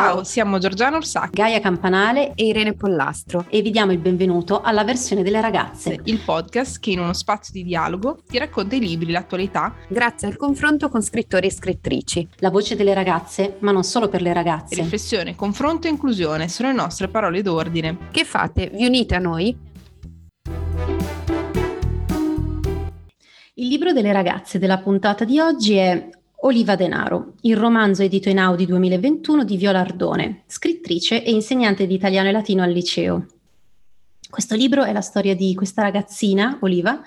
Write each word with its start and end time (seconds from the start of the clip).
Ciao, 0.00 0.24
siamo 0.24 0.56
Giorgiana 0.56 0.96
Orsacchi, 0.96 1.42
Gaia 1.42 1.60
Campanale 1.60 2.32
e 2.34 2.46
Irene 2.46 2.72
Pollastro 2.72 3.44
e 3.50 3.60
vi 3.60 3.70
diamo 3.70 3.92
il 3.92 3.98
benvenuto 3.98 4.62
alla 4.62 4.82
versione 4.82 5.22
delle 5.22 5.42
ragazze, 5.42 6.00
il 6.04 6.20
podcast 6.24 6.80
che 6.80 6.92
in 6.92 7.00
uno 7.00 7.12
spazio 7.12 7.52
di 7.52 7.62
dialogo 7.62 8.22
ti 8.26 8.38
racconta 8.38 8.76
i 8.76 8.80
libri, 8.80 9.12
l'attualità, 9.12 9.74
grazie 9.90 10.28
al 10.28 10.38
confronto 10.38 10.88
con 10.88 11.02
scrittori 11.02 11.48
e 11.48 11.52
scrittrici. 11.52 12.26
La 12.36 12.48
voce 12.48 12.76
delle 12.76 12.94
ragazze, 12.94 13.58
ma 13.58 13.72
non 13.72 13.84
solo 13.84 14.08
per 14.08 14.22
le 14.22 14.32
ragazze. 14.32 14.76
Riflessione, 14.76 15.36
confronto 15.36 15.86
e 15.86 15.90
inclusione 15.90 16.48
sono 16.48 16.70
le 16.70 16.76
nostre 16.76 17.08
parole 17.08 17.42
d'ordine. 17.42 18.08
Che 18.10 18.24
fate? 18.24 18.70
Vi 18.72 18.86
unite 18.86 19.16
a 19.16 19.18
noi? 19.18 19.54
Il 23.52 23.68
libro 23.68 23.92
delle 23.92 24.12
ragazze 24.12 24.58
della 24.58 24.78
puntata 24.78 25.26
di 25.26 25.38
oggi 25.38 25.74
è 25.74 26.08
Oliva 26.42 26.74
Denaro, 26.74 27.34
il 27.42 27.54
romanzo 27.54 28.02
edito 28.02 28.30
in 28.30 28.38
Audi 28.38 28.64
2021 28.64 29.44
di 29.44 29.58
Viola 29.58 29.80
Ardone, 29.80 30.44
scrittrice 30.46 31.22
e 31.22 31.30
insegnante 31.30 31.86
di 31.86 31.94
italiano 31.94 32.30
e 32.30 32.32
latino 32.32 32.62
al 32.62 32.70
liceo. 32.70 33.26
Questo 34.30 34.54
libro 34.54 34.84
è 34.84 34.92
la 34.92 35.02
storia 35.02 35.36
di 35.36 35.54
questa 35.54 35.82
ragazzina, 35.82 36.56
Oliva, 36.62 37.02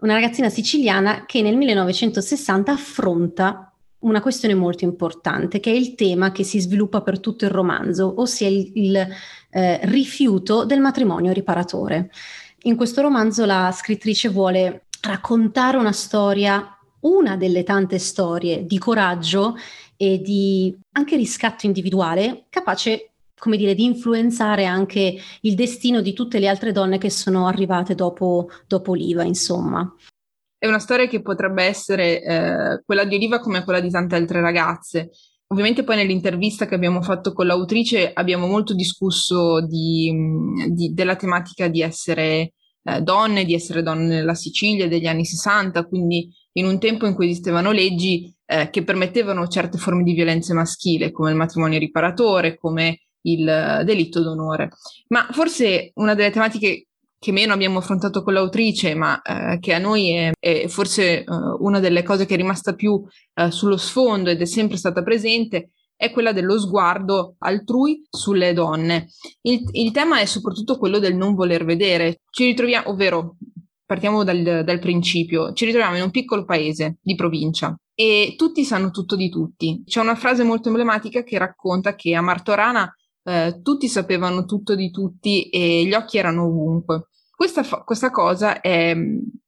una 0.00 0.12
ragazzina 0.12 0.50
siciliana 0.50 1.24
che 1.24 1.40
nel 1.40 1.56
1960 1.56 2.70
affronta 2.70 3.72
una 4.00 4.20
questione 4.20 4.54
molto 4.54 4.84
importante, 4.84 5.58
che 5.58 5.70
è 5.70 5.74
il 5.74 5.94
tema 5.94 6.30
che 6.30 6.44
si 6.44 6.60
sviluppa 6.60 7.00
per 7.00 7.18
tutto 7.18 7.46
il 7.46 7.52
romanzo, 7.52 8.20
ossia 8.20 8.46
il, 8.46 8.72
il 8.74 9.08
eh, 9.50 9.80
rifiuto 9.84 10.66
del 10.66 10.80
matrimonio 10.80 11.32
riparatore. 11.32 12.10
In 12.64 12.76
questo 12.76 13.00
romanzo 13.00 13.46
la 13.46 13.72
scrittrice 13.72 14.28
vuole 14.28 14.84
raccontare 15.00 15.78
una 15.78 15.92
storia 15.92 16.75
una 17.06 17.36
delle 17.36 17.62
tante 17.62 17.98
storie 17.98 18.66
di 18.66 18.78
coraggio 18.78 19.54
e 19.96 20.20
di 20.20 20.76
anche 20.92 21.16
riscatto 21.16 21.66
individuale 21.66 22.46
capace 22.50 23.12
come 23.38 23.56
dire, 23.56 23.74
di 23.74 23.84
influenzare 23.84 24.64
anche 24.64 25.16
il 25.42 25.54
destino 25.54 26.00
di 26.00 26.14
tutte 26.14 26.38
le 26.38 26.48
altre 26.48 26.72
donne 26.72 26.98
che 26.98 27.10
sono 27.10 27.46
arrivate 27.46 27.94
dopo, 27.94 28.48
dopo 28.66 28.92
Oliva, 28.92 29.24
insomma. 29.24 29.94
È 30.58 30.66
una 30.66 30.78
storia 30.78 31.06
che 31.06 31.20
potrebbe 31.20 31.64
essere 31.64 32.22
eh, 32.22 32.82
quella 32.84 33.04
di 33.04 33.14
Oliva 33.14 33.38
come 33.40 33.62
quella 33.62 33.80
di 33.80 33.90
tante 33.90 34.16
altre 34.16 34.40
ragazze. 34.40 35.10
Ovviamente 35.48 35.84
poi 35.84 35.96
nell'intervista 35.96 36.66
che 36.66 36.74
abbiamo 36.74 37.02
fatto 37.02 37.32
con 37.32 37.46
l'autrice 37.46 38.12
abbiamo 38.12 38.46
molto 38.46 38.74
discusso 38.74 39.64
di, 39.64 40.12
di, 40.70 40.92
della 40.92 41.14
tematica 41.14 41.68
di 41.68 41.82
essere 41.82 42.54
eh, 42.82 43.00
donne, 43.02 43.44
di 43.44 43.54
essere 43.54 43.82
donne 43.82 44.06
nella 44.06 44.34
Sicilia 44.34 44.88
degli 44.88 45.06
anni 45.06 45.24
60, 45.24 45.86
quindi 45.86 46.32
in 46.56 46.66
un 46.66 46.78
tempo 46.78 47.06
in 47.06 47.14
cui 47.14 47.30
esistevano 47.30 47.70
leggi 47.70 48.32
eh, 48.46 48.70
che 48.70 48.84
permettevano 48.84 49.46
certe 49.48 49.78
forme 49.78 50.02
di 50.02 50.12
violenza 50.12 50.54
maschile, 50.54 51.10
come 51.10 51.30
il 51.30 51.36
matrimonio 51.36 51.78
riparatore, 51.78 52.56
come 52.56 53.00
il 53.22 53.80
uh, 53.80 53.84
delitto 53.84 54.22
d'onore. 54.22 54.70
Ma 55.08 55.26
forse 55.32 55.90
una 55.94 56.14
delle 56.14 56.30
tematiche 56.30 56.88
che 57.18 57.32
meno 57.32 57.52
abbiamo 57.52 57.78
affrontato 57.78 58.22
con 58.22 58.34
l'autrice, 58.34 58.94
ma 58.94 59.20
eh, 59.20 59.58
che 59.58 59.74
a 59.74 59.78
noi 59.78 60.12
è, 60.12 60.32
è 60.38 60.68
forse 60.68 61.24
uh, 61.26 61.64
una 61.64 61.80
delle 61.80 62.02
cose 62.02 62.24
che 62.24 62.34
è 62.34 62.36
rimasta 62.36 62.74
più 62.74 62.92
uh, 62.92 63.50
sullo 63.50 63.76
sfondo 63.76 64.30
ed 64.30 64.40
è 64.40 64.44
sempre 64.44 64.76
stata 64.76 65.02
presente, 65.02 65.70
è 65.96 66.12
quella 66.12 66.32
dello 66.32 66.58
sguardo 66.58 67.36
altrui 67.38 68.06
sulle 68.08 68.52
donne. 68.52 69.08
Il, 69.42 69.62
il, 69.72 69.90
tema 69.92 70.20
è 70.20 70.26
soprattutto 70.26 70.78
quello 70.78 70.98
del 70.98 71.16
non 71.16 71.34
voler 71.34 71.64
vedere. 71.64 72.20
Ci 72.30 72.44
ritroviamo, 72.44 72.90
ovvero 72.90 73.36
partiamo 73.86 74.24
dal, 74.24 74.62
dal 74.64 74.78
principio, 74.80 75.52
ci 75.52 75.64
ritroviamo 75.64 75.96
in 75.96 76.02
un 76.02 76.10
piccolo 76.10 76.44
paese 76.44 76.98
di 77.00 77.14
provincia 77.14 77.74
e 77.94 78.34
tutti 78.36 78.64
sanno 78.64 78.90
tutto 78.90 79.16
di 79.16 79.30
tutti. 79.30 79.82
C'è 79.86 80.00
una 80.00 80.16
frase 80.16 80.42
molto 80.42 80.68
emblematica 80.68 81.22
che 81.22 81.38
racconta 81.38 81.94
che 81.94 82.14
a 82.14 82.20
Martorana 82.20 82.92
eh, 83.22 83.60
tutti 83.62 83.88
sapevano 83.88 84.44
tutto 84.44 84.74
di 84.74 84.90
tutti 84.90 85.48
e 85.48 85.84
gli 85.86 85.94
occhi 85.94 86.18
erano 86.18 86.44
ovunque. 86.44 87.08
Questa, 87.34 87.62
questa 87.84 88.10
cosa 88.10 88.60
è, 88.60 88.94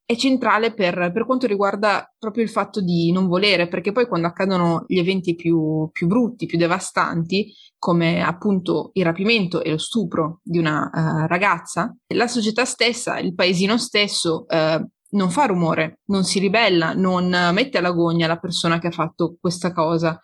è 0.08 0.16
centrale 0.16 0.72
per, 0.72 1.10
per, 1.12 1.26
quanto 1.26 1.46
riguarda 1.46 2.10
proprio 2.18 2.42
il 2.42 2.48
fatto 2.48 2.80
di 2.80 3.12
non 3.12 3.26
volere, 3.26 3.68
perché 3.68 3.92
poi 3.92 4.06
quando 4.06 4.26
accadono 4.26 4.84
gli 4.86 4.98
eventi 4.98 5.34
più, 5.34 5.90
più 5.92 6.06
brutti, 6.06 6.46
più 6.46 6.56
devastanti, 6.56 7.52
come 7.78 8.22
appunto 8.22 8.88
il 8.94 9.04
rapimento 9.04 9.62
e 9.62 9.68
lo 9.68 9.76
stupro 9.76 10.40
di 10.42 10.56
una 10.56 10.90
uh, 10.90 11.26
ragazza, 11.26 11.94
la 12.14 12.26
società 12.26 12.64
stessa, 12.64 13.18
il 13.18 13.34
paesino 13.34 13.76
stesso, 13.76 14.46
uh, 14.48 14.82
non 15.10 15.30
fa 15.30 15.44
rumore, 15.44 16.00
non 16.06 16.24
si 16.24 16.38
ribella, 16.38 16.94
non 16.94 17.28
mette 17.52 17.76
all'agonia 17.76 18.26
la 18.26 18.38
persona 18.38 18.78
che 18.78 18.86
ha 18.86 18.92
fatto 18.92 19.36
questa 19.38 19.74
cosa. 19.74 20.18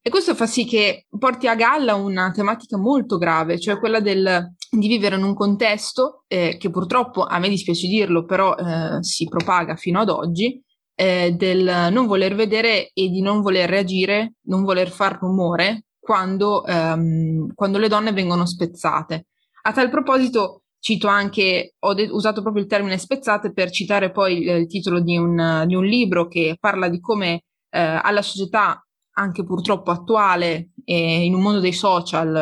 E 0.00 0.10
questo 0.10 0.34
fa 0.34 0.46
sì 0.46 0.64
che 0.64 1.06
porti 1.18 1.48
a 1.48 1.54
galla 1.54 1.94
una 1.94 2.30
tematica 2.30 2.78
molto 2.78 3.18
grave, 3.18 3.58
cioè 3.58 3.78
quella 3.78 4.00
del, 4.00 4.54
di 4.70 4.88
vivere 4.88 5.16
in 5.16 5.22
un 5.22 5.34
contesto 5.34 6.24
eh, 6.28 6.56
che 6.58 6.70
purtroppo, 6.70 7.24
a 7.24 7.38
me 7.38 7.48
dispiace 7.48 7.86
dirlo, 7.86 8.24
però 8.24 8.54
eh, 8.54 9.02
si 9.02 9.24
propaga 9.24 9.76
fino 9.76 10.00
ad 10.00 10.08
oggi, 10.08 10.62
eh, 10.94 11.32
del 11.32 11.92
non 11.92 12.06
voler 12.06 12.34
vedere 12.34 12.90
e 12.92 13.08
di 13.08 13.20
non 13.20 13.40
voler 13.40 13.68
reagire, 13.68 14.34
non 14.46 14.62
voler 14.62 14.90
far 14.90 15.18
rumore 15.20 15.84
quando, 15.98 16.64
ehm, 16.64 17.52
quando 17.54 17.78
le 17.78 17.88
donne 17.88 18.12
vengono 18.12 18.46
spezzate. 18.46 19.26
A 19.62 19.72
tal 19.72 19.90
proposito 19.90 20.62
cito 20.80 21.06
anche, 21.08 21.74
ho 21.80 21.94
de- 21.94 22.08
usato 22.10 22.40
proprio 22.40 22.62
il 22.62 22.68
termine 22.68 22.98
spezzate 22.98 23.52
per 23.52 23.70
citare 23.70 24.10
poi 24.10 24.38
il, 24.38 24.48
il 24.48 24.66
titolo 24.66 25.00
di 25.00 25.16
un, 25.16 25.64
di 25.66 25.74
un, 25.74 25.84
libro 25.84 26.28
che 26.28 26.56
parla 26.58 26.88
di 26.88 27.00
come 27.00 27.42
eh, 27.70 28.00
alla 28.02 28.22
società 28.22 28.82
anche 29.18 29.44
purtroppo 29.44 29.90
attuale 29.90 30.70
e 30.84 31.24
in 31.24 31.34
un 31.34 31.42
mondo 31.42 31.60
dei 31.60 31.72
social 31.72 32.34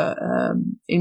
eh, 0.84 0.94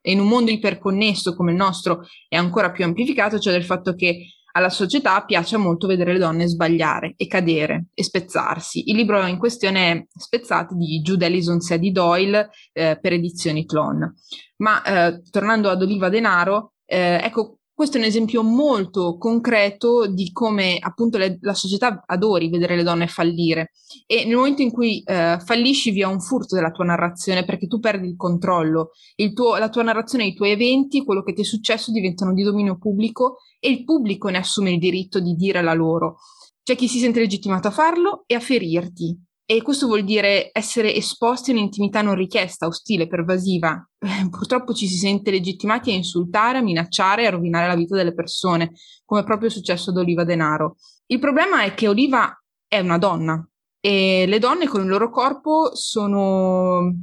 e 0.00 0.10
in 0.10 0.20
un 0.20 0.28
mondo 0.28 0.50
iperconnesso 0.50 1.34
come 1.34 1.50
il 1.50 1.56
nostro 1.56 2.06
è 2.28 2.36
ancora 2.36 2.70
più 2.70 2.84
amplificato, 2.84 3.38
cioè 3.38 3.52
del 3.52 3.64
fatto 3.64 3.94
che 3.94 4.24
alla 4.52 4.70
società 4.70 5.22
piace 5.24 5.56
molto 5.56 5.86
vedere 5.86 6.12
le 6.14 6.18
donne 6.18 6.48
sbagliare 6.48 7.14
e 7.16 7.26
cadere 7.26 7.88
e 7.94 8.02
spezzarsi. 8.02 8.90
Il 8.90 8.96
libro 8.96 9.24
in 9.26 9.38
questione 9.38 9.90
è 9.90 10.06
Spezzate 10.08 10.74
di 10.74 11.00
Jude 11.00 11.26
Ellison 11.26 11.60
Sadie 11.60 11.92
Doyle 11.92 12.48
eh, 12.72 12.98
per 13.00 13.12
edizioni 13.12 13.66
Clon. 13.66 14.12
Ma 14.56 14.82
eh, 14.82 15.22
tornando 15.30 15.68
ad 15.68 15.82
Oliva 15.82 16.08
Denaro, 16.08 16.72
eh, 16.86 17.20
ecco, 17.22 17.57
questo 17.78 17.96
è 17.96 18.00
un 18.00 18.06
esempio 18.06 18.42
molto 18.42 19.16
concreto 19.18 20.08
di 20.08 20.32
come 20.32 20.78
appunto 20.80 21.16
le, 21.16 21.38
la 21.42 21.54
società 21.54 22.02
adori 22.06 22.50
vedere 22.50 22.74
le 22.74 22.82
donne 22.82 23.06
fallire. 23.06 23.70
E 24.04 24.24
nel 24.24 24.34
momento 24.34 24.62
in 24.62 24.72
cui 24.72 25.00
eh, 25.04 25.38
fallisci 25.38 25.92
via 25.92 26.08
un 26.08 26.18
furto 26.20 26.56
della 26.56 26.72
tua 26.72 26.86
narrazione 26.86 27.44
perché 27.44 27.68
tu 27.68 27.78
perdi 27.78 28.08
il 28.08 28.16
controllo, 28.16 28.90
il 29.14 29.32
tuo, 29.32 29.58
la 29.58 29.68
tua 29.68 29.84
narrazione, 29.84 30.26
i 30.26 30.34
tuoi 30.34 30.50
eventi, 30.50 31.04
quello 31.04 31.22
che 31.22 31.32
ti 31.32 31.42
è 31.42 31.44
successo 31.44 31.92
diventano 31.92 32.34
di 32.34 32.42
dominio 32.42 32.78
pubblico 32.78 33.36
e 33.60 33.70
il 33.70 33.84
pubblico 33.84 34.28
ne 34.28 34.38
assume 34.38 34.72
il 34.72 34.80
diritto 34.80 35.20
di 35.20 35.36
dire 35.36 35.62
la 35.62 35.74
loro. 35.74 36.16
C'è 36.64 36.74
chi 36.74 36.88
si 36.88 36.98
sente 36.98 37.20
legittimato 37.20 37.68
a 37.68 37.70
farlo 37.70 38.24
e 38.26 38.34
a 38.34 38.40
ferirti, 38.40 39.16
e 39.50 39.62
questo 39.62 39.86
vuol 39.86 40.04
dire 40.04 40.50
essere 40.52 40.94
esposti 40.94 41.50
a 41.50 41.54
un'intimità 41.54 42.02
non 42.02 42.14
richiesta, 42.14 42.66
ostile, 42.66 43.08
pervasiva. 43.08 43.82
Purtroppo 44.28 44.74
ci 44.74 44.86
si 44.86 44.98
sente 44.98 45.30
legittimati 45.30 45.90
a 45.90 45.94
insultare, 45.94 46.58
a 46.58 46.62
minacciare, 46.62 47.26
a 47.26 47.30
rovinare 47.30 47.66
la 47.66 47.74
vita 47.74 47.96
delle 47.96 48.12
persone, 48.12 48.72
come 49.06 49.22
è 49.22 49.24
proprio 49.24 49.48
successo 49.48 49.88
ad 49.88 49.96
Oliva 49.96 50.24
Denaro. 50.24 50.76
Il 51.06 51.18
problema 51.18 51.62
è 51.62 51.72
che 51.72 51.88
Oliva 51.88 52.38
è 52.68 52.78
una 52.80 52.98
donna 52.98 53.42
e 53.80 54.26
le 54.28 54.38
donne 54.38 54.68
con 54.68 54.82
il 54.82 54.88
loro 54.88 55.08
corpo 55.08 55.74
sono 55.74 56.94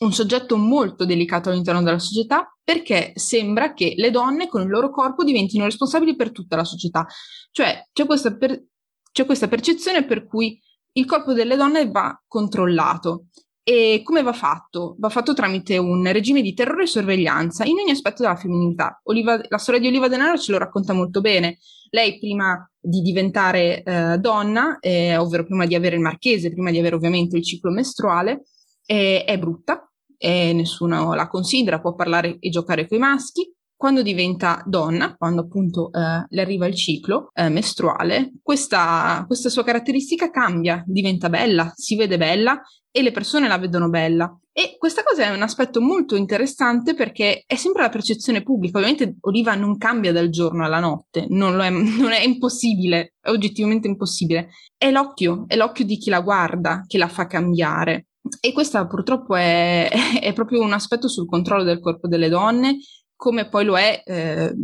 un 0.00 0.12
soggetto 0.12 0.58
molto 0.58 1.06
delicato 1.06 1.48
all'interno 1.48 1.82
della 1.82 1.98
società 1.98 2.54
perché 2.62 3.12
sembra 3.14 3.72
che 3.72 3.94
le 3.96 4.10
donne 4.10 4.48
con 4.48 4.60
il 4.60 4.68
loro 4.68 4.90
corpo 4.90 5.24
diventino 5.24 5.64
responsabili 5.64 6.14
per 6.14 6.30
tutta 6.30 6.56
la 6.56 6.64
società. 6.64 7.06
Cioè 7.50 7.88
c'è 7.90 8.04
questa, 8.04 8.36
per- 8.36 8.64
c'è 9.12 9.24
questa 9.24 9.48
percezione 9.48 10.04
per 10.04 10.26
cui 10.26 10.60
il 10.92 11.06
corpo 11.06 11.32
delle 11.32 11.56
donne 11.56 11.90
va 11.90 12.20
controllato. 12.26 13.26
E 13.62 14.00
come 14.02 14.22
va 14.22 14.32
fatto? 14.32 14.96
Va 14.98 15.10
fatto 15.10 15.32
tramite 15.32 15.76
un 15.76 16.10
regime 16.10 16.42
di 16.42 16.54
terrore 16.54 16.84
e 16.84 16.86
sorveglianza 16.86 17.64
in 17.64 17.78
ogni 17.78 17.90
aspetto 17.90 18.22
della 18.22 18.34
femminilità. 18.34 19.00
Oliva, 19.04 19.40
la 19.48 19.58
storia 19.58 19.80
di 19.80 19.86
Oliva 19.86 20.08
Denaro 20.08 20.38
ce 20.38 20.52
lo 20.52 20.58
racconta 20.58 20.92
molto 20.92 21.20
bene. 21.20 21.58
Lei 21.90 22.18
prima 22.18 22.68
di 22.80 23.00
diventare 23.00 23.82
eh, 23.82 24.18
donna, 24.18 24.78
eh, 24.80 25.16
ovvero 25.16 25.44
prima 25.44 25.66
di 25.66 25.74
avere 25.74 25.96
il 25.96 26.02
marchese, 26.02 26.50
prima 26.50 26.70
di 26.70 26.78
avere 26.78 26.96
ovviamente 26.96 27.36
il 27.36 27.44
ciclo 27.44 27.70
mestruale, 27.70 28.44
eh, 28.86 29.24
è 29.24 29.38
brutta, 29.38 29.84
nessuno 30.18 31.14
la 31.14 31.28
considera, 31.28 31.80
può 31.80 31.94
parlare 31.94 32.38
e 32.40 32.50
giocare 32.50 32.88
con 32.88 32.98
i 32.98 33.00
maschi, 33.00 33.54
quando 33.80 34.02
diventa 34.02 34.62
donna, 34.66 35.14
quando 35.16 35.40
appunto 35.40 35.90
eh, 35.90 36.26
le 36.28 36.42
arriva 36.42 36.66
il 36.66 36.74
ciclo 36.74 37.30
eh, 37.32 37.48
mestruale, 37.48 38.32
questa, 38.42 39.24
questa 39.26 39.48
sua 39.48 39.64
caratteristica 39.64 40.28
cambia, 40.28 40.84
diventa 40.86 41.30
bella, 41.30 41.72
si 41.74 41.96
vede 41.96 42.18
bella 42.18 42.60
e 42.90 43.00
le 43.00 43.10
persone 43.10 43.48
la 43.48 43.56
vedono 43.56 43.88
bella. 43.88 44.38
E 44.52 44.76
questa 44.76 45.02
cosa 45.02 45.24
è 45.24 45.34
un 45.34 45.40
aspetto 45.40 45.80
molto 45.80 46.14
interessante 46.14 46.92
perché 46.94 47.42
è 47.46 47.54
sempre 47.54 47.80
la 47.80 47.88
percezione 47.88 48.42
pubblica. 48.42 48.76
Ovviamente 48.76 49.16
Oliva 49.20 49.54
non 49.54 49.78
cambia 49.78 50.12
dal 50.12 50.28
giorno 50.28 50.62
alla 50.62 50.80
notte, 50.80 51.24
non, 51.30 51.58
è, 51.58 51.70
non 51.72 52.12
è 52.12 52.20
impossibile, 52.20 53.14
è 53.18 53.30
oggettivamente 53.30 53.88
impossibile. 53.88 54.50
È 54.76 54.90
l'occhio, 54.90 55.44
è 55.46 55.56
l'occhio 55.56 55.86
di 55.86 55.96
chi 55.96 56.10
la 56.10 56.20
guarda 56.20 56.84
che 56.86 56.98
la 56.98 57.08
fa 57.08 57.26
cambiare. 57.26 58.08
E 58.38 58.52
questo 58.52 58.86
purtroppo 58.86 59.34
è, 59.36 59.88
è, 60.20 60.32
proprio 60.34 60.60
un 60.60 60.74
aspetto 60.74 61.08
sul 61.08 61.26
controllo 61.26 61.62
del 61.62 61.80
corpo 61.80 62.06
delle 62.06 62.28
donne, 62.28 62.76
come 63.20 63.50
poi 63.50 63.66
lo 63.66 63.76
è, 63.76 64.02
eh, 64.06 64.54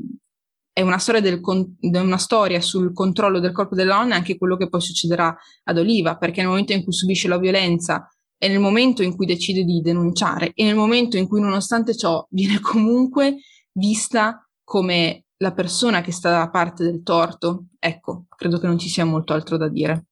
è 0.73 0.81
una 0.81 0.97
storia, 0.97 1.21
del, 1.21 1.43
una 1.43 2.17
storia 2.17 2.59
sul 2.63 2.95
controllo 2.95 3.39
del 3.39 3.53
corpo 3.53 3.75
delle 3.75 3.91
donne, 3.91 4.15
anche 4.15 4.39
quello 4.39 4.57
che 4.57 4.71
poi 4.71 4.81
succederà 4.81 5.37
ad 5.65 5.77
Oliva, 5.77 6.17
perché 6.17 6.41
nel 6.41 6.49
momento 6.49 6.73
in 6.73 6.83
cui 6.83 6.95
subisce 6.95 7.29
la 7.29 7.37
violenza 7.37 8.11
è 8.39 8.49
nel 8.49 8.59
momento 8.59 9.03
in 9.03 9.15
cui 9.15 9.27
decide 9.27 9.63
di 9.63 9.83
denunciare 9.83 10.53
e 10.55 10.65
nel 10.65 10.75
momento 10.75 11.19
in 11.19 11.29
cui 11.29 11.39
nonostante 11.39 11.95
ciò 11.95 12.27
viene 12.31 12.59
comunque 12.61 13.37
vista 13.73 14.49
come 14.65 15.25
la 15.37 15.53
persona 15.53 16.01
che 16.01 16.13
sta 16.13 16.31
dalla 16.31 16.49
parte 16.49 16.83
del 16.83 17.03
torto, 17.03 17.67
ecco, 17.79 18.25
credo 18.35 18.59
che 18.59 18.67
non 18.67 18.79
ci 18.79 18.89
sia 18.89 19.05
molto 19.05 19.35
altro 19.35 19.59
da 19.59 19.69
dire. 19.69 20.07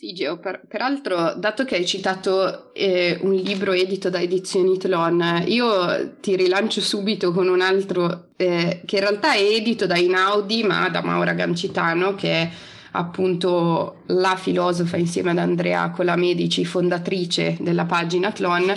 Sì, 0.00 0.12
Geo, 0.12 0.38
per, 0.38 0.60
peraltro, 0.68 1.34
dato 1.34 1.64
che 1.64 1.74
hai 1.74 1.84
citato 1.84 2.72
eh, 2.72 3.18
un 3.22 3.32
libro 3.32 3.72
edito 3.72 4.08
da 4.08 4.20
Edizioni 4.20 4.78
Tlon, 4.78 5.42
io 5.46 6.18
ti 6.20 6.36
rilancio 6.36 6.80
subito 6.80 7.32
con 7.32 7.48
un 7.48 7.60
altro 7.60 8.28
eh, 8.36 8.82
che 8.84 8.94
in 8.94 9.00
realtà 9.00 9.32
è 9.32 9.42
edito 9.42 9.86
da 9.86 9.98
Inaudi, 9.98 10.62
ma 10.62 10.88
da 10.88 11.02
Maura 11.02 11.32
Gancitano, 11.32 12.14
che 12.14 12.30
è 12.30 12.50
appunto 12.92 14.02
la 14.06 14.36
filosofa 14.36 14.96
insieme 14.96 15.32
ad 15.32 15.38
Andrea 15.38 15.90
Colamedici, 15.90 16.64
fondatrice 16.64 17.56
della 17.58 17.84
pagina 17.84 18.30
Tlon, 18.30 18.72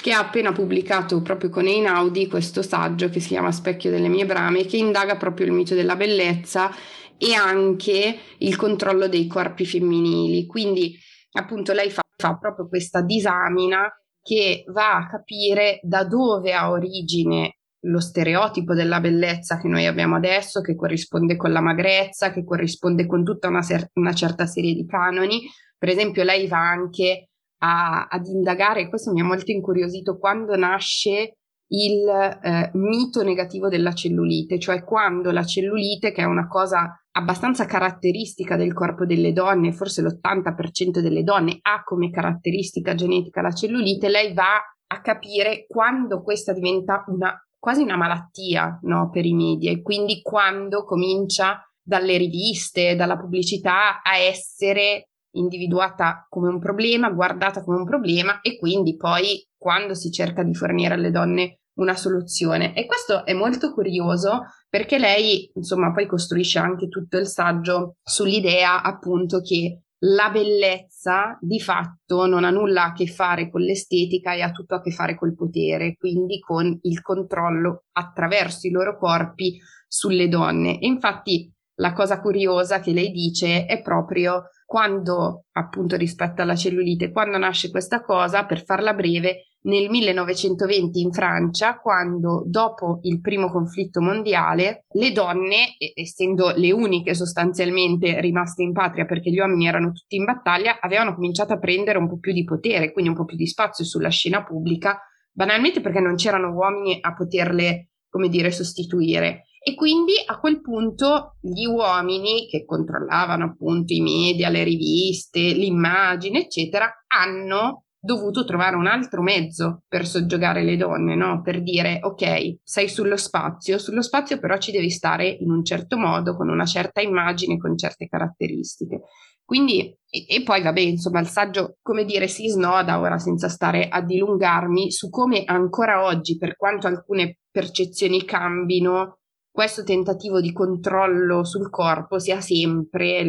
che 0.00 0.12
ha 0.12 0.20
appena 0.20 0.52
pubblicato 0.52 1.20
proprio 1.20 1.50
con 1.50 1.66
Einaudi 1.66 2.28
questo 2.28 2.62
saggio 2.62 3.10
che 3.10 3.20
si 3.20 3.28
chiama 3.28 3.52
Specchio 3.52 3.90
delle 3.90 4.08
mie 4.08 4.24
brame, 4.24 4.64
che 4.64 4.78
indaga 4.78 5.16
proprio 5.16 5.44
il 5.44 5.52
mito 5.52 5.74
della 5.74 5.96
bellezza 5.96 6.74
e 7.22 7.34
anche 7.34 8.18
il 8.38 8.56
controllo 8.56 9.06
dei 9.06 9.28
corpi 9.28 9.64
femminili. 9.64 10.44
Quindi 10.44 10.98
appunto 11.38 11.72
lei 11.72 11.88
fa, 11.88 12.02
fa 12.16 12.36
proprio 12.36 12.66
questa 12.66 13.00
disamina 13.00 13.88
che 14.20 14.64
va 14.72 14.96
a 14.96 15.06
capire 15.06 15.78
da 15.84 16.04
dove 16.04 16.52
ha 16.52 16.68
origine 16.68 17.58
lo 17.84 18.00
stereotipo 18.00 18.74
della 18.74 19.00
bellezza 19.00 19.60
che 19.60 19.68
noi 19.68 19.86
abbiamo 19.86 20.16
adesso, 20.16 20.60
che 20.60 20.74
corrisponde 20.74 21.36
con 21.36 21.52
la 21.52 21.60
magrezza, 21.60 22.32
che 22.32 22.44
corrisponde 22.44 23.06
con 23.06 23.22
tutta 23.22 23.46
una, 23.46 23.62
ser- 23.62 23.90
una 23.94 24.12
certa 24.14 24.46
serie 24.46 24.74
di 24.74 24.84
canoni. 24.84 25.42
Per 25.78 25.88
esempio, 25.88 26.24
lei 26.24 26.48
va 26.48 26.58
anche 26.58 27.28
a, 27.58 28.06
ad 28.08 28.26
indagare, 28.26 28.88
questo 28.88 29.12
mi 29.12 29.20
ha 29.20 29.24
molto 29.24 29.52
incuriosito, 29.52 30.18
quando 30.18 30.56
nasce 30.56 31.36
il 31.68 32.08
eh, 32.42 32.70
mito 32.74 33.22
negativo 33.22 33.68
della 33.68 33.94
cellulite, 33.94 34.58
cioè 34.58 34.84
quando 34.84 35.30
la 35.30 35.44
cellulite, 35.44 36.12
che 36.12 36.22
è 36.22 36.26
una 36.26 36.46
cosa 36.46 36.96
abbastanza 37.12 37.66
caratteristica 37.66 38.56
del 38.56 38.72
corpo 38.72 39.04
delle 39.04 39.32
donne, 39.32 39.72
forse 39.72 40.02
l'80% 40.02 40.98
delle 41.00 41.22
donne 41.22 41.58
ha 41.62 41.82
come 41.82 42.10
caratteristica 42.10 42.94
genetica 42.94 43.42
la 43.42 43.52
cellulite, 43.52 44.08
lei 44.08 44.32
va 44.32 44.60
a 44.86 45.00
capire 45.00 45.66
quando 45.66 46.22
questa 46.22 46.52
diventa 46.52 47.04
una, 47.08 47.34
quasi 47.58 47.82
una 47.82 47.96
malattia 47.96 48.78
no, 48.82 49.10
per 49.10 49.24
i 49.24 49.34
media 49.34 49.70
e 49.70 49.82
quindi 49.82 50.20
quando 50.22 50.84
comincia 50.84 51.66
dalle 51.82 52.16
riviste, 52.16 52.94
dalla 52.94 53.16
pubblicità 53.16 54.02
a 54.02 54.16
essere 54.16 55.08
individuata 55.34 56.26
come 56.28 56.48
un 56.48 56.58
problema, 56.58 57.10
guardata 57.10 57.62
come 57.62 57.78
un 57.78 57.84
problema 57.84 58.40
e 58.40 58.58
quindi 58.58 58.96
poi 58.96 59.46
quando 59.56 59.94
si 59.94 60.10
cerca 60.10 60.42
di 60.42 60.54
fornire 60.54 60.94
alle 60.94 61.10
donne 61.10 61.61
una 61.74 61.94
soluzione. 61.94 62.74
E 62.74 62.86
questo 62.86 63.24
è 63.24 63.32
molto 63.32 63.72
curioso 63.72 64.42
perché 64.68 64.98
lei, 64.98 65.50
insomma, 65.54 65.92
poi 65.92 66.06
costruisce 66.06 66.58
anche 66.58 66.88
tutto 66.88 67.18
il 67.18 67.26
saggio 67.26 67.96
sull'idea 68.02 68.82
appunto 68.82 69.40
che 69.40 69.82
la 70.04 70.30
bellezza 70.30 71.38
di 71.40 71.60
fatto 71.60 72.26
non 72.26 72.44
ha 72.44 72.50
nulla 72.50 72.86
a 72.86 72.92
che 72.92 73.06
fare 73.06 73.48
con 73.50 73.60
l'estetica 73.60 74.32
e 74.32 74.42
ha 74.42 74.50
tutto 74.50 74.74
a 74.74 74.80
che 74.80 74.90
fare 74.90 75.14
col 75.14 75.34
potere, 75.34 75.94
quindi 75.96 76.40
con 76.40 76.76
il 76.82 77.00
controllo 77.02 77.84
attraverso 77.92 78.66
i 78.66 78.70
loro 78.70 78.98
corpi 78.98 79.60
sulle 79.86 80.28
donne. 80.28 80.80
E 80.80 80.86
infatti 80.86 81.52
la 81.76 81.92
cosa 81.92 82.20
curiosa 82.20 82.80
che 82.80 82.92
lei 82.92 83.10
dice 83.10 83.66
è 83.66 83.80
proprio 83.80 84.48
quando, 84.66 85.44
appunto 85.52 85.96
rispetto 85.96 86.42
alla 86.42 86.56
cellulite, 86.56 87.12
quando 87.12 87.38
nasce 87.38 87.70
questa 87.70 88.02
cosa, 88.02 88.44
per 88.44 88.64
farla 88.64 88.94
breve, 88.94 89.51
nel 89.62 89.88
1920 89.88 91.00
in 91.00 91.12
Francia, 91.12 91.78
quando 91.78 92.42
dopo 92.46 92.98
il 93.02 93.20
primo 93.20 93.50
conflitto 93.50 94.00
mondiale, 94.00 94.86
le 94.92 95.12
donne, 95.12 95.76
essendo 95.94 96.52
le 96.56 96.72
uniche 96.72 97.14
sostanzialmente 97.14 98.20
rimaste 98.20 98.62
in 98.62 98.72
patria 98.72 99.04
perché 99.04 99.30
gli 99.30 99.38
uomini 99.38 99.66
erano 99.66 99.92
tutti 99.92 100.16
in 100.16 100.24
battaglia, 100.24 100.78
avevano 100.80 101.14
cominciato 101.14 101.52
a 101.52 101.58
prendere 101.58 101.98
un 101.98 102.08
po' 102.08 102.18
più 102.18 102.32
di 102.32 102.44
potere, 102.44 102.92
quindi 102.92 103.10
un 103.10 103.16
po' 103.16 103.24
più 103.24 103.36
di 103.36 103.46
spazio 103.46 103.84
sulla 103.84 104.08
scena 104.08 104.42
pubblica, 104.42 104.98
banalmente 105.30 105.80
perché 105.80 106.00
non 106.00 106.16
c'erano 106.16 106.52
uomini 106.52 106.98
a 107.00 107.14
poterle, 107.14 107.90
come 108.08 108.28
dire, 108.28 108.50
sostituire. 108.50 109.44
E 109.64 109.76
quindi 109.76 110.14
a 110.26 110.40
quel 110.40 110.60
punto 110.60 111.36
gli 111.40 111.66
uomini 111.66 112.48
che 112.48 112.64
controllavano 112.64 113.44
appunto 113.44 113.92
i 113.92 114.00
media, 114.00 114.48
le 114.48 114.64
riviste, 114.64 115.38
l'immagine, 115.38 116.40
eccetera, 116.40 116.90
hanno 117.06 117.84
dovuto 118.04 118.44
trovare 118.44 118.74
un 118.74 118.88
altro 118.88 119.22
mezzo 119.22 119.84
per 119.86 120.06
soggiogare 120.06 120.64
le 120.64 120.76
donne, 120.76 121.14
no? 121.14 121.40
Per 121.40 121.62
dire, 121.62 122.00
ok, 122.02 122.56
sei 122.64 122.88
sullo 122.88 123.16
spazio, 123.16 123.78
sullo 123.78 124.02
spazio 124.02 124.40
però 124.40 124.58
ci 124.58 124.72
devi 124.72 124.90
stare 124.90 125.28
in 125.28 125.50
un 125.50 125.64
certo 125.64 125.96
modo, 125.96 126.34
con 126.36 126.48
una 126.48 126.64
certa 126.64 127.00
immagine, 127.00 127.58
con 127.58 127.78
certe 127.78 128.08
caratteristiche. 128.08 129.02
Quindi, 129.44 129.96
e, 130.10 130.24
e 130.26 130.42
poi 130.42 130.62
vabbè, 130.62 130.80
insomma, 130.80 131.20
il 131.20 131.28
saggio, 131.28 131.76
come 131.80 132.04
dire, 132.04 132.26
si 132.26 132.48
snoda 132.48 132.98
ora 132.98 133.18
senza 133.18 133.48
stare 133.48 133.86
a 133.88 134.02
dilungarmi 134.02 134.90
su 134.90 135.08
come 135.08 135.44
ancora 135.44 136.02
oggi, 136.04 136.36
per 136.36 136.56
quanto 136.56 136.88
alcune 136.88 137.38
percezioni 137.52 138.24
cambino, 138.24 139.18
questo 139.52 139.84
tentativo 139.84 140.40
di 140.40 140.50
controllo 140.52 141.44
sul 141.44 141.68
corpo 141.68 142.18
sia 142.18 142.40
sempre 142.40 143.24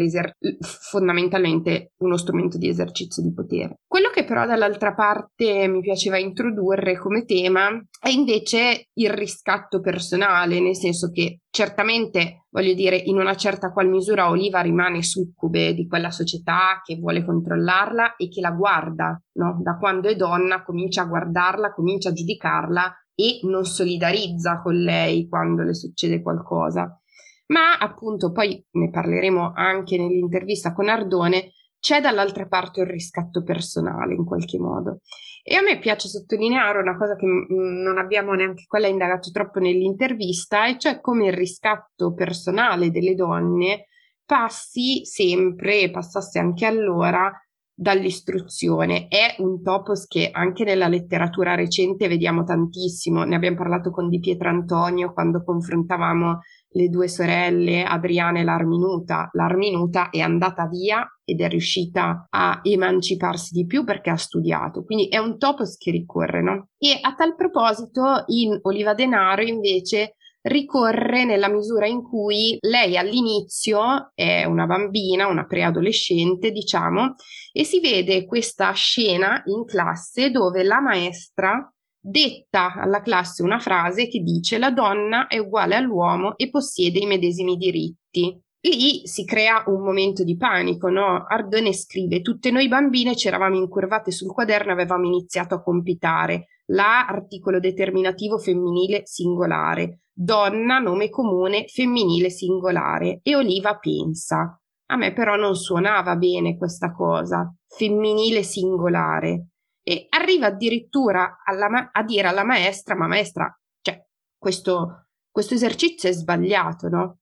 fondamentalmente 0.61 1.91
uno 1.97 2.15
strumento 2.15 2.57
di 2.57 2.69
esercizio 2.69 3.21
di 3.21 3.33
potere. 3.33 3.79
Quello 3.85 4.09
che 4.09 4.23
però 4.23 4.45
dall'altra 4.45 4.93
parte 4.93 5.67
mi 5.67 5.81
piaceva 5.81 6.17
introdurre 6.17 6.97
come 6.97 7.25
tema 7.25 7.69
è 7.99 8.09
invece 8.09 8.87
il 8.93 9.09
riscatto 9.09 9.81
personale, 9.81 10.61
nel 10.61 10.77
senso 10.77 11.11
che 11.11 11.39
certamente, 11.49 12.45
voglio 12.49 12.73
dire, 12.73 12.95
in 12.95 13.19
una 13.19 13.35
certa 13.35 13.71
qual 13.71 13.89
misura 13.89 14.29
Oliva 14.29 14.61
rimane 14.61 15.03
succube 15.03 15.73
di 15.73 15.87
quella 15.87 16.09
società 16.09 16.81
che 16.83 16.95
vuole 16.95 17.25
controllarla 17.25 18.15
e 18.15 18.29
che 18.29 18.39
la 18.39 18.51
guarda, 18.51 19.21
no? 19.33 19.59
Da 19.61 19.77
quando 19.77 20.07
è 20.07 20.15
donna 20.15 20.63
comincia 20.63 21.01
a 21.01 21.05
guardarla, 21.05 21.73
comincia 21.73 22.09
a 22.09 22.13
giudicarla 22.13 22.93
e 23.15 23.39
non 23.43 23.65
solidarizza 23.65 24.61
con 24.61 24.75
lei 24.75 25.27
quando 25.27 25.63
le 25.63 25.73
succede 25.73 26.21
qualcosa. 26.21 26.99
Ma 27.47 27.77
appunto, 27.77 28.31
poi 28.31 28.63
ne 28.71 28.89
parleremo 28.89 29.53
anche 29.55 29.97
nell'intervista 29.97 30.73
con 30.73 30.89
Ardone, 30.89 31.51
c'è 31.79 31.99
dall'altra 31.99 32.47
parte 32.47 32.79
il 32.79 32.87
riscatto 32.87 33.43
personale 33.43 34.13
in 34.13 34.23
qualche 34.23 34.57
modo. 34.57 35.01
E 35.43 35.55
a 35.55 35.61
me 35.61 35.77
piace 35.79 36.07
sottolineare 36.07 36.79
una 36.79 36.95
cosa 36.95 37.17
che 37.17 37.25
non 37.25 37.97
abbiamo 37.97 38.33
neanche 38.33 38.63
quella 38.65 38.87
indagato 38.87 39.29
troppo 39.31 39.59
nell'intervista, 39.59 40.67
e 40.67 40.77
cioè 40.77 41.01
come 41.01 41.27
il 41.27 41.33
riscatto 41.33 42.13
personale 42.13 42.89
delle 42.89 43.15
donne 43.15 43.87
passi 44.25 45.05
sempre, 45.05 45.91
passasse 45.91 46.39
anche 46.39 46.65
allora, 46.65 47.29
dall'istruzione. 47.75 49.07
È 49.07 49.35
un 49.39 49.61
topos 49.61 50.05
che 50.05 50.29
anche 50.31 50.63
nella 50.63 50.87
letteratura 50.87 51.55
recente 51.55 52.07
vediamo 52.07 52.43
tantissimo. 52.43 53.23
Ne 53.23 53.35
abbiamo 53.35 53.57
parlato 53.57 53.89
con 53.89 54.09
Di 54.09 54.19
Pietrantonio 54.19 55.11
quando 55.13 55.43
confrontavamo 55.43 56.39
le 56.75 56.89
due 56.89 57.07
sorelle 57.07 57.83
Adriana 57.83 58.39
e 58.39 58.43
l'Arminuta. 58.43 59.29
L'Arminuta 59.33 60.09
è 60.09 60.19
andata 60.19 60.67
via 60.67 61.07
ed 61.23 61.41
è 61.41 61.47
riuscita 61.47 62.27
a 62.29 62.59
emanciparsi 62.63 63.53
di 63.53 63.65
più 63.65 63.83
perché 63.83 64.09
ha 64.09 64.17
studiato. 64.17 64.83
Quindi 64.83 65.07
è 65.07 65.17
un 65.17 65.37
topos 65.37 65.77
che 65.77 65.91
ricorre, 65.91 66.41
no? 66.41 66.67
E 66.77 66.97
a 67.01 67.13
tal 67.15 67.35
proposito 67.35 68.23
in 68.27 68.57
Oliva 68.63 68.93
Denaro 68.93 69.41
invece 69.41 70.15
ricorre 70.43 71.25
nella 71.25 71.49
misura 71.49 71.85
in 71.85 72.03
cui 72.03 72.57
lei 72.61 72.97
all'inizio 72.97 74.11
è 74.13 74.43
una 74.45 74.65
bambina, 74.65 75.27
una 75.27 75.45
preadolescente, 75.45 76.51
diciamo, 76.51 77.15
e 77.51 77.63
si 77.63 77.79
vede 77.79 78.25
questa 78.25 78.71
scena 78.73 79.41
in 79.45 79.65
classe 79.65 80.31
dove 80.31 80.63
la 80.63 80.81
maestra 80.81 81.67
detta 82.05 82.73
alla 82.73 83.01
classe 83.01 83.43
una 83.43 83.59
frase 83.59 84.09
che 84.09 84.19
dice 84.19 84.57
la 84.57 84.71
donna 84.71 85.27
è 85.27 85.37
uguale 85.37 85.75
all'uomo 85.75 86.35
e 86.35 86.49
possiede 86.49 86.99
i 86.99 87.05
medesimi 87.05 87.55
diritti. 87.55 88.37
Lì 88.65 89.05
si 89.05 89.25
crea 89.25 89.63
un 89.67 89.81
momento 89.81 90.23
di 90.23 90.37
panico, 90.37 90.89
no? 90.89 91.25
Ardone 91.27 91.73
scrive: 91.73 92.21
Tutte 92.21 92.49
noi 92.49 92.69
bambine 92.69 93.15
ci 93.15 93.27
eravamo 93.27 93.57
incurvate 93.57 94.11
sul 94.11 94.31
quaderno 94.31 94.71
e 94.71 94.73
avevamo 94.73 95.05
iniziato 95.05 95.55
a 95.55 95.61
compitare. 95.61 96.47
La 96.67 97.05
articolo 97.05 97.59
determinativo 97.59 98.37
femminile 98.37 99.01
singolare 99.03 100.02
donna, 100.13 100.79
nome 100.79 101.09
comune, 101.09 101.65
femminile 101.67 102.29
singolare. 102.29 103.19
E 103.23 103.35
Oliva 103.35 103.77
pensa, 103.77 104.59
a 104.87 104.95
me 104.95 105.13
però 105.13 105.35
non 105.35 105.55
suonava 105.55 106.15
bene 106.15 106.57
questa 106.57 106.91
cosa, 106.91 107.51
femminile 107.67 108.43
singolare. 108.43 109.47
e 109.85 110.05
arriva 110.09 110.47
addirittura 110.47 111.41
alla, 111.43 111.89
a 111.91 112.03
dire 112.03 112.29
alla 112.29 112.45
maestra, 112.45 112.95
ma 112.95 113.05
maestra, 113.05 113.53
cioè, 113.81 114.01
questo, 114.37 115.07
questo 115.29 115.55
esercizio 115.55 116.07
è 116.07 116.13
sbagliato, 116.13 116.87
no? 116.87 117.17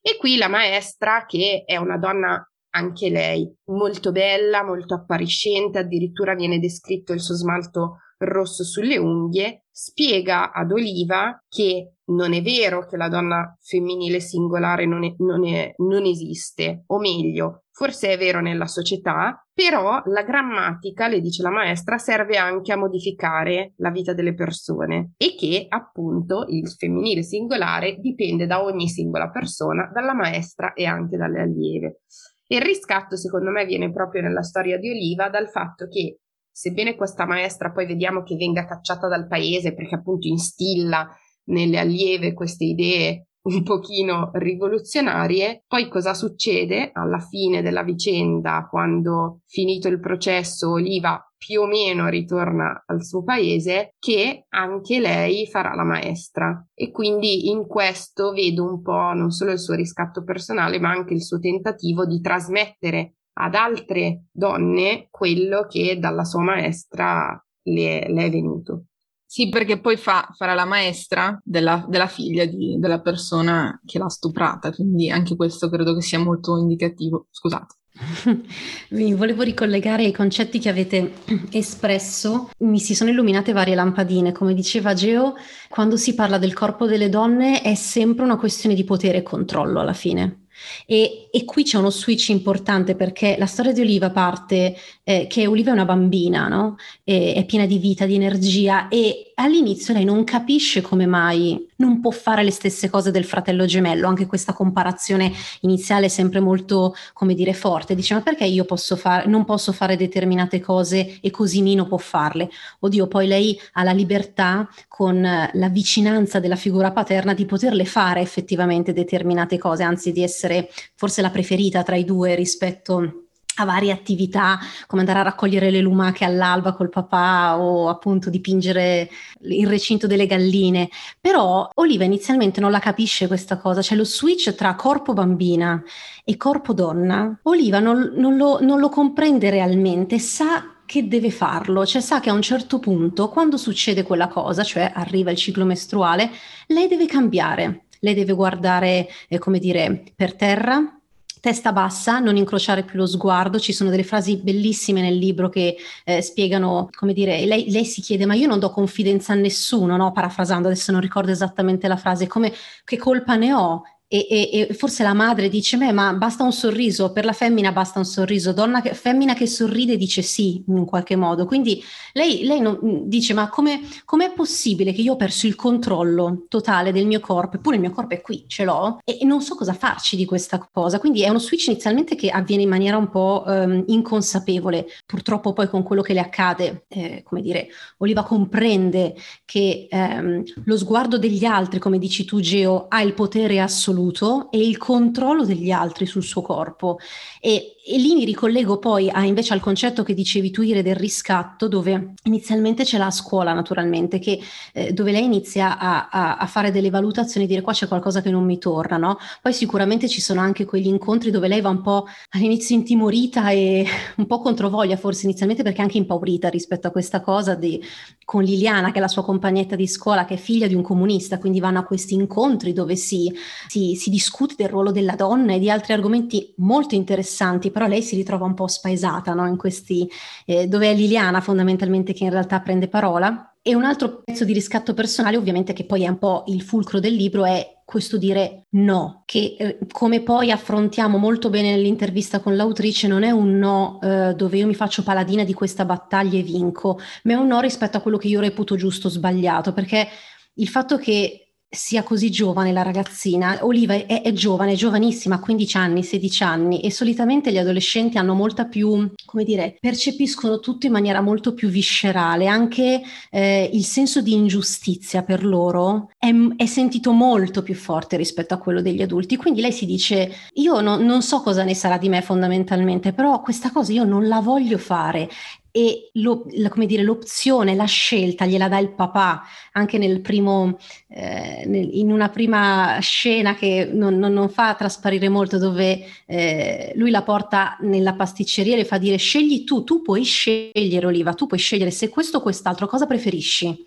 E 0.00 0.16
qui 0.16 0.36
la 0.36 0.46
maestra, 0.46 1.24
che 1.26 1.64
è 1.66 1.76
una 1.76 1.98
donna 1.98 2.46
anche 2.74 3.08
lei 3.08 3.52
molto 3.70 4.12
bella, 4.12 4.62
molto 4.62 4.94
appariscente, 4.94 5.78
addirittura 5.78 6.34
viene 6.34 6.58
descritto 6.60 7.12
il 7.12 7.20
suo 7.20 7.34
smalto 7.34 7.98
rosso 8.18 8.64
sulle 8.64 8.96
unghie, 8.96 9.63
spiega 9.76 10.52
ad 10.52 10.70
Oliva 10.70 11.42
che 11.48 11.94
non 12.06 12.32
è 12.32 12.40
vero 12.42 12.86
che 12.86 12.96
la 12.96 13.08
donna 13.08 13.56
femminile 13.60 14.20
singolare 14.20 14.86
non, 14.86 15.04
è, 15.04 15.14
non, 15.18 15.44
è, 15.44 15.74
non 15.78 16.04
esiste, 16.04 16.84
o 16.86 17.00
meglio, 17.00 17.64
forse 17.72 18.10
è 18.10 18.18
vero 18.18 18.40
nella 18.40 18.68
società, 18.68 19.44
però 19.52 20.00
la 20.04 20.22
grammatica, 20.22 21.08
le 21.08 21.20
dice 21.20 21.42
la 21.42 21.50
maestra, 21.50 21.98
serve 21.98 22.36
anche 22.36 22.72
a 22.72 22.76
modificare 22.76 23.72
la 23.78 23.90
vita 23.90 24.12
delle 24.12 24.34
persone 24.34 25.14
e 25.16 25.34
che 25.34 25.66
appunto 25.68 26.44
il 26.48 26.70
femminile 26.70 27.24
singolare 27.24 27.96
dipende 27.96 28.46
da 28.46 28.62
ogni 28.62 28.86
singola 28.86 29.28
persona, 29.30 29.90
dalla 29.92 30.14
maestra 30.14 30.72
e 30.72 30.84
anche 30.84 31.16
dalle 31.16 31.40
allieve. 31.40 32.02
Il 32.46 32.60
riscatto, 32.60 33.16
secondo 33.16 33.50
me, 33.50 33.64
viene 33.64 33.90
proprio 33.90 34.22
nella 34.22 34.42
storia 34.42 34.78
di 34.78 34.90
Oliva 34.90 35.30
dal 35.30 35.48
fatto 35.48 35.88
che, 35.88 36.18
sebbene 36.54 36.94
questa 36.94 37.26
maestra 37.26 37.72
poi 37.72 37.84
vediamo 37.84 38.22
che 38.22 38.36
venga 38.36 38.64
cacciata 38.64 39.08
dal 39.08 39.26
paese 39.26 39.74
perché 39.74 39.96
appunto 39.96 40.28
instilla 40.28 41.08
nelle 41.46 41.78
allieve 41.78 42.32
queste 42.32 42.64
idee 42.64 43.26
un 43.44 43.62
pochino 43.62 44.30
rivoluzionarie. 44.34 45.64
Poi 45.66 45.88
cosa 45.88 46.14
succede 46.14 46.90
alla 46.92 47.18
fine 47.18 47.60
della 47.60 47.82
vicenda, 47.82 48.66
quando 48.70 49.40
finito 49.46 49.88
il 49.88 50.00
processo 50.00 50.72
Oliva 50.72 51.22
più 51.36 51.62
o 51.62 51.66
meno 51.66 52.08
ritorna 52.08 52.84
al 52.86 53.04
suo 53.04 53.22
paese, 53.22 53.94
che 53.98 54.46
anche 54.48 54.98
lei 54.98 55.46
farà 55.46 55.74
la 55.74 55.84
maestra. 55.84 56.66
E 56.72 56.90
quindi 56.90 57.50
in 57.50 57.66
questo 57.66 58.32
vedo 58.32 58.64
un 58.64 58.80
po' 58.80 59.12
non 59.12 59.30
solo 59.30 59.50
il 59.50 59.58
suo 59.58 59.74
riscatto 59.74 60.24
personale, 60.24 60.78
ma 60.78 60.90
anche 60.90 61.12
il 61.12 61.22
suo 61.22 61.38
tentativo 61.38 62.06
di 62.06 62.20
trasmettere 62.20 63.16
ad 63.34 63.54
altre 63.54 64.24
donne 64.30 65.08
quello 65.10 65.66
che 65.68 65.98
dalla 65.98 66.24
sua 66.24 66.42
maestra 66.42 67.42
le, 67.62 68.08
le 68.08 68.24
è 68.24 68.30
venuto. 68.30 68.84
Sì, 69.26 69.48
perché 69.48 69.80
poi 69.80 69.96
fa, 69.96 70.28
farà 70.36 70.54
la 70.54 70.64
maestra 70.64 71.36
della, 71.42 71.84
della 71.88 72.06
figlia 72.06 72.44
di, 72.44 72.78
della 72.78 73.00
persona 73.00 73.80
che 73.84 73.98
l'ha 73.98 74.08
stuprata, 74.08 74.70
quindi 74.70 75.10
anche 75.10 75.34
questo 75.34 75.68
credo 75.68 75.94
che 75.94 76.02
sia 76.02 76.20
molto 76.20 76.56
indicativo. 76.56 77.26
Scusate. 77.30 77.74
Mi 78.90 79.14
volevo 79.14 79.42
ricollegare 79.42 80.04
ai 80.04 80.12
concetti 80.12 80.58
che 80.58 80.68
avete 80.68 81.14
espresso, 81.50 82.50
mi 82.58 82.78
si 82.78 82.94
sono 82.94 83.10
illuminate 83.10 83.52
varie 83.52 83.74
lampadine, 83.74 84.32
come 84.32 84.54
diceva 84.54 84.94
Geo, 84.94 85.34
quando 85.68 85.96
si 85.96 86.14
parla 86.14 86.38
del 86.38 86.54
corpo 86.54 86.86
delle 86.86 87.08
donne 87.08 87.62
è 87.62 87.74
sempre 87.74 88.24
una 88.24 88.36
questione 88.36 88.74
di 88.74 88.84
potere 88.84 89.18
e 89.18 89.22
controllo 89.22 89.80
alla 89.80 89.92
fine. 89.92 90.43
E, 90.86 91.28
e, 91.30 91.44
qui 91.44 91.64
c'è 91.64 91.78
uno 91.78 91.90
switch 91.90 92.28
importante 92.28 92.94
perché 92.94 93.36
la 93.38 93.46
storia 93.46 93.72
di 93.72 93.80
Oliva 93.80 94.10
parte 94.10 94.76
eh, 95.02 95.26
che 95.28 95.46
Oliva 95.46 95.70
è 95.70 95.74
una 95.74 95.84
bambina, 95.84 96.48
no? 96.48 96.76
E, 97.04 97.34
è 97.34 97.44
piena 97.44 97.66
di 97.66 97.78
vita, 97.78 98.06
di 98.06 98.14
energia 98.14 98.88
e 98.88 99.32
all'inizio 99.36 99.94
lei 99.94 100.04
non 100.04 100.24
capisce 100.24 100.80
come 100.80 101.06
mai 101.06 101.68
non 101.76 102.00
può 102.00 102.10
fare 102.10 102.42
le 102.42 102.50
stesse 102.50 102.88
cose 102.88 103.10
del 103.10 103.24
fratello 103.24 103.66
gemello, 103.66 104.06
anche 104.06 104.26
questa 104.26 104.52
comparazione 104.52 105.32
iniziale 105.60 106.06
è 106.06 106.08
sempre 106.08 106.40
molto, 106.40 106.94
come 107.12 107.34
dire, 107.34 107.52
forte. 107.52 107.94
Dice 107.94 108.14
ma 108.14 108.22
perché 108.22 108.44
io 108.44 108.64
posso 108.64 108.96
fare, 108.96 109.26
non 109.26 109.44
posso 109.44 109.72
fare 109.72 109.96
determinate 109.96 110.60
cose 110.60 111.18
e 111.20 111.30
così 111.30 111.60
Nino 111.62 111.86
può 111.86 111.98
farle? 111.98 112.50
Oddio, 112.80 113.06
poi 113.08 113.26
lei 113.26 113.58
ha 113.72 113.82
la 113.82 113.92
libertà 113.92 114.68
con 114.88 115.20
la 115.20 115.68
vicinanza 115.68 116.40
della 116.40 116.56
figura 116.56 116.92
paterna 116.92 117.34
di 117.34 117.44
poterle 117.46 117.84
fare 117.84 118.20
effettivamente 118.20 118.92
determinate 118.92 119.58
cose, 119.58 119.82
anzi 119.82 120.12
di 120.12 120.22
essere 120.22 120.70
forse 120.94 121.22
la 121.22 121.30
preferita 121.30 121.82
tra 121.82 121.96
i 121.96 122.04
due 122.04 122.34
rispetto 122.34 123.23
a 123.56 123.64
varie 123.64 123.92
attività 123.92 124.58
come 124.86 125.02
andare 125.02 125.20
a 125.20 125.22
raccogliere 125.22 125.70
le 125.70 125.80
lumache 125.80 126.24
all'alba 126.24 126.72
col 126.72 126.88
papà 126.88 127.58
o 127.58 127.88
appunto 127.88 128.30
dipingere 128.30 129.10
il 129.42 129.66
recinto 129.66 130.06
delle 130.06 130.26
galline. 130.26 130.88
Però 131.20 131.70
Oliva 131.74 132.04
inizialmente 132.04 132.60
non 132.60 132.70
la 132.70 132.78
capisce 132.78 133.26
questa 133.26 133.58
cosa, 133.58 133.82
cioè 133.82 133.96
lo 133.96 134.04
switch 134.04 134.54
tra 134.54 134.74
corpo 134.74 135.12
bambina 135.12 135.82
e 136.24 136.36
corpo 136.36 136.72
donna. 136.72 137.38
Oliva 137.42 137.78
non, 137.78 138.12
non, 138.16 138.36
lo, 138.36 138.58
non 138.60 138.80
lo 138.80 138.88
comprende 138.88 139.50
realmente, 139.50 140.18
sa 140.18 140.68
che 140.86 141.08
deve 141.08 141.30
farlo, 141.30 141.86
cioè 141.86 142.02
sa 142.02 142.20
che 142.20 142.30
a 142.30 142.34
un 142.34 142.42
certo 142.42 142.78
punto, 142.78 143.28
quando 143.28 143.56
succede 143.56 144.02
quella 144.02 144.28
cosa, 144.28 144.62
cioè 144.62 144.92
arriva 144.94 145.30
il 145.30 145.36
ciclo 145.36 145.64
mestruale, 145.64 146.30
lei 146.68 146.88
deve 146.88 147.06
cambiare, 147.06 147.86
lei 148.00 148.14
deve 148.14 148.34
guardare, 148.34 149.08
eh, 149.28 149.38
come 149.38 149.58
dire, 149.58 150.04
per 150.14 150.34
terra, 150.34 150.98
testa 151.44 151.72
bassa, 151.72 152.20
non 152.20 152.38
incrociare 152.38 152.84
più 152.84 152.98
lo 152.98 153.04
sguardo. 153.04 153.58
Ci 153.58 153.74
sono 153.74 153.90
delle 153.90 154.02
frasi 154.02 154.38
bellissime 154.38 155.02
nel 155.02 155.18
libro 155.18 155.50
che 155.50 155.76
eh, 156.04 156.22
spiegano, 156.22 156.88
come 156.96 157.12
dire, 157.12 157.44
lei, 157.44 157.70
lei, 157.70 157.84
si 157.84 158.00
chiede, 158.00 158.24
ma 158.24 158.32
io 158.32 158.46
non 158.46 158.58
do 158.58 158.70
confidenza 158.70 159.34
a 159.34 159.36
nessuno, 159.36 159.94
no? 159.98 160.10
Parafrasando, 160.10 160.68
adesso 160.68 160.90
non 160.90 161.02
ricordo 161.02 161.30
esattamente 161.30 161.86
la 161.86 161.98
frase, 161.98 162.26
come 162.26 162.50
che 162.82 162.96
colpa 162.96 163.36
ne 163.36 163.52
ho? 163.52 163.82
E, 164.14 164.28
e, 164.30 164.66
e, 164.68 164.74
forse 164.74 165.02
la 165.02 165.12
madre 165.12 165.48
dice, 165.48 165.76
ma 165.76 166.12
basta 166.12 166.44
un 166.44 166.52
sorriso, 166.52 167.10
per 167.10 167.24
la 167.24 167.32
femmina 167.32 167.72
basta 167.72 167.98
un 167.98 168.04
sorriso, 168.04 168.52
donna 168.52 168.80
che, 168.80 168.94
femmina 168.94 169.34
che 169.34 169.48
sorride 169.48 169.96
dice 169.96 170.22
sì 170.22 170.62
in 170.68 170.84
qualche 170.84 171.16
modo. 171.16 171.46
Quindi 171.46 171.82
lei, 172.12 172.44
lei 172.44 172.60
non, 172.60 172.78
dice, 173.08 173.34
ma 173.34 173.48
come 173.48 173.80
è 173.80 174.32
possibile 174.32 174.92
che 174.92 175.00
io 175.00 175.14
ho 175.14 175.16
perso 175.16 175.48
il 175.48 175.56
controllo 175.56 176.44
totale 176.46 176.92
del 176.92 177.06
mio 177.06 177.18
corpo, 177.18 177.56
eppure 177.56 177.74
il 177.74 177.80
mio 177.80 177.90
corpo 177.90 178.14
è 178.14 178.20
qui, 178.20 178.44
ce 178.46 178.62
l'ho, 178.62 179.00
e, 179.02 179.18
e 179.20 179.24
non 179.24 179.42
so 179.42 179.56
cosa 179.56 179.72
farci 179.72 180.14
di 180.14 180.24
questa 180.24 180.64
cosa. 180.72 181.00
Quindi 181.00 181.22
è 181.22 181.28
uno 181.28 181.40
switch 181.40 181.66
inizialmente 181.66 182.14
che 182.14 182.30
avviene 182.30 182.62
in 182.62 182.68
maniera 182.68 182.96
un 182.96 183.10
po' 183.10 183.42
um, 183.44 183.82
inconsapevole. 183.88 184.86
Purtroppo 185.06 185.52
poi 185.52 185.68
con 185.68 185.82
quello 185.82 186.02
che 186.02 186.12
le 186.12 186.20
accade, 186.20 186.84
eh, 186.86 187.24
come 187.24 187.42
dire, 187.42 187.66
Oliva 187.96 188.22
comprende 188.22 189.16
che 189.44 189.88
um, 189.90 190.44
lo 190.66 190.78
sguardo 190.78 191.18
degli 191.18 191.44
altri, 191.44 191.80
come 191.80 191.98
dici 191.98 192.24
tu 192.24 192.38
Geo, 192.38 192.86
ha 192.88 193.02
il 193.02 193.14
potere 193.14 193.58
assoluto 193.58 194.02
assoluto 194.04 194.50
e 194.50 194.58
il 194.58 194.76
controllo 194.76 195.44
degli 195.44 195.70
altri 195.70 196.06
sul 196.06 196.22
suo 196.22 196.42
corpo. 196.42 196.98
E, 197.40 197.76
e 197.86 197.98
lì 197.98 198.14
mi 198.14 198.24
ricollego 198.24 198.78
poi 198.78 199.10
a, 199.10 199.24
invece 199.24 199.52
al 199.52 199.60
concetto 199.60 200.02
che 200.02 200.14
dicevi 200.14 200.50
tu, 200.50 200.62
Ire, 200.62 200.82
del 200.82 200.96
riscatto, 200.96 201.68
dove 201.68 202.14
inizialmente 202.24 202.84
ce 202.84 202.98
l'ha 202.98 203.06
a 203.06 203.10
scuola, 203.10 203.52
naturalmente, 203.52 204.18
che, 204.18 204.40
eh, 204.72 204.92
dove 204.92 205.12
lei 205.12 205.24
inizia 205.24 205.78
a, 205.78 206.08
a, 206.10 206.36
a, 206.36 206.46
fare 206.46 206.70
delle 206.70 206.90
valutazioni, 206.90 207.46
dire 207.46 207.60
qua 207.60 207.72
c'è 207.72 207.86
qualcosa 207.86 208.22
che 208.22 208.30
non 208.30 208.44
mi 208.44 208.58
torna, 208.58 208.96
no? 208.96 209.18
Poi 209.42 209.52
sicuramente 209.52 210.08
ci 210.08 210.20
sono 210.22 210.40
anche 210.40 210.64
quegli 210.64 210.86
incontri 210.86 211.30
dove 211.30 211.48
lei 211.48 211.60
va 211.60 211.68
un 211.68 211.82
po' 211.82 212.06
all'inizio 212.30 212.74
intimorita 212.74 213.50
e 213.50 213.84
un 214.16 214.26
po' 214.26 214.40
controvoglia, 214.40 214.96
forse 214.96 215.26
inizialmente 215.26 215.62
perché 215.62 215.82
anche 215.82 215.98
impaurita 215.98 216.48
rispetto 216.48 216.86
a 216.86 216.90
questa 216.90 217.20
cosa 217.20 217.54
di, 217.54 217.82
con 218.24 218.42
Liliana, 218.42 218.92
che 218.92 218.98
è 218.98 219.00
la 219.00 219.08
sua 219.08 219.24
compagnetta 219.24 219.76
di 219.76 219.86
scuola, 219.86 220.24
che 220.24 220.34
è 220.34 220.38
figlia 220.38 220.66
di 220.66 220.74
un 220.74 220.82
comunista, 220.82 221.38
quindi 221.38 221.60
vanno 221.60 221.80
a 221.80 221.84
questi 221.84 222.14
incontri 222.14 222.72
dove 222.72 222.96
si, 222.96 223.30
si 223.68 223.83
si, 223.94 224.10
discute 224.10 224.54
del 224.56 224.68
ruolo 224.68 224.90
della 224.90 225.14
donna 225.14 225.54
e 225.54 225.58
di 225.58 225.70
altri 225.70 225.92
argomenti 225.92 226.52
molto 226.58 226.94
interessanti, 226.94 227.70
però 227.70 227.86
lei 227.86 228.02
si 228.02 228.16
ritrova 228.16 228.46
un 228.46 228.54
po' 228.54 228.66
spaesata 228.66 229.34
no? 229.34 229.46
in 229.46 229.56
questi, 229.56 230.08
eh, 230.46 230.66
dove 230.66 230.90
è 230.90 230.94
Liliana 230.94 231.40
fondamentalmente 231.40 232.12
che 232.12 232.24
in 232.24 232.30
realtà 232.30 232.60
prende 232.60 232.88
parola. 232.88 233.54
E 233.66 233.74
un 233.74 233.84
altro 233.84 234.22
pezzo 234.22 234.44
di 234.44 234.52
riscatto 234.52 234.92
personale, 234.92 235.38
ovviamente, 235.38 235.72
che 235.72 235.84
poi 235.84 236.04
è 236.04 236.08
un 236.08 236.18
po' 236.18 236.44
il 236.48 236.60
fulcro 236.60 237.00
del 237.00 237.14
libro, 237.14 237.46
è 237.46 237.80
questo 237.84 238.18
dire 238.18 238.66
no, 238.70 239.22
che 239.24 239.56
eh, 239.58 239.78
come 239.90 240.20
poi 240.20 240.50
affrontiamo 240.50 241.16
molto 241.16 241.48
bene 241.48 241.70
nell'intervista 241.70 242.40
con 242.40 242.56
l'autrice, 242.56 243.06
non 243.06 243.22
è 243.22 243.30
un 243.30 243.58
no 243.58 244.00
eh, 244.02 244.34
dove 244.34 244.58
io 244.58 244.66
mi 244.66 244.74
faccio 244.74 245.02
paladina 245.02 245.44
di 245.44 245.54
questa 245.54 245.84
battaglia 245.84 246.38
e 246.38 246.42
vinco, 246.42 246.98
ma 247.24 247.32
è 247.32 247.36
un 247.36 247.46
no 247.46 247.60
rispetto 247.60 247.96
a 247.96 248.00
quello 248.00 248.18
che 248.18 248.28
io 248.28 248.40
reputo 248.40 248.76
giusto 248.76 249.06
o 249.06 249.10
sbagliato, 249.10 249.72
perché 249.72 250.08
il 250.54 250.68
fatto 250.68 250.96
che 250.98 251.43
sia 251.74 252.02
così 252.02 252.30
giovane 252.30 252.72
la 252.72 252.82
ragazzina. 252.82 253.58
Oliva 253.62 253.94
è, 253.94 254.22
è, 254.22 254.32
giovane, 254.32 254.72
è 254.72 254.76
giovanissima, 254.76 255.40
15 255.40 255.76
anni, 255.76 256.02
16 256.02 256.42
anni 256.42 256.80
e 256.80 256.90
solitamente 256.90 257.52
gli 257.52 257.58
adolescenti 257.58 258.18
hanno 258.18 258.34
molta 258.34 258.64
più, 258.64 259.10
come 259.24 259.44
dire, 259.44 259.76
percepiscono 259.80 260.60
tutto 260.60 260.86
in 260.86 260.92
maniera 260.92 261.20
molto 261.20 261.54
più 261.54 261.68
viscerale, 261.68 262.46
anche 262.46 263.02
eh, 263.30 263.70
il 263.72 263.84
senso 263.84 264.20
di 264.20 264.32
ingiustizia 264.32 265.22
per 265.22 265.44
loro 265.44 266.10
è, 266.18 266.32
è, 266.56 266.66
sentito 266.66 267.12
molto 267.12 267.62
più 267.62 267.74
forte 267.74 268.16
rispetto 268.16 268.54
a 268.54 268.58
quello 268.58 268.80
degli 268.80 269.02
adulti. 269.02 269.36
Quindi 269.36 269.60
lei 269.60 269.72
si 269.72 269.86
dice, 269.86 270.32
io 270.54 270.80
no, 270.80 270.96
non 270.96 271.22
so 271.22 271.40
cosa 271.40 271.64
ne 271.64 271.74
sarà 271.74 271.98
di 271.98 272.08
me 272.08 272.22
fondamentalmente, 272.22 273.12
però 273.12 273.40
questa 273.40 273.70
cosa 273.70 273.92
io 273.92 274.04
non 274.04 274.28
la 274.28 274.40
voglio 274.40 274.78
fare 274.78 275.28
e 275.76 276.10
lo, 276.12 276.46
la, 276.52 276.70
dire, 276.86 277.02
l'opzione, 277.02 277.74
la 277.74 277.84
scelta 277.84 278.46
gliela 278.46 278.68
dà 278.68 278.78
il 278.78 278.90
papà 278.90 279.42
anche 279.72 279.98
nel 279.98 280.20
primo, 280.20 280.78
eh, 281.08 281.64
nel, 281.66 281.88
in 281.94 282.12
una 282.12 282.28
prima 282.28 282.98
scena 283.00 283.56
che 283.56 283.90
non, 283.92 284.16
non, 284.16 284.32
non 284.32 284.48
fa 284.48 284.76
trasparire 284.76 285.28
molto 285.28 285.58
dove 285.58 286.06
eh, 286.26 286.92
lui 286.94 287.10
la 287.10 287.22
porta 287.22 287.76
nella 287.80 288.14
pasticceria 288.14 288.74
e 288.74 288.76
le 288.76 288.84
fa 288.84 288.98
dire 288.98 289.16
scegli 289.16 289.64
tu, 289.64 289.82
tu 289.82 290.00
puoi 290.00 290.22
scegliere 290.22 291.06
Oliva, 291.06 291.34
tu 291.34 291.48
puoi 291.48 291.58
scegliere 291.58 291.90
se 291.90 292.08
questo 292.08 292.36
o 292.36 292.40
quest'altro, 292.40 292.86
cosa 292.86 293.06
preferisci? 293.06 293.86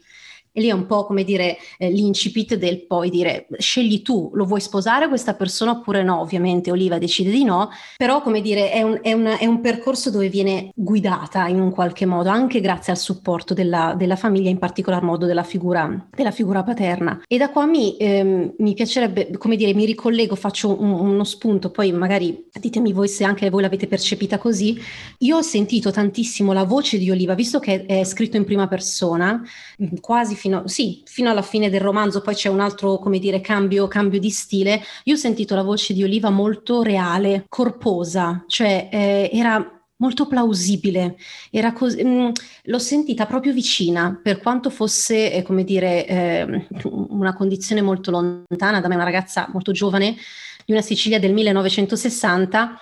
E 0.57 0.59
lì 0.59 0.69
è 0.69 0.71
un 0.71 0.87
po' 0.87 1.05
come 1.05 1.23
dire 1.23 1.59
eh, 1.77 1.91
l'incipit 1.91 2.55
del 2.55 2.87
poi 2.87 3.11
dire 3.11 3.45
scegli 3.59 4.01
tu, 4.01 4.31
lo 4.33 4.43
vuoi 4.43 4.59
sposare 4.59 5.07
questa 5.07 5.35
persona 5.35 5.69
oppure 5.69 6.01
no? 6.01 6.19
Ovviamente 6.19 6.71
Oliva 6.71 6.97
decide 6.97 7.29
di 7.29 7.43
no, 7.43 7.69
però 7.95 8.23
come 8.23 8.41
dire 8.41 8.71
è 8.71 8.81
un, 8.81 8.97
è 9.03 9.13
una, 9.13 9.37
è 9.37 9.45
un 9.45 9.61
percorso 9.61 10.09
dove 10.09 10.29
viene 10.29 10.71
guidata 10.73 11.45
in 11.45 11.61
un 11.61 11.69
qualche 11.69 12.07
modo, 12.07 12.29
anche 12.29 12.59
grazie 12.59 12.91
al 12.91 12.97
supporto 12.97 13.53
della, 13.53 13.93
della 13.95 14.15
famiglia, 14.15 14.49
in 14.49 14.57
particolar 14.57 15.03
modo 15.03 15.27
della 15.27 15.43
figura, 15.43 16.07
della 16.09 16.31
figura 16.31 16.63
paterna. 16.63 17.21
E 17.27 17.37
da 17.37 17.51
qua 17.51 17.67
mi, 17.67 17.95
ehm, 17.95 18.55
mi 18.57 18.73
piacerebbe, 18.73 19.37
come 19.37 19.57
dire, 19.57 19.75
mi 19.75 19.85
ricollego, 19.85 20.33
faccio 20.33 20.81
un, 20.81 20.89
uno 20.89 21.23
spunto, 21.23 21.69
poi 21.69 21.91
magari 21.91 22.47
ditemi 22.59 22.93
voi 22.93 23.09
se 23.09 23.23
anche 23.23 23.47
voi 23.51 23.61
l'avete 23.61 23.85
percepita 23.85 24.39
così. 24.39 24.75
Io 25.19 25.37
ho 25.37 25.43
sentito 25.43 25.91
tantissimo 25.91 26.51
la 26.51 26.63
voce 26.63 26.97
di 26.97 27.11
Oliva, 27.11 27.35
visto 27.35 27.59
che 27.59 27.85
è 27.85 28.03
scritto 28.03 28.37
in 28.37 28.45
prima 28.45 28.67
persona, 28.67 29.39
quasi 30.01 30.33
fino 30.33 30.46
fino, 30.47 30.67
sì, 30.67 31.03
fino 31.05 31.29
alla 31.29 31.41
fine 31.41 31.69
del 31.69 31.81
romanzo, 31.81 32.21
poi 32.21 32.33
c'è 32.33 32.49
un 32.49 32.61
altro, 32.61 32.97
come 32.97 33.19
dire, 33.19 33.41
cambio, 33.41 33.87
cambio 33.87 34.19
di 34.19 34.29
stile. 34.29 34.81
Io 35.03 35.15
ho 35.15 35.17
sentito 35.17 35.55
la 35.55 35.61
voce 35.61 35.93
di 35.93 36.03
Oliva 36.03 36.29
molto 36.29 36.81
reale, 36.81 37.45
corposa, 37.49 38.45
cioè 38.47 38.89
eh, 38.91 39.29
era 39.33 39.71
molto 39.97 40.27
plausibile, 40.27 41.17
era 41.51 41.73
così, 41.73 42.03
mh, 42.03 42.09
mm, 42.09 42.29
l'ho 42.63 42.79
sentita 42.79 43.25
proprio 43.25 43.51
vicina, 43.51 44.19
per 44.21 44.39
quanto 44.39 44.69
fosse, 44.69 45.33
eh, 45.33 45.41
come 45.41 45.63
dire, 45.63 46.05
eh, 46.07 46.67
una 46.83 47.33
condizione 47.33 47.81
molto 47.81 48.11
lontana 48.11 48.79
da 48.79 48.87
me, 48.87 48.95
una 48.95 49.03
ragazza 49.03 49.49
molto 49.51 49.71
giovane 49.71 50.15
di 50.65 50.71
una 50.71 50.81
Sicilia 50.81 51.19
del 51.19 51.33
1960 51.33 52.79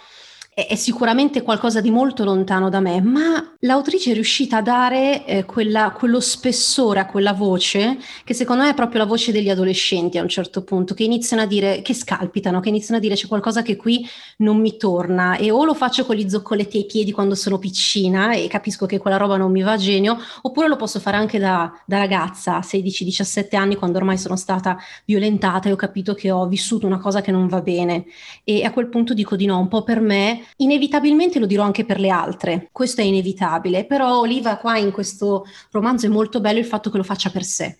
è, 0.55 0.75
sicuramente 0.75 1.41
qualcosa 1.41 1.81
di 1.81 1.91
molto 1.91 2.23
lontano 2.23 2.69
da 2.69 2.79
me, 2.79 3.01
ma 3.01 3.55
l'autrice 3.59 4.11
è 4.11 4.13
riuscita 4.13 4.57
a 4.57 4.61
dare 4.61 5.25
eh, 5.25 5.43
quella, 5.43 5.91
quello 5.91 6.21
spessore 6.21 7.01
a 7.01 7.05
quella 7.07 7.33
voce, 7.33 7.97
che 8.23 8.33
secondo 8.33 8.63
me 8.63 8.69
è 8.69 8.73
proprio 8.73 8.99
la 8.99 9.05
voce 9.05 9.33
degli 9.33 9.49
adolescenti 9.49 10.17
a 10.17 10.21
un 10.21 10.29
certo 10.29 10.63
punto, 10.63 10.93
che 10.93 11.03
iniziano 11.03 11.43
a 11.43 11.45
dire, 11.45 11.81
che 11.81 11.93
scalpitano, 11.93 12.61
che 12.61 12.69
iniziano 12.69 12.99
a 12.99 13.01
dire 13.01 13.15
c'è 13.15 13.27
qualcosa 13.27 13.63
che 13.63 13.75
qui 13.75 14.07
non 14.37 14.61
mi 14.61 14.77
torna 14.77 15.35
e 15.35 15.51
o 15.51 15.65
lo 15.65 15.73
faccio 15.73 16.05
con 16.05 16.15
gli 16.15 16.29
zoccoletti 16.29 16.77
ai 16.77 16.85
piedi 16.85 17.11
quando 17.11 17.35
sono 17.35 17.59
piccina 17.59 18.31
e 18.33 18.47
capisco 18.47 18.85
che 18.85 18.97
quella 18.97 19.17
roba 19.17 19.35
non 19.35 19.51
mi 19.51 19.61
va 19.61 19.73
a 19.73 19.77
genio, 19.77 20.17
oppure 20.43 20.69
lo 20.69 20.77
posso 20.77 21.01
fare 21.01 21.17
anche 21.17 21.37
da, 21.37 21.69
da 21.85 21.97
ragazza, 21.97 22.59
16-17 22.59 23.57
anni, 23.57 23.75
quando 23.75 23.97
ormai 23.97 24.17
sono 24.17 24.37
stata 24.37 24.77
violentata 25.03 25.67
e 25.67 25.73
ho 25.73 25.75
capito 25.75 26.13
che 26.13 26.31
ho 26.31 26.47
vissuto 26.47 26.87
una 26.87 26.99
cosa 26.99 27.19
che 27.19 27.31
non 27.31 27.49
va 27.49 27.59
bene. 27.59 28.05
E 28.45 28.63
a 28.63 28.71
quel 28.71 28.87
punto 28.87 29.13
dico 29.13 29.35
di 29.35 29.45
no, 29.47 29.59
un 29.59 29.67
po' 29.67 29.83
per 29.83 29.99
me 29.99 30.43
Inevitabilmente 30.57 31.39
lo 31.39 31.45
dirò 31.45 31.63
anche 31.63 31.85
per 31.85 31.99
le 31.99 32.09
altre, 32.09 32.69
questo 32.71 33.01
è 33.01 33.03
inevitabile, 33.03 33.85
però 33.85 34.19
Oliva 34.19 34.57
qua 34.57 34.77
in 34.77 34.91
questo 34.91 35.45
romanzo 35.71 36.05
è 36.05 36.09
molto 36.09 36.39
bello 36.39 36.59
il 36.59 36.65
fatto 36.65 36.89
che 36.89 36.97
lo 36.97 37.03
faccia 37.03 37.29
per 37.29 37.43
sé. 37.43 37.77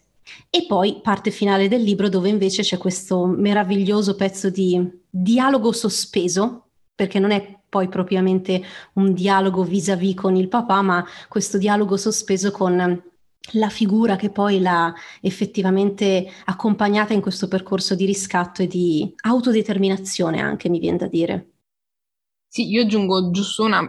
E 0.50 0.65
poi 0.67 1.00
parte 1.01 1.31
finale 1.31 1.67
del 1.67 1.84
libro 1.84 2.10
dove 2.10 2.29
invece 2.29 2.63
c'è 2.63 2.77
questo 2.77 3.25
meraviglioso 3.25 4.15
pezzo 4.15 4.50
di 4.50 4.89
dialogo 5.10 5.72
sospeso, 5.72 6.67
perché 6.95 7.19
non 7.19 7.31
è 7.31 7.60
poi 7.67 7.88
propriamente 7.89 8.63
un 8.93 9.13
dialogo 9.13 9.63
vis-à-vis 9.63 10.15
con 10.15 10.36
il 10.36 10.48
papà, 10.48 10.81
ma 10.81 11.05
questo 11.27 11.57
dialogo 11.57 11.98
sospeso 11.98 12.51
con 12.51 13.03
la 13.51 13.69
figura 13.69 14.15
che 14.15 14.29
poi 14.29 14.60
l'ha 14.60 14.93
effettivamente 15.22 16.27
accompagnata 16.45 17.13
in 17.13 17.22
questo 17.22 17.48
percorso 17.48 17.93
di 17.93 18.05
riscatto 18.05 18.62
e 18.62 18.67
di 18.67 19.13
autodeterminazione 19.24 20.41
anche, 20.41 20.69
mi 20.69 20.79
viene 20.79 20.98
da 20.98 21.07
dire. 21.07 21.50
Sì, 22.55 22.69
io 22.69 22.83
aggiungo 22.83 23.31
giusto 23.31 23.65
una 23.65 23.83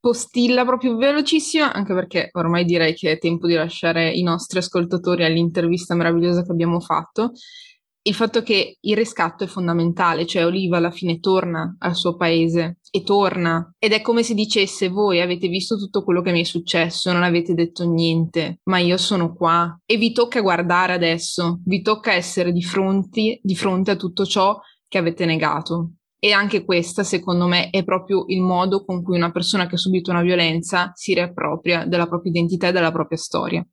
postilla 0.00 0.64
proprio 0.64 0.96
velocissima, 0.96 1.72
anche 1.72 1.94
perché 1.94 2.30
ormai 2.32 2.64
direi 2.64 2.92
che 2.92 3.12
è 3.12 3.18
tempo 3.18 3.46
di 3.46 3.54
lasciare 3.54 4.10
i 4.10 4.24
nostri 4.24 4.58
ascoltatori 4.58 5.24
all'intervista 5.24 5.94
meravigliosa 5.94 6.42
che 6.42 6.50
abbiamo 6.50 6.80
fatto. 6.80 7.30
Il 8.02 8.14
fatto 8.14 8.42
che 8.42 8.78
il 8.80 8.96
riscatto 8.96 9.44
è 9.44 9.46
fondamentale, 9.46 10.26
cioè 10.26 10.44
Oliva 10.44 10.78
alla 10.78 10.90
fine 10.90 11.20
torna 11.20 11.76
al 11.78 11.94
suo 11.94 12.16
paese 12.16 12.78
e 12.90 13.04
torna 13.04 13.72
ed 13.78 13.92
è 13.92 14.00
come 14.00 14.24
se 14.24 14.34
dicesse 14.34 14.88
voi 14.88 15.20
avete 15.20 15.46
visto 15.46 15.76
tutto 15.76 16.02
quello 16.02 16.20
che 16.20 16.32
mi 16.32 16.40
è 16.40 16.44
successo, 16.44 17.12
non 17.12 17.22
avete 17.22 17.54
detto 17.54 17.88
niente, 17.88 18.58
ma 18.64 18.78
io 18.80 18.96
sono 18.96 19.32
qua 19.32 19.80
e 19.86 19.96
vi 19.96 20.10
tocca 20.10 20.40
guardare 20.40 20.92
adesso, 20.92 21.60
vi 21.64 21.82
tocca 21.82 22.12
essere 22.14 22.50
di 22.50 22.64
fronte, 22.64 23.38
di 23.40 23.54
fronte 23.54 23.92
a 23.92 23.96
tutto 23.96 24.24
ciò 24.26 24.58
che 24.88 24.98
avete 24.98 25.24
negato. 25.24 25.97
E 26.20 26.32
anche 26.32 26.64
questa, 26.64 27.04
secondo 27.04 27.46
me, 27.46 27.70
è 27.70 27.84
proprio 27.84 28.24
il 28.26 28.40
modo 28.40 28.84
con 28.84 29.02
cui 29.02 29.16
una 29.16 29.30
persona 29.30 29.66
che 29.66 29.76
ha 29.76 29.78
subito 29.78 30.10
una 30.10 30.22
violenza 30.22 30.90
si 30.94 31.14
riappropria 31.14 31.84
della 31.86 32.08
propria 32.08 32.32
identità 32.32 32.68
e 32.68 32.72
della 32.72 32.90
propria 32.90 33.18
storia. 33.18 33.66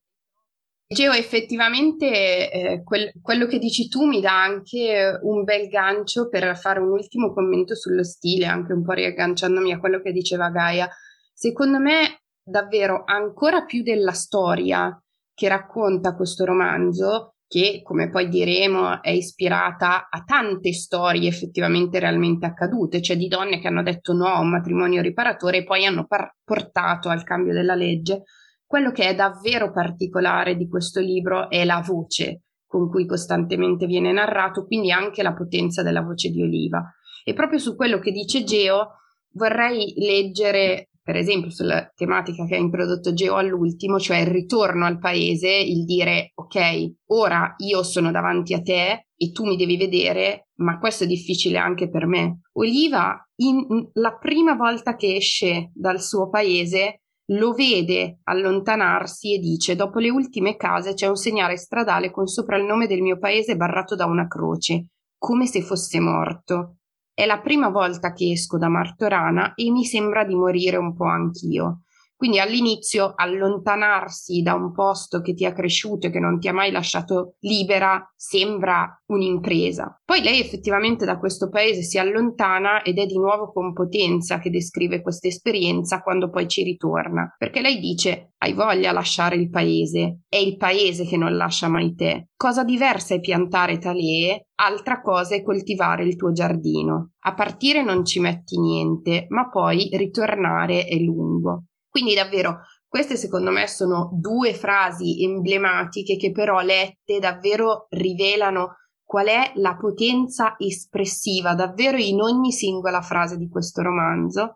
Geo, 0.87 1.13
effettivamente 1.13 2.51
eh, 2.51 2.83
quel, 2.83 3.11
quello 3.19 3.47
che 3.47 3.57
dici 3.57 3.87
tu 3.87 4.05
mi 4.05 4.21
dà 4.21 4.43
anche 4.43 5.19
un 5.23 5.43
bel 5.43 5.67
gancio 5.67 6.29
per 6.29 6.55
fare 6.55 6.79
un 6.79 6.91
ultimo 6.91 7.33
commento 7.33 7.73
sullo 7.73 8.03
stile, 8.03 8.45
anche 8.45 8.73
un 8.73 8.83
po' 8.83 8.91
riagganciandomi 8.91 9.73
a 9.73 9.79
quello 9.79 9.99
che 9.99 10.11
diceva 10.11 10.51
Gaia. 10.51 10.87
Secondo 11.33 11.79
me, 11.79 12.21
davvero, 12.43 13.01
ancora 13.03 13.65
più 13.65 13.81
della 13.81 14.11
storia 14.11 14.95
che 15.33 15.47
racconta 15.47 16.15
questo 16.15 16.45
romanzo, 16.45 17.34
che, 17.47 17.81
come 17.83 18.09
poi 18.09 18.27
diremo, 18.27 19.01
è 19.01 19.11
ispirata 19.11 20.07
a 20.09 20.23
tante 20.23 20.73
storie 20.73 21.29
effettivamente 21.29 21.99
realmente 21.99 22.45
accadute, 22.45 23.01
cioè 23.01 23.17
di 23.17 23.27
donne 23.27 23.59
che 23.59 23.67
hanno 23.67 23.83
detto 23.83 24.13
no 24.13 24.27
a 24.27 24.39
un 24.39 24.49
matrimonio 24.49 25.01
riparatore 25.01 25.57
e 25.57 25.63
poi 25.63 25.85
hanno 25.85 26.05
par- 26.05 26.35
portato 26.43 27.09
al 27.09 27.23
cambio 27.23 27.53
della 27.53 27.75
legge. 27.75 28.23
Quello 28.65 28.91
che 28.91 29.07
è 29.07 29.15
davvero 29.15 29.71
particolare 29.71 30.55
di 30.55 30.67
questo 30.67 30.99
libro 30.99 31.49
è 31.49 31.63
la 31.65 31.83
voce 31.85 32.41
con 32.65 32.89
cui 32.89 33.05
costantemente 33.05 33.85
viene 33.85 34.11
narrato, 34.11 34.65
quindi 34.65 34.91
anche 34.91 35.23
la 35.23 35.33
potenza 35.33 35.83
della 35.83 36.01
voce 36.01 36.29
di 36.29 36.41
Oliva. 36.41 36.83
E 37.23 37.33
proprio 37.33 37.59
su 37.59 37.75
quello 37.75 37.99
che 37.99 38.11
dice 38.11 38.43
Geo 38.43 38.97
vorrei 39.33 39.93
leggere 39.97 40.89
per 41.05 41.17
esempio 41.17 41.51
sulla 41.51 41.87
tematica 41.93 42.45
che 42.45 42.55
ha 42.55 42.57
introdotto 42.57 43.13
Geo 43.13 43.35
all'ultimo, 43.35 43.99
cioè 43.99 44.17
il 44.17 44.25
ritorno 44.25 44.87
al 44.87 44.97
paese, 44.97 45.51
il 45.51 45.85
dire 45.85 46.31
ok, 46.33 46.93
ora 47.11 47.53
io 47.57 47.83
sono 47.83 48.09
davanti 48.09 48.55
a 48.55 48.61
te 48.63 49.05
e 49.15 49.31
tu 49.31 49.45
mi 49.45 49.55
devi 49.55 49.77
vedere, 49.77 50.47
ma 50.55 50.79
questo 50.79 51.03
è 51.03 51.07
difficile 51.07 51.59
anche 51.59 51.91
per 51.91 52.07
me. 52.07 52.39
Oliva, 52.53 53.23
in, 53.35 53.87
la 53.93 54.17
prima 54.17 54.55
volta 54.55 54.95
che 54.95 55.15
esce 55.17 55.69
dal 55.75 56.01
suo 56.01 56.27
paese, 56.27 57.01
lo 57.29 57.53
vede 57.53 58.21
allontanarsi 58.23 59.35
e 59.35 59.39
dice 59.39 59.75
dopo 59.75 59.99
le 59.99 60.09
ultime 60.09 60.55
case 60.55 60.95
c'è 60.95 61.05
un 61.05 61.17
segnale 61.17 61.55
stradale 61.55 62.09
con 62.09 62.25
sopra 62.25 62.57
il 62.57 62.65
nome 62.65 62.87
del 62.87 63.01
mio 63.01 63.19
paese 63.19 63.55
barrato 63.55 63.93
da 63.93 64.05
una 64.05 64.27
croce, 64.27 64.87
come 65.19 65.45
se 65.45 65.61
fosse 65.61 65.99
morto. 65.99 66.77
È 67.17 67.25
la 67.25 67.39
prima 67.39 67.69
volta 67.69 68.11
che 68.11 68.31
esco 68.31 68.57
da 68.57 68.67
Martorana 68.67 69.53
e 69.53 69.71
mi 69.71 69.85
sembra 69.85 70.25
di 70.25 70.35
morire 70.35 70.75
un 70.75 70.93
po' 70.93 71.05
anch'io. 71.05 71.84
Quindi 72.17 72.39
all'inizio 72.39 73.13
allontanarsi 73.15 74.41
da 74.41 74.53
un 74.53 74.71
posto 74.71 75.21
che 75.21 75.33
ti 75.33 75.45
ha 75.45 75.51
cresciuto 75.51 76.07
e 76.07 76.11
che 76.11 76.19
non 76.19 76.39
ti 76.39 76.47
ha 76.47 76.53
mai 76.53 76.71
lasciato 76.71 77.35
libera 77.39 78.01
sembra 78.15 78.89
un'impresa. 79.07 79.99
Poi 80.03 80.21
lei 80.21 80.39
effettivamente 80.39 81.05
da 81.05 81.19
questo 81.19 81.49
paese 81.49 81.81
si 81.81 81.97
allontana 81.97 82.81
ed 82.83 82.99
è 82.99 83.05
di 83.05 83.17
nuovo 83.17 83.51
con 83.51 83.73
potenza 83.73 84.39
che 84.39 84.49
descrive 84.49 85.01
questa 85.01 85.27
esperienza 85.27 86.01
quando 86.01 86.29
poi 86.29 86.47
ci 86.47 86.63
ritorna, 86.63 87.35
perché 87.37 87.61
lei 87.61 87.79
dice 87.79 88.31
hai 88.37 88.53
voglia 88.53 88.91
lasciare 88.91 89.35
il 89.35 89.49
paese, 89.49 90.21
è 90.29 90.37
il 90.37 90.55
paese 90.55 91.05
che 91.05 91.17
non 91.17 91.35
lascia 91.35 91.67
mai 91.67 91.95
te. 91.95 92.29
Cosa 92.35 92.63
diversa 92.63 93.15
è 93.15 93.19
piantare 93.19 93.77
talee, 93.77 94.47
altra 94.55 95.01
cosa 95.01 95.35
è 95.35 95.43
coltivare 95.43 96.03
il 96.03 96.15
tuo 96.15 96.31
giardino. 96.31 97.11
A 97.25 97.33
partire 97.33 97.83
non 97.83 98.05
ci 98.05 98.19
metti 98.19 98.59
niente, 98.59 99.25
ma 99.29 99.49
poi 99.49 99.89
ritornare 99.93 100.85
è 100.85 100.95
lungo. 100.97 101.63
Quindi 101.95 102.13
davvero 102.13 102.59
queste 102.89 103.15
secondo 103.15 103.51
me 103.51 103.67
sono 103.67 104.09
due 104.11 104.53
frasi 104.53 105.23
emblematiche 105.23 106.17
che 106.17 106.33
però 106.33 106.59
lette 106.59 107.19
davvero 107.19 107.87
rivelano 107.91 108.79
qual 109.01 109.27
è 109.27 109.53
la 109.55 109.77
potenza 109.77 110.55
espressiva 110.57 111.55
davvero 111.55 111.95
in 111.95 112.19
ogni 112.19 112.51
singola 112.51 113.01
frase 113.01 113.37
di 113.37 113.47
questo 113.47 113.81
romanzo. 113.81 114.55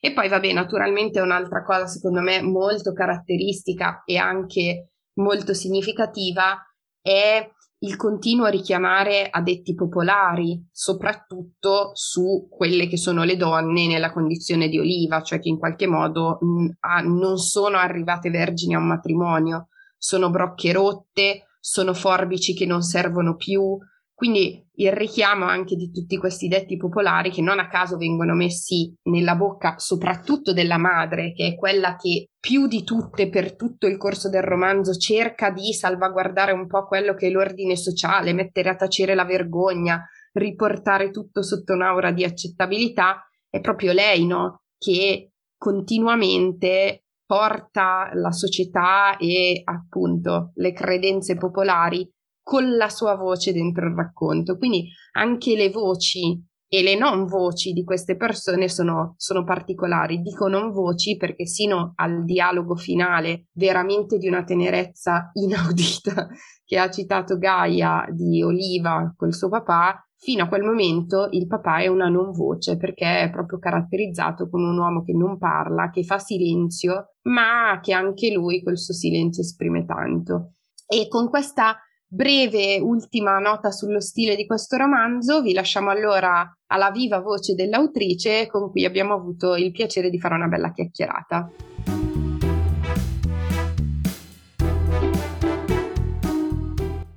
E 0.00 0.12
poi 0.12 0.28
vabbè, 0.28 0.52
naturalmente 0.52 1.20
un'altra 1.20 1.62
cosa 1.62 1.86
secondo 1.86 2.20
me 2.20 2.42
molto 2.42 2.92
caratteristica 2.92 4.02
e 4.04 4.16
anche 4.16 4.88
molto 5.20 5.54
significativa 5.54 6.58
è 7.00 7.48
il 7.82 7.96
continuo 7.96 8.46
richiamare 8.46 9.28
adetti 9.28 9.74
popolari, 9.74 10.68
soprattutto 10.70 11.90
su 11.94 12.46
quelle 12.48 12.86
che 12.86 12.96
sono 12.96 13.24
le 13.24 13.36
donne 13.36 13.86
nella 13.86 14.12
condizione 14.12 14.68
di 14.68 14.78
oliva, 14.78 15.22
cioè 15.22 15.40
che 15.40 15.48
in 15.48 15.58
qualche 15.58 15.86
modo 15.86 16.38
mh, 16.40 16.68
a, 16.80 17.00
non 17.00 17.38
sono 17.38 17.78
arrivate 17.78 18.30
vergini 18.30 18.74
a 18.74 18.78
un 18.78 18.86
matrimonio, 18.86 19.68
sono 19.96 20.30
brocche 20.30 20.72
rotte, 20.72 21.46
sono 21.58 21.92
forbici 21.92 22.54
che 22.54 22.66
non 22.66 22.82
servono 22.82 23.34
più, 23.34 23.76
quindi 24.22 24.64
il 24.74 24.92
richiamo 24.92 25.46
anche 25.46 25.74
di 25.74 25.90
tutti 25.90 26.16
questi 26.16 26.46
detti 26.46 26.76
popolari 26.76 27.32
che 27.32 27.42
non 27.42 27.58
a 27.58 27.66
caso 27.66 27.96
vengono 27.96 28.36
messi 28.36 28.94
nella 29.08 29.34
bocca 29.34 29.74
soprattutto 29.78 30.52
della 30.52 30.78
madre, 30.78 31.32
che 31.32 31.48
è 31.48 31.56
quella 31.56 31.96
che 31.96 32.28
più 32.38 32.68
di 32.68 32.84
tutte 32.84 33.28
per 33.28 33.56
tutto 33.56 33.88
il 33.88 33.96
corso 33.96 34.28
del 34.28 34.44
romanzo 34.44 34.94
cerca 34.94 35.50
di 35.50 35.72
salvaguardare 35.72 36.52
un 36.52 36.68
po' 36.68 36.86
quello 36.86 37.14
che 37.14 37.26
è 37.26 37.30
l'ordine 37.30 37.74
sociale, 37.74 38.32
mettere 38.32 38.68
a 38.68 38.76
tacere 38.76 39.16
la 39.16 39.24
vergogna, 39.24 40.06
riportare 40.34 41.10
tutto 41.10 41.42
sotto 41.42 41.72
un'aura 41.72 42.12
di 42.12 42.22
accettabilità, 42.22 43.28
è 43.50 43.60
proprio 43.60 43.92
lei, 43.92 44.24
no? 44.24 44.60
Che 44.78 45.32
continuamente 45.56 47.06
porta 47.26 48.08
la 48.14 48.30
società 48.30 49.16
e 49.16 49.62
appunto 49.64 50.52
le 50.54 50.72
credenze 50.72 51.36
popolari 51.36 52.08
con 52.42 52.76
la 52.76 52.88
sua 52.88 53.14
voce 53.14 53.52
dentro 53.52 53.86
il 53.86 53.94
racconto. 53.94 54.56
Quindi 54.56 54.88
anche 55.12 55.54
le 55.54 55.70
voci 55.70 56.42
e 56.74 56.82
le 56.82 56.96
non 56.96 57.26
voci 57.26 57.72
di 57.72 57.84
queste 57.84 58.16
persone 58.16 58.66
sono, 58.66 59.14
sono, 59.18 59.44
particolari. 59.44 60.22
Dico 60.22 60.48
non 60.48 60.70
voci 60.72 61.18
perché 61.18 61.46
sino 61.46 61.92
al 61.96 62.24
dialogo 62.24 62.76
finale, 62.76 63.48
veramente 63.52 64.16
di 64.16 64.26
una 64.26 64.42
tenerezza 64.42 65.30
inaudita, 65.36 66.28
che 66.64 66.78
ha 66.78 66.90
citato 66.90 67.36
Gaia 67.36 68.06
di 68.10 68.42
Oliva 68.42 69.12
col 69.14 69.34
suo 69.34 69.50
papà, 69.50 70.02
fino 70.16 70.44
a 70.44 70.48
quel 70.48 70.62
momento 70.62 71.28
il 71.32 71.46
papà 71.46 71.80
è 71.80 71.88
una 71.88 72.08
non 72.08 72.30
voce 72.30 72.78
perché 72.78 73.24
è 73.24 73.30
proprio 73.30 73.58
caratterizzato 73.58 74.48
come 74.48 74.68
un 74.68 74.78
uomo 74.78 75.02
che 75.02 75.12
non 75.12 75.36
parla, 75.36 75.90
che 75.90 76.04
fa 76.04 76.18
silenzio, 76.18 77.16
ma 77.24 77.80
che 77.82 77.92
anche 77.92 78.32
lui 78.32 78.62
col 78.62 78.78
suo 78.78 78.94
silenzio 78.94 79.42
esprime 79.42 79.84
tanto. 79.84 80.52
E 80.86 81.06
con 81.08 81.28
questa 81.28 81.76
breve 82.14 82.78
ultima 82.78 83.38
nota 83.38 83.70
sullo 83.70 83.98
stile 83.98 84.36
di 84.36 84.44
questo 84.44 84.76
romanzo, 84.76 85.40
vi 85.40 85.54
lasciamo 85.54 85.88
allora 85.88 86.46
alla 86.66 86.90
viva 86.90 87.20
voce 87.20 87.54
dell'autrice 87.54 88.46
con 88.48 88.70
cui 88.70 88.84
abbiamo 88.84 89.14
avuto 89.14 89.56
il 89.56 89.70
piacere 89.70 90.10
di 90.10 90.20
fare 90.20 90.34
una 90.34 90.46
bella 90.46 90.72
chiacchierata. 90.72 91.50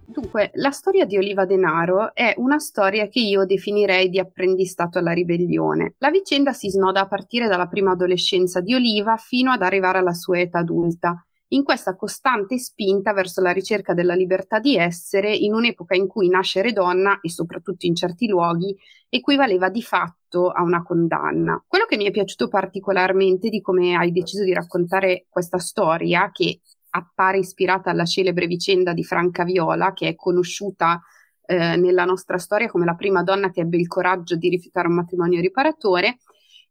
Dunque, 0.05 0.51
la 0.53 0.71
storia 0.71 1.05
di 1.05 1.17
Oliva 1.17 1.45
Denaro 1.45 2.13
è 2.13 2.33
una 2.37 2.59
storia 2.59 3.09
che 3.09 3.19
io 3.19 3.45
definirei 3.45 4.07
di 4.07 4.19
apprendistato 4.19 4.97
alla 4.97 5.11
ribellione. 5.11 5.95
La 5.97 6.09
vicenda 6.09 6.53
si 6.53 6.69
snoda 6.69 7.01
a 7.01 7.07
partire 7.07 7.49
dalla 7.49 7.67
prima 7.67 7.91
adolescenza 7.91 8.61
di 8.61 8.73
Oliva 8.73 9.17
fino 9.17 9.51
ad 9.51 9.61
arrivare 9.61 9.97
alla 9.97 10.13
sua 10.13 10.39
età 10.39 10.59
adulta 10.59 11.21
in 11.49 11.63
questa 11.63 11.95
costante 11.95 12.57
spinta 12.57 13.13
verso 13.13 13.41
la 13.41 13.51
ricerca 13.51 13.93
della 13.93 14.15
libertà 14.15 14.59
di 14.59 14.75
essere 14.75 15.33
in 15.35 15.53
un'epoca 15.53 15.95
in 15.95 16.07
cui 16.07 16.27
nascere 16.27 16.73
donna, 16.73 17.19
e 17.21 17.29
soprattutto 17.29 17.85
in 17.85 17.95
certi 17.95 18.27
luoghi, 18.27 18.75
equivaleva 19.09 19.69
di 19.69 19.81
fatto 19.81 20.49
a 20.49 20.63
una 20.63 20.81
condanna. 20.83 21.63
Quello 21.67 21.85
che 21.85 21.97
mi 21.97 22.05
è 22.05 22.11
piaciuto 22.11 22.47
particolarmente 22.47 23.49
di 23.49 23.61
come 23.61 23.95
hai 23.95 24.11
deciso 24.11 24.43
di 24.43 24.53
raccontare 24.53 25.27
questa 25.29 25.59
storia, 25.59 26.31
che 26.31 26.61
appare 26.89 27.39
ispirata 27.39 27.91
alla 27.91 28.05
celebre 28.05 28.47
vicenda 28.47 28.93
di 28.93 29.03
Franca 29.03 29.43
Viola, 29.43 29.93
che 29.93 30.07
è 30.07 30.15
conosciuta 30.15 31.01
eh, 31.45 31.75
nella 31.75 32.05
nostra 32.05 32.37
storia 32.37 32.69
come 32.69 32.85
la 32.85 32.95
prima 32.95 33.21
donna 33.21 33.51
che 33.51 33.61
ebbe 33.61 33.77
il 33.77 33.87
coraggio 33.87 34.35
di 34.35 34.49
rifiutare 34.49 34.87
un 34.87 34.95
matrimonio 34.95 35.39
riparatore, 35.41 36.17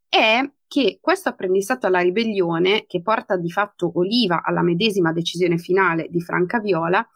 è 0.09 0.41
che 0.67 0.97
questo 1.01 1.29
apprendistato 1.29 1.87
alla 1.87 1.99
ribellione, 1.99 2.85
che 2.87 3.01
porta 3.01 3.37
di 3.37 3.51
fatto 3.51 3.91
Oliva 3.95 4.43
alla 4.43 4.61
medesima 4.61 5.11
decisione 5.11 5.57
finale 5.57 6.07
di 6.09 6.21
Franca 6.21 6.59
Viola, 6.59 7.07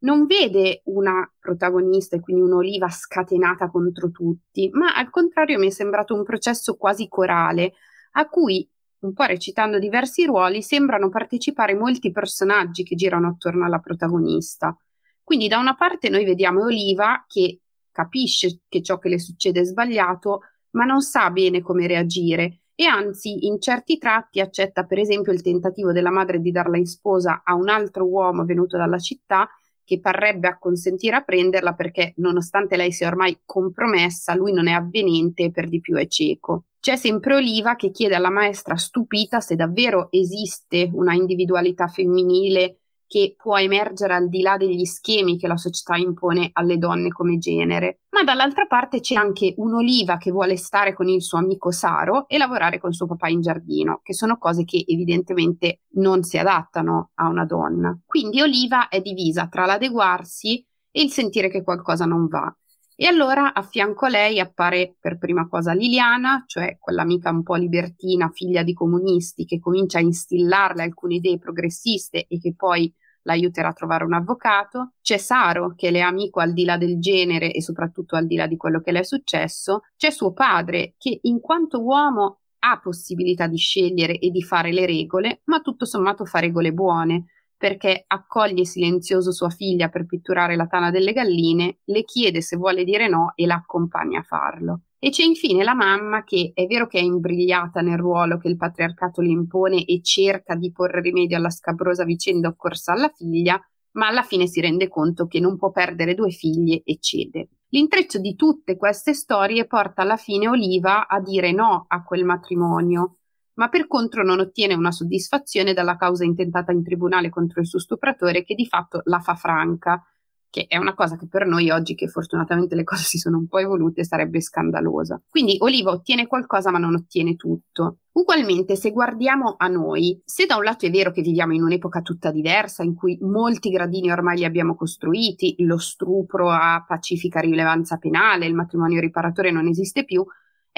non 0.00 0.26
vede 0.26 0.82
una 0.84 1.28
protagonista 1.38 2.16
e 2.16 2.20
quindi 2.20 2.42
un'Oliva 2.42 2.88
scatenata 2.88 3.68
contro 3.68 4.10
tutti, 4.10 4.70
ma 4.72 4.94
al 4.94 5.10
contrario 5.10 5.58
mi 5.58 5.68
è 5.68 5.70
sembrato 5.70 6.14
un 6.14 6.22
processo 6.22 6.76
quasi 6.76 7.08
corale, 7.08 7.72
a 8.12 8.28
cui, 8.28 8.68
un 9.00 9.12
po' 9.12 9.24
recitando 9.24 9.78
diversi 9.78 10.24
ruoli, 10.24 10.62
sembrano 10.62 11.08
partecipare 11.08 11.74
molti 11.74 12.12
personaggi 12.12 12.84
che 12.84 12.94
girano 12.94 13.28
attorno 13.28 13.64
alla 13.64 13.80
protagonista. 13.80 14.76
Quindi 15.24 15.48
da 15.48 15.58
una 15.58 15.74
parte 15.74 16.08
noi 16.08 16.24
vediamo 16.24 16.62
Oliva 16.62 17.24
che 17.26 17.60
capisce 17.90 18.60
che 18.68 18.82
ciò 18.82 18.98
che 18.98 19.08
le 19.08 19.18
succede 19.18 19.60
è 19.60 19.64
sbagliato, 19.64 20.42
ma 20.70 20.84
non 20.84 21.00
sa 21.00 21.30
bene 21.30 21.60
come 21.60 21.86
reagire 21.86 22.60
e 22.80 22.84
anzi 22.84 23.46
in 23.46 23.60
certi 23.60 23.98
tratti 23.98 24.38
accetta 24.38 24.84
per 24.84 25.00
esempio 25.00 25.32
il 25.32 25.42
tentativo 25.42 25.90
della 25.90 26.12
madre 26.12 26.38
di 26.38 26.52
darla 26.52 26.76
in 26.76 26.86
sposa 26.86 27.42
a 27.44 27.56
un 27.56 27.68
altro 27.68 28.06
uomo 28.06 28.44
venuto 28.44 28.76
dalla 28.76 29.00
città 29.00 29.48
che 29.82 29.98
parrebbe 29.98 30.46
acconsentire 30.46 31.16
a 31.16 31.22
prenderla 31.22 31.72
perché 31.72 32.12
nonostante 32.18 32.76
lei 32.76 32.92
sia 32.92 33.08
ormai 33.08 33.40
compromessa, 33.44 34.36
lui 34.36 34.52
non 34.52 34.68
è 34.68 34.72
avvenente 34.72 35.44
e 35.44 35.50
per 35.50 35.68
di 35.68 35.80
più 35.80 35.96
è 35.96 36.06
cieco. 36.06 36.66
C'è 36.78 36.94
sempre 36.94 37.34
Oliva 37.34 37.74
che 37.74 37.90
chiede 37.90 38.14
alla 38.14 38.30
maestra 38.30 38.76
stupita 38.76 39.40
se 39.40 39.56
davvero 39.56 40.06
esiste 40.12 40.88
una 40.92 41.14
individualità 41.14 41.88
femminile 41.88 42.77
che 43.08 43.34
può 43.36 43.58
emergere 43.58 44.14
al 44.14 44.28
di 44.28 44.42
là 44.42 44.56
degli 44.56 44.84
schemi 44.84 45.38
che 45.38 45.48
la 45.48 45.56
società 45.56 45.96
impone 45.96 46.50
alle 46.52 46.76
donne 46.76 47.08
come 47.08 47.38
genere. 47.38 48.02
Ma 48.10 48.22
dall'altra 48.22 48.66
parte 48.66 49.00
c'è 49.00 49.14
anche 49.14 49.54
un'oliva 49.56 50.18
che 50.18 50.30
vuole 50.30 50.56
stare 50.56 50.94
con 50.94 51.08
il 51.08 51.22
suo 51.22 51.38
amico 51.38 51.70
Saro 51.72 52.28
e 52.28 52.38
lavorare 52.38 52.78
con 52.78 52.92
suo 52.92 53.06
papà 53.06 53.28
in 53.28 53.40
giardino, 53.40 54.00
che 54.02 54.12
sono 54.12 54.36
cose 54.38 54.64
che 54.64 54.84
evidentemente 54.86 55.80
non 55.94 56.22
si 56.22 56.36
adattano 56.36 57.10
a 57.14 57.28
una 57.28 57.46
donna. 57.46 57.98
Quindi 58.04 58.42
Oliva 58.42 58.88
è 58.88 59.00
divisa 59.00 59.48
tra 59.48 59.64
l'adeguarsi 59.64 60.64
e 60.90 61.02
il 61.02 61.10
sentire 61.10 61.48
che 61.48 61.64
qualcosa 61.64 62.04
non 62.04 62.28
va. 62.28 62.54
E 63.00 63.06
allora 63.06 63.54
a 63.54 63.62
fianco 63.62 64.06
a 64.06 64.08
lei 64.08 64.40
appare 64.40 64.96
per 64.98 65.18
prima 65.18 65.46
cosa 65.46 65.72
Liliana, 65.72 66.42
cioè 66.48 66.78
quell'amica 66.80 67.30
un 67.30 67.44
po' 67.44 67.54
libertina, 67.54 68.28
figlia 68.28 68.64
di 68.64 68.72
comunisti, 68.72 69.44
che 69.44 69.60
comincia 69.60 69.98
a 69.98 70.00
instillarle 70.00 70.82
alcune 70.82 71.14
idee 71.14 71.38
progressiste 71.38 72.26
e 72.26 72.40
che 72.40 72.56
poi 72.56 72.92
l'aiuterà 73.22 73.68
a 73.68 73.72
trovare 73.72 74.02
un 74.02 74.14
avvocato. 74.14 74.94
C'è 75.00 75.16
Saro, 75.16 75.74
che 75.76 75.92
le 75.92 75.98
è 75.98 76.02
amico 76.02 76.40
al 76.40 76.52
di 76.52 76.64
là 76.64 76.76
del 76.76 76.98
genere 76.98 77.52
e 77.52 77.62
soprattutto 77.62 78.16
al 78.16 78.26
di 78.26 78.34
là 78.34 78.48
di 78.48 78.56
quello 78.56 78.80
che 78.80 78.90
le 78.90 78.98
è 78.98 79.04
successo. 79.04 79.82
C'è 79.96 80.10
suo 80.10 80.32
padre, 80.32 80.94
che 80.98 81.20
in 81.22 81.38
quanto 81.38 81.80
uomo 81.80 82.40
ha 82.58 82.80
possibilità 82.80 83.46
di 83.46 83.58
scegliere 83.58 84.18
e 84.18 84.30
di 84.30 84.42
fare 84.42 84.72
le 84.72 84.86
regole, 84.86 85.42
ma 85.44 85.60
tutto 85.60 85.84
sommato 85.84 86.24
fa 86.24 86.40
regole 86.40 86.72
buone 86.72 87.26
perché 87.58 88.04
accoglie 88.06 88.64
silenzioso 88.64 89.32
sua 89.32 89.50
figlia 89.50 89.88
per 89.88 90.06
pitturare 90.06 90.54
la 90.54 90.68
tana 90.68 90.90
delle 90.90 91.12
galline, 91.12 91.78
le 91.84 92.04
chiede 92.04 92.40
se 92.40 92.56
vuole 92.56 92.84
dire 92.84 93.08
no 93.08 93.32
e 93.34 93.46
la 93.46 93.56
accompagna 93.56 94.20
a 94.20 94.22
farlo. 94.22 94.82
E 95.00 95.10
c'è 95.10 95.24
infine 95.24 95.64
la 95.64 95.74
mamma 95.74 96.24
che 96.24 96.52
è 96.54 96.66
vero 96.66 96.86
che 96.86 96.98
è 96.98 97.02
imbrigliata 97.02 97.80
nel 97.80 97.98
ruolo 97.98 98.38
che 98.38 98.48
il 98.48 98.56
patriarcato 98.56 99.20
le 99.20 99.30
impone 99.30 99.84
e 99.84 100.00
cerca 100.02 100.54
di 100.54 100.72
porre 100.72 101.00
rimedio 101.00 101.36
alla 101.36 101.50
scabrosa 101.50 102.04
vicenda 102.04 102.48
occorsa 102.48 102.92
alla 102.92 103.12
figlia, 103.14 103.60
ma 103.92 104.06
alla 104.06 104.22
fine 104.22 104.46
si 104.46 104.60
rende 104.60 104.88
conto 104.88 105.26
che 105.26 105.40
non 105.40 105.56
può 105.56 105.70
perdere 105.70 106.14
due 106.14 106.30
figlie 106.30 106.82
e 106.84 106.98
cede. 107.00 107.48
L'intreccio 107.70 108.18
di 108.18 108.34
tutte 108.34 108.76
queste 108.76 109.12
storie 109.12 109.66
porta 109.66 110.02
alla 110.02 110.16
fine 110.16 110.48
Oliva 110.48 111.06
a 111.06 111.20
dire 111.20 111.52
no 111.52 111.84
a 111.86 112.02
quel 112.02 112.24
matrimonio, 112.24 113.17
ma 113.58 113.68
per 113.68 113.86
contro 113.86 114.24
non 114.24 114.40
ottiene 114.40 114.74
una 114.74 114.92
soddisfazione 114.92 115.74
dalla 115.74 115.96
causa 115.96 116.24
intentata 116.24 116.72
in 116.72 116.82
tribunale 116.82 117.28
contro 117.28 117.60
il 117.60 117.66
suo 117.66 117.80
stupratore 117.80 118.44
che 118.44 118.54
di 118.54 118.66
fatto 118.66 119.02
la 119.04 119.18
fa 119.18 119.34
franca, 119.34 120.02
che 120.50 120.66
è 120.68 120.76
una 120.78 120.94
cosa 120.94 121.16
che 121.16 121.26
per 121.26 121.44
noi 121.44 121.68
oggi, 121.68 121.94
che 121.94 122.06
fortunatamente 122.06 122.76
le 122.76 122.84
cose 122.84 123.02
si 123.04 123.18
sono 123.18 123.36
un 123.36 123.48
po' 123.48 123.58
evolute, 123.58 124.04
sarebbe 124.04 124.40
scandalosa. 124.40 125.20
Quindi 125.28 125.56
Oliva 125.58 125.90
ottiene 125.90 126.26
qualcosa 126.28 126.70
ma 126.70 126.78
non 126.78 126.94
ottiene 126.94 127.34
tutto. 127.34 127.98
Ugualmente, 128.12 128.76
se 128.76 128.92
guardiamo 128.92 129.56
a 129.58 129.66
noi, 129.66 130.20
se 130.24 130.46
da 130.46 130.56
un 130.56 130.62
lato 130.62 130.86
è 130.86 130.90
vero 130.90 131.10
che 131.10 131.22
viviamo 131.22 131.52
in 131.52 131.62
un'epoca 131.62 132.00
tutta 132.00 132.30
diversa, 132.30 132.84
in 132.84 132.94
cui 132.94 133.18
molti 133.20 133.70
gradini 133.70 134.10
ormai 134.10 134.38
li 134.38 134.44
abbiamo 134.44 134.74
costruiti, 134.76 135.56
lo 135.58 135.78
stupro 135.78 136.48
ha 136.50 136.84
pacifica 136.86 137.40
rilevanza 137.40 137.96
penale, 137.96 138.46
il 138.46 138.54
matrimonio 138.54 139.00
riparatore 139.00 139.50
non 139.50 139.66
esiste 139.66 140.04
più, 140.04 140.24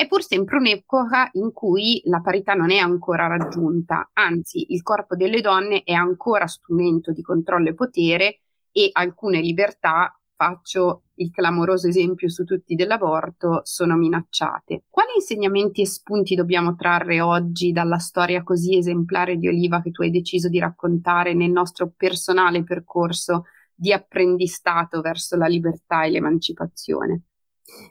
è 0.01 0.07
pur 0.07 0.23
sempre 0.23 0.57
un'epoca 0.57 1.29
in 1.33 1.53
cui 1.53 2.01
la 2.05 2.23
parità 2.23 2.55
non 2.55 2.71
è 2.71 2.79
ancora 2.79 3.27
raggiunta, 3.27 4.09
anzi 4.15 4.73
il 4.73 4.83
corpo 4.83 5.15
delle 5.15 5.43
donne 5.43 5.83
è 5.83 5.93
ancora 5.93 6.47
strumento 6.47 7.13
di 7.13 7.21
controllo 7.21 7.69
e 7.69 7.75
potere 7.75 8.41
e 8.73 8.89
alcune 8.93 9.43
libertà, 9.43 10.19
faccio 10.35 11.03
il 11.17 11.31
clamoroso 11.31 11.87
esempio 11.87 12.31
su 12.31 12.45
tutti 12.45 12.77
dell'aborto, 12.77 13.61
sono 13.65 13.95
minacciate. 13.95 14.85
Quali 14.89 15.11
insegnamenti 15.17 15.83
e 15.83 15.87
spunti 15.87 16.35
dobbiamo 16.35 16.77
trarre 16.77 17.21
oggi 17.21 17.71
dalla 17.71 17.99
storia 17.99 18.43
così 18.43 18.79
esemplare 18.79 19.37
di 19.37 19.49
Oliva 19.49 19.83
che 19.83 19.91
tu 19.91 20.01
hai 20.01 20.11
deciso 20.11 20.49
di 20.49 20.59
raccontare 20.59 21.35
nel 21.35 21.51
nostro 21.51 21.93
personale 21.95 22.65
percorso 22.65 23.45
di 23.75 23.93
apprendistato 23.93 25.03
verso 25.03 25.37
la 25.37 25.47
libertà 25.47 26.05
e 26.05 26.11
l'emancipazione. 26.11 27.25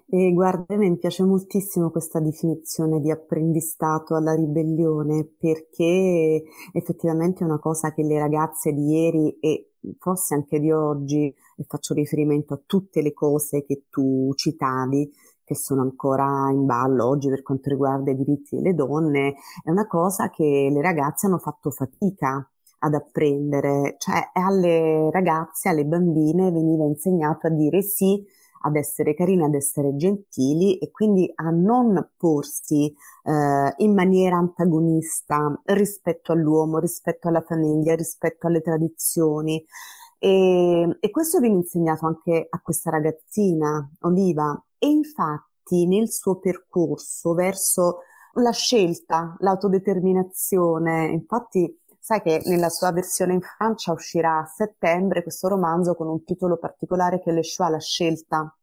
E 0.08 0.32
guarda, 0.34 0.74
a 0.74 0.78
me 0.78 0.96
piace 0.98 1.24
moltissimo 1.24 1.92
questa 1.92 2.20
definizione 2.20 3.00
di 3.00 3.12
apprendistato 3.12 4.16
alla 4.16 4.34
ribellione 4.34 5.26
perché 5.38 6.44
effettivamente 6.74 7.44
è 7.44 7.48
una 7.48 7.60
cosa 7.60 7.94
che 7.94 8.04
le 8.04 8.18
ragazze 8.18 8.72
di 8.74 8.92
ieri 8.92 9.38
e 9.40 9.72
forse 9.98 10.34
anche 10.34 10.60
di 10.60 10.72
oggi, 10.72 11.34
e 11.56 11.64
faccio 11.68 11.94
riferimento 11.94 12.54
a 12.54 12.62
tutte 12.66 13.02
le 13.02 13.14
cose 13.14 13.64
che 13.64 13.86
tu 13.90 14.32
citavi, 14.36 15.12
che 15.44 15.56
sono 15.56 15.82
ancora 15.82 16.50
in 16.52 16.66
ballo 16.66 17.08
oggi 17.08 17.30
per 17.30 17.42
quanto 17.42 17.70
riguarda 17.70 18.12
i 18.12 18.16
diritti 18.16 18.56
delle 18.56 18.76
donne, 18.76 19.36
è 19.64 19.70
una 19.70 19.88
cosa 19.88 20.30
che 20.30 20.70
le 20.72 20.82
ragazze 20.82 21.28
hanno 21.28 21.40
fatto 21.40 21.72
fatica 21.72 22.48
ad 22.80 22.94
apprendere, 22.94 23.96
cioè 23.98 24.30
alle 24.34 25.10
ragazze, 25.12 25.70
alle 25.70 25.86
bambine 25.86 26.52
veniva 26.52 26.86
insegnato 26.86 27.48
a 27.48 27.50
dire 27.50 27.82
sì 27.82 28.24
ad 28.62 28.76
essere 28.76 29.14
carine, 29.14 29.46
ad 29.46 29.54
essere 29.54 29.96
gentili 29.96 30.78
e 30.78 30.92
quindi 30.92 31.32
a 31.36 31.50
non 31.50 32.12
porsi 32.18 32.94
eh, 33.24 33.74
in 33.78 33.94
maniera 33.94 34.38
antagonista 34.38 35.60
rispetto 35.66 36.32
all'uomo, 36.32 36.80
rispetto 36.80 37.28
alla 37.28 37.42
famiglia, 37.42 37.96
rispetto 37.96 38.48
alle 38.48 38.62
tradizioni. 38.62 39.64
E, 40.18 40.98
e 41.00 41.10
questo 41.12 41.40
viene 41.40 41.56
insegnato 41.56 42.06
anche 42.06 42.48
a 42.50 42.60
questa 42.62 42.90
ragazzina, 42.90 43.90
Oliva, 44.02 44.62
e 44.78 44.88
infatti 44.88 45.86
nel 45.88 46.10
suo 46.12 46.40
percorso 46.40 47.34
verso 47.34 48.00
la 48.34 48.52
scelta, 48.52 49.36
l'autodeterminazione, 49.40 51.08
infatti 51.08 51.79
sai 52.10 52.22
che 52.24 52.42
nella 52.46 52.70
sua 52.70 52.92
versione 52.92 53.34
in 53.34 53.42
Francia 53.42 53.92
uscirà 53.92 54.40
a 54.40 54.46
settembre 54.46 55.22
questo 55.22 55.48
romanzo 55.48 55.94
con 55.94 56.08
un 56.08 56.24
titolo 56.24 56.58
particolare 56.58 57.22
che 57.22 57.32
Le 57.32 57.42
Choix, 57.42 57.70
la 57.70 57.80
scelta. 57.80 58.58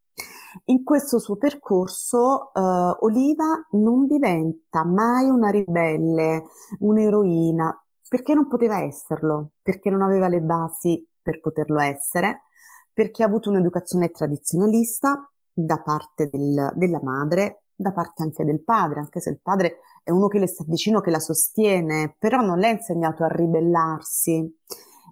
In 0.64 0.82
questo 0.82 1.20
suo 1.20 1.36
percorso 1.36 2.52
eh, 2.52 2.60
Oliva 3.00 3.68
non 3.72 4.08
diventa 4.08 4.84
mai 4.84 5.28
una 5.28 5.50
ribelle, 5.50 6.46
un'eroina, 6.80 7.84
perché 8.08 8.34
non 8.34 8.48
poteva 8.48 8.80
esserlo, 8.80 9.50
perché 9.62 9.90
non 9.90 10.02
aveva 10.02 10.26
le 10.26 10.40
basi 10.40 11.06
per 11.22 11.38
poterlo 11.40 11.78
essere, 11.78 12.46
perché 12.92 13.22
ha 13.22 13.26
avuto 13.26 13.50
un'educazione 13.50 14.10
tradizionalista 14.10 15.30
da 15.52 15.80
parte 15.82 16.28
del, 16.32 16.72
della 16.74 17.00
madre, 17.00 17.65
da 17.76 17.92
parte 17.92 18.22
anche 18.22 18.44
del 18.44 18.62
padre, 18.64 19.00
anche 19.00 19.20
se 19.20 19.30
il 19.30 19.40
padre 19.40 19.80
è 20.02 20.10
uno 20.10 20.28
che 20.28 20.38
le 20.38 20.46
sta 20.46 20.64
vicino, 20.66 21.00
che 21.00 21.10
la 21.10 21.20
sostiene, 21.20 22.16
però 22.18 22.40
non 22.40 22.58
le 22.58 22.68
ha 22.68 22.70
insegnato 22.70 23.22
a 23.22 23.28
ribellarsi. 23.28 24.58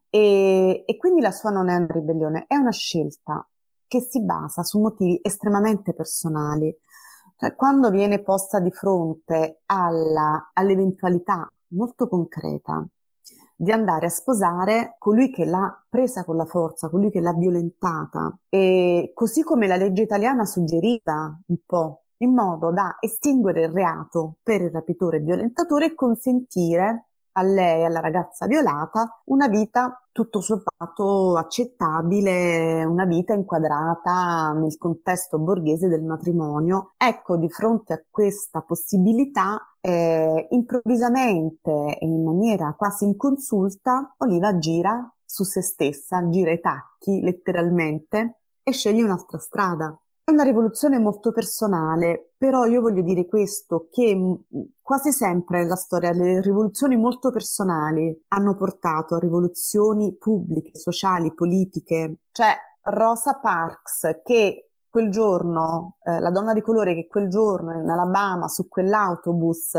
E, 0.09 0.85
e 0.87 0.97
quindi 0.97 1.21
la 1.21 1.31
sua 1.31 1.51
non 1.51 1.69
è 1.69 1.77
una 1.77 1.87
ribellione, 1.91 2.45
è 2.47 2.57
una 2.57 2.71
scelta 2.71 3.47
che 3.87 4.01
si 4.01 4.23
basa 4.23 4.63
su 4.63 4.81
motivi 4.81 5.19
estremamente 5.23 5.93
personali. 5.93 6.75
Cioè, 7.37 7.55
quando 7.55 7.91
viene 7.91 8.23
posta 8.23 8.61
di 8.61 8.71
fronte 8.71 9.63
alla, 9.67 10.51
all'eventualità 10.53 11.51
molto 11.69 12.09
concreta 12.09 12.87
di 13.57 13.71
andare 13.71 14.07
a 14.07 14.11
sposare 14.11 14.97
colui 14.99 15.31
che 15.31 15.45
l'ha 15.45 15.85
presa 15.89 16.25
con 16.25 16.37
la 16.37 16.45
forza, 16.45 16.89
colui 16.89 17.11
che 17.11 17.21
l'ha 17.21 17.33
violentata, 17.33 18.37
e 18.49 19.13
così 19.15 19.43
come 19.43 19.67
la 19.67 19.77
legge 19.77 20.03
italiana 20.03 20.45
suggeriva 20.45 21.39
un 21.47 21.57
po' 21.65 22.04
in 22.25 22.35
modo 22.35 22.73
da 22.73 22.97
estinguere 23.01 23.63
il 23.63 23.71
reato 23.71 24.37
per 24.43 24.61
il 24.63 24.71
rapitore 24.71 25.21
violentatore 25.21 25.87
e 25.87 25.95
consentire 25.95 27.07
a 27.37 27.43
lei, 27.43 27.85
alla 27.85 28.01
ragazza 28.01 28.47
violata, 28.47 29.21
una 29.25 29.49
vita 29.49 30.01
tutto 30.13 30.41
sommato 30.41 31.37
accettabile, 31.37 32.85
una 32.85 33.05
vita 33.05 33.35
inquadrata 33.35 34.53
nel 34.53 34.77
contesto 34.79 35.39
borghese 35.39 35.89
del 35.89 36.03
matrimonio. 36.03 36.93
Ecco, 36.97 37.37
di 37.37 37.51
fronte 37.51 37.93
a 37.93 38.05
questa 38.09 38.61
possibilità, 38.61 39.59
eh, 39.81 40.47
improvvisamente 40.51 41.99
e 41.99 42.07
in 42.07 42.23
maniera 42.23 42.75
quasi 42.77 43.05
inconsulta, 43.05 44.15
Oliva 44.19 44.57
gira 44.59 45.13
su 45.25 45.43
se 45.43 45.63
stessa, 45.63 46.29
gira 46.29 46.53
i 46.53 46.61
tacchi 46.61 47.21
letteralmente 47.21 48.39
e 48.63 48.73
sceglie 48.73 49.03
un'altra 49.03 49.39
strada. 49.39 49.99
È 50.27 50.31
una 50.31 50.43
rivoluzione 50.43 50.99
molto 50.99 51.33
personale, 51.33 52.33
però 52.39 52.65
io 52.65 52.81
voglio 52.81 53.03
dire 53.03 53.27
questo, 53.27 53.89
che 53.93 54.17
mm, 54.17 54.33
quasi 54.81 55.13
sempre 55.13 55.61
nella 55.61 55.77
storia 55.77 56.13
le 56.13 56.41
rivoluzioni 56.41 56.97
molto 56.97 57.31
personali 57.31 58.25
hanno 58.29 58.57
portato 58.57 59.17
a 59.17 59.19
rivoluzioni 59.19 60.17
pubbliche, 60.17 60.79
sociali, 60.79 61.35
politiche. 61.35 62.21
Cioè 62.33 62.57
Rosa 62.85 63.35
Parks 63.35 64.23
che 64.25 64.71
quel 64.89 65.11
giorno, 65.11 65.97
eh, 66.05 66.19
la 66.21 66.31
donna 66.31 66.55
di 66.55 66.63
colore 66.63 66.95
che 66.95 67.07
quel 67.07 67.29
giorno 67.29 67.79
in 67.79 67.91
Alabama 67.91 68.49
su 68.49 68.67
quell'autobus 68.67 69.77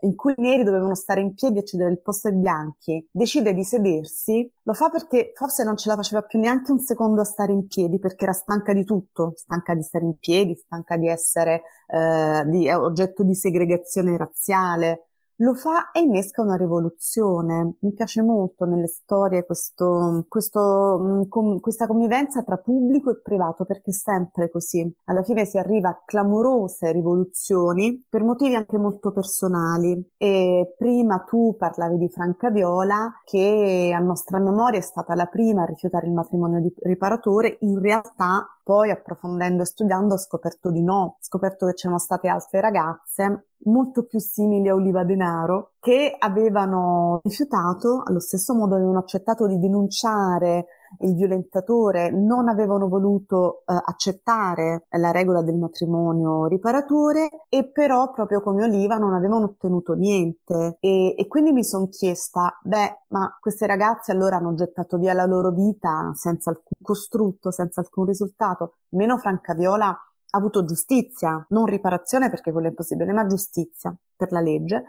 in 0.00 0.14
cui 0.14 0.34
i 0.36 0.40
neri 0.40 0.62
dovevano 0.62 0.94
stare 0.94 1.20
in 1.20 1.34
piedi 1.34 1.58
e 1.58 1.64
cedere 1.64 1.90
il 1.90 2.00
posto 2.00 2.28
ai 2.28 2.34
bianchi, 2.34 3.06
decide 3.10 3.52
di 3.54 3.64
sedersi, 3.64 4.50
lo 4.62 4.74
fa 4.74 4.90
perché 4.90 5.32
forse 5.34 5.64
non 5.64 5.76
ce 5.76 5.88
la 5.88 5.96
faceva 5.96 6.22
più 6.22 6.38
neanche 6.38 6.70
un 6.72 6.78
secondo 6.78 7.20
a 7.22 7.24
stare 7.24 7.52
in 7.52 7.66
piedi 7.66 7.98
perché 7.98 8.24
era 8.24 8.32
stanca 8.32 8.72
di 8.72 8.84
tutto, 8.84 9.32
stanca 9.36 9.74
di 9.74 9.82
stare 9.82 10.04
in 10.04 10.16
piedi, 10.18 10.54
stanca 10.54 10.96
di 10.96 11.08
essere 11.08 11.62
eh, 11.88 12.42
di, 12.46 12.70
oggetto 12.70 13.22
di 13.22 13.34
segregazione 13.34 14.16
razziale, 14.16 15.07
lo 15.40 15.54
fa 15.54 15.90
e 15.92 16.00
innesca 16.00 16.42
una 16.42 16.56
rivoluzione. 16.56 17.74
Mi 17.80 17.92
piace 17.92 18.22
molto 18.22 18.64
nelle 18.64 18.88
storie 18.88 19.44
questo, 19.44 20.24
questo, 20.28 20.98
mm, 21.00 21.22
com, 21.28 21.60
questa 21.60 21.86
convivenza 21.86 22.42
tra 22.42 22.56
pubblico 22.56 23.10
e 23.10 23.20
privato 23.20 23.64
perché 23.64 23.90
è 23.90 23.94
sempre 23.94 24.50
così. 24.50 24.90
Alla 25.04 25.22
fine 25.22 25.44
si 25.44 25.58
arriva 25.58 25.90
a 25.90 26.02
clamorose 26.04 26.90
rivoluzioni 26.92 28.04
per 28.08 28.24
motivi 28.24 28.54
anche 28.54 28.78
molto 28.78 29.12
personali. 29.12 30.12
E 30.16 30.74
prima 30.76 31.18
tu 31.20 31.54
parlavi 31.56 31.98
di 31.98 32.08
Franca 32.08 32.50
Viola 32.50 33.20
che 33.24 33.92
a 33.94 34.00
nostra 34.00 34.38
memoria 34.38 34.78
è 34.78 34.82
stata 34.82 35.14
la 35.14 35.26
prima 35.26 35.62
a 35.62 35.66
rifiutare 35.66 36.06
il 36.06 36.12
matrimonio 36.12 36.60
riparatore. 36.82 37.58
In 37.60 37.78
realtà 37.80 38.57
poi 38.68 38.90
approfondendo 38.90 39.62
e 39.62 39.64
studiando 39.64 40.12
ho 40.12 40.18
scoperto 40.18 40.70
di 40.70 40.82
no, 40.82 40.94
ho 40.94 41.16
scoperto 41.20 41.64
che 41.64 41.72
c'erano 41.72 41.98
state 41.98 42.28
altre 42.28 42.60
ragazze 42.60 43.46
molto 43.64 44.04
più 44.04 44.18
simili 44.18 44.68
a 44.68 44.74
Oliva 44.74 45.04
Denaro 45.04 45.72
che 45.80 46.14
avevano 46.18 47.18
rifiutato, 47.24 48.02
allo 48.04 48.20
stesso 48.20 48.54
modo 48.54 48.74
avevano 48.74 48.98
accettato 48.98 49.46
di 49.46 49.58
denunciare 49.58 50.66
il 51.00 51.14
violentatore, 51.14 52.10
non 52.10 52.48
avevano 52.48 52.88
voluto 52.88 53.62
eh, 53.66 53.74
accettare 53.84 54.86
la 54.90 55.10
regola 55.10 55.42
del 55.42 55.56
matrimonio 55.56 56.46
riparatore 56.46 57.28
e 57.48 57.70
però 57.70 58.10
proprio 58.12 58.40
come 58.40 58.64
Oliva 58.64 58.96
non 58.96 59.14
avevano 59.14 59.46
ottenuto 59.46 59.94
niente. 59.94 60.76
E, 60.80 61.14
e 61.16 61.26
quindi 61.26 61.52
mi 61.52 61.64
sono 61.64 61.88
chiesta, 61.88 62.58
beh, 62.62 63.04
ma 63.08 63.36
queste 63.40 63.66
ragazze 63.66 64.12
allora 64.12 64.36
hanno 64.36 64.54
gettato 64.54 64.98
via 64.98 65.12
la 65.12 65.26
loro 65.26 65.50
vita 65.50 66.10
senza 66.14 66.50
alcun 66.50 66.78
costrutto, 66.82 67.50
senza 67.50 67.80
alcun 67.80 68.06
risultato, 68.06 68.76
meno 68.90 69.18
Franca 69.18 69.54
Viola 69.54 69.88
ha 70.30 70.38
avuto 70.38 70.64
giustizia, 70.64 71.44
non 71.50 71.64
riparazione 71.64 72.28
perché 72.28 72.52
quello 72.52 72.66
è 72.66 72.70
impossibile, 72.70 73.12
ma 73.12 73.26
giustizia 73.26 73.94
per 74.14 74.30
la 74.32 74.40
legge. 74.40 74.84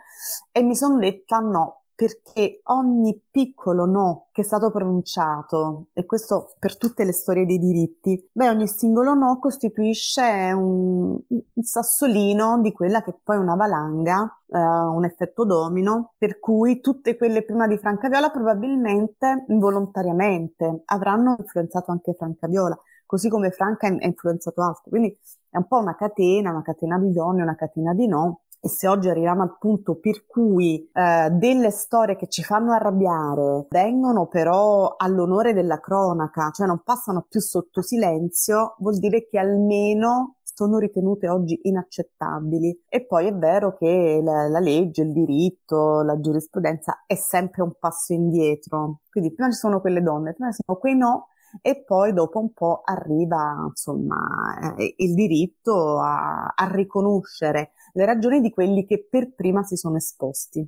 E 0.51 0.61
mi 0.63 0.75
sono 0.75 0.97
detta 0.97 1.39
no, 1.39 1.78
perché 1.99 2.61
ogni 2.67 3.21
piccolo 3.29 3.83
no 3.83 4.29
che 4.31 4.39
è 4.39 4.45
stato 4.45 4.71
pronunciato, 4.71 5.87
e 5.91 6.05
questo 6.05 6.53
per 6.57 6.77
tutte 6.77 7.03
le 7.03 7.11
storie 7.11 7.45
dei 7.45 7.59
diritti, 7.59 8.29
beh, 8.31 8.47
ogni 8.47 8.69
singolo 8.69 9.13
no 9.15 9.37
costituisce 9.37 10.21
un, 10.53 11.19
un 11.27 11.61
sassolino 11.61 12.61
di 12.61 12.71
quella 12.71 13.03
che 13.03 13.13
poi 13.21 13.35
è 13.35 13.39
una 13.39 13.55
valanga, 13.55 14.39
eh, 14.47 14.57
un 14.57 15.03
effetto 15.03 15.43
domino, 15.43 16.13
per 16.17 16.39
cui 16.39 16.79
tutte 16.79 17.17
quelle 17.17 17.43
prima 17.43 17.67
di 17.67 17.77
Francaviola 17.77 18.29
probabilmente 18.29 19.43
involontariamente 19.49 20.83
avranno 20.85 21.35
influenzato 21.37 21.91
anche 21.91 22.13
Francaviola 22.13 22.81
così 23.05 23.27
come 23.27 23.49
Franca 23.49 23.87
ha 23.87 23.97
influenzato 24.05 24.61
altri. 24.61 24.91
Quindi 24.91 25.17
è 25.49 25.57
un 25.57 25.65
po' 25.67 25.79
una 25.79 25.95
catena, 25.95 26.51
una 26.51 26.61
catena 26.61 26.97
di 26.99 27.11
donne, 27.11 27.41
una 27.41 27.55
catena 27.55 27.93
di 27.93 28.07
no. 28.07 28.43
E 28.61 28.67
se 28.67 28.87
oggi 28.89 29.07
arriviamo 29.07 29.41
al 29.41 29.57
punto 29.57 29.99
per 29.99 30.25
cui 30.25 30.89
eh, 30.91 31.29
delle 31.31 31.71
storie 31.71 32.17
che 32.17 32.27
ci 32.27 32.43
fanno 32.43 32.73
arrabbiare 32.73 33.67
vengono 33.69 34.27
però 34.27 34.95
all'onore 34.97 35.53
della 35.53 35.79
cronaca, 35.79 36.51
cioè 36.51 36.67
non 36.67 36.81
passano 36.83 37.25
più 37.29 37.39
sotto 37.39 37.81
silenzio, 37.81 38.75
vuol 38.79 38.97
dire 38.99 39.27
che 39.29 39.39
almeno 39.39 40.35
sono 40.59 40.77
ritenute 40.77 41.29
oggi 41.29 41.57
inaccettabili. 41.63 42.83
E 42.89 43.05
poi 43.05 43.27
è 43.27 43.33
vero 43.33 43.77
che 43.77 44.19
la, 44.21 44.49
la, 44.49 44.59
legge, 44.59 45.03
il 45.03 45.13
diritto, 45.13 46.01
la 46.01 46.19
giurisprudenza 46.19 47.03
è 47.05 47.15
sempre 47.15 47.61
un 47.61 47.71
passo 47.79 48.11
indietro. 48.11 48.99
Quindi 49.09 49.33
prima 49.33 49.49
ci 49.51 49.57
sono 49.57 49.79
quelle 49.79 50.01
donne, 50.01 50.33
prima 50.33 50.51
ci 50.51 50.61
sono 50.65 50.77
quei 50.77 50.97
no 50.97 51.27
e 51.61 51.83
poi 51.83 52.13
dopo 52.13 52.39
un 52.39 52.53
po' 52.53 52.81
arriva 52.83 53.65
insomma 53.67 54.75
eh, 54.77 54.95
il 54.97 55.13
diritto 55.13 55.99
a, 55.99 56.53
a 56.55 56.71
riconoscere 56.71 57.71
le 57.93 58.05
ragioni 58.05 58.41
di 58.41 58.51
quelli 58.51 58.85
che 58.85 59.07
per 59.09 59.33
prima 59.33 59.63
si 59.63 59.75
sono 59.75 59.97
esposti. 59.97 60.67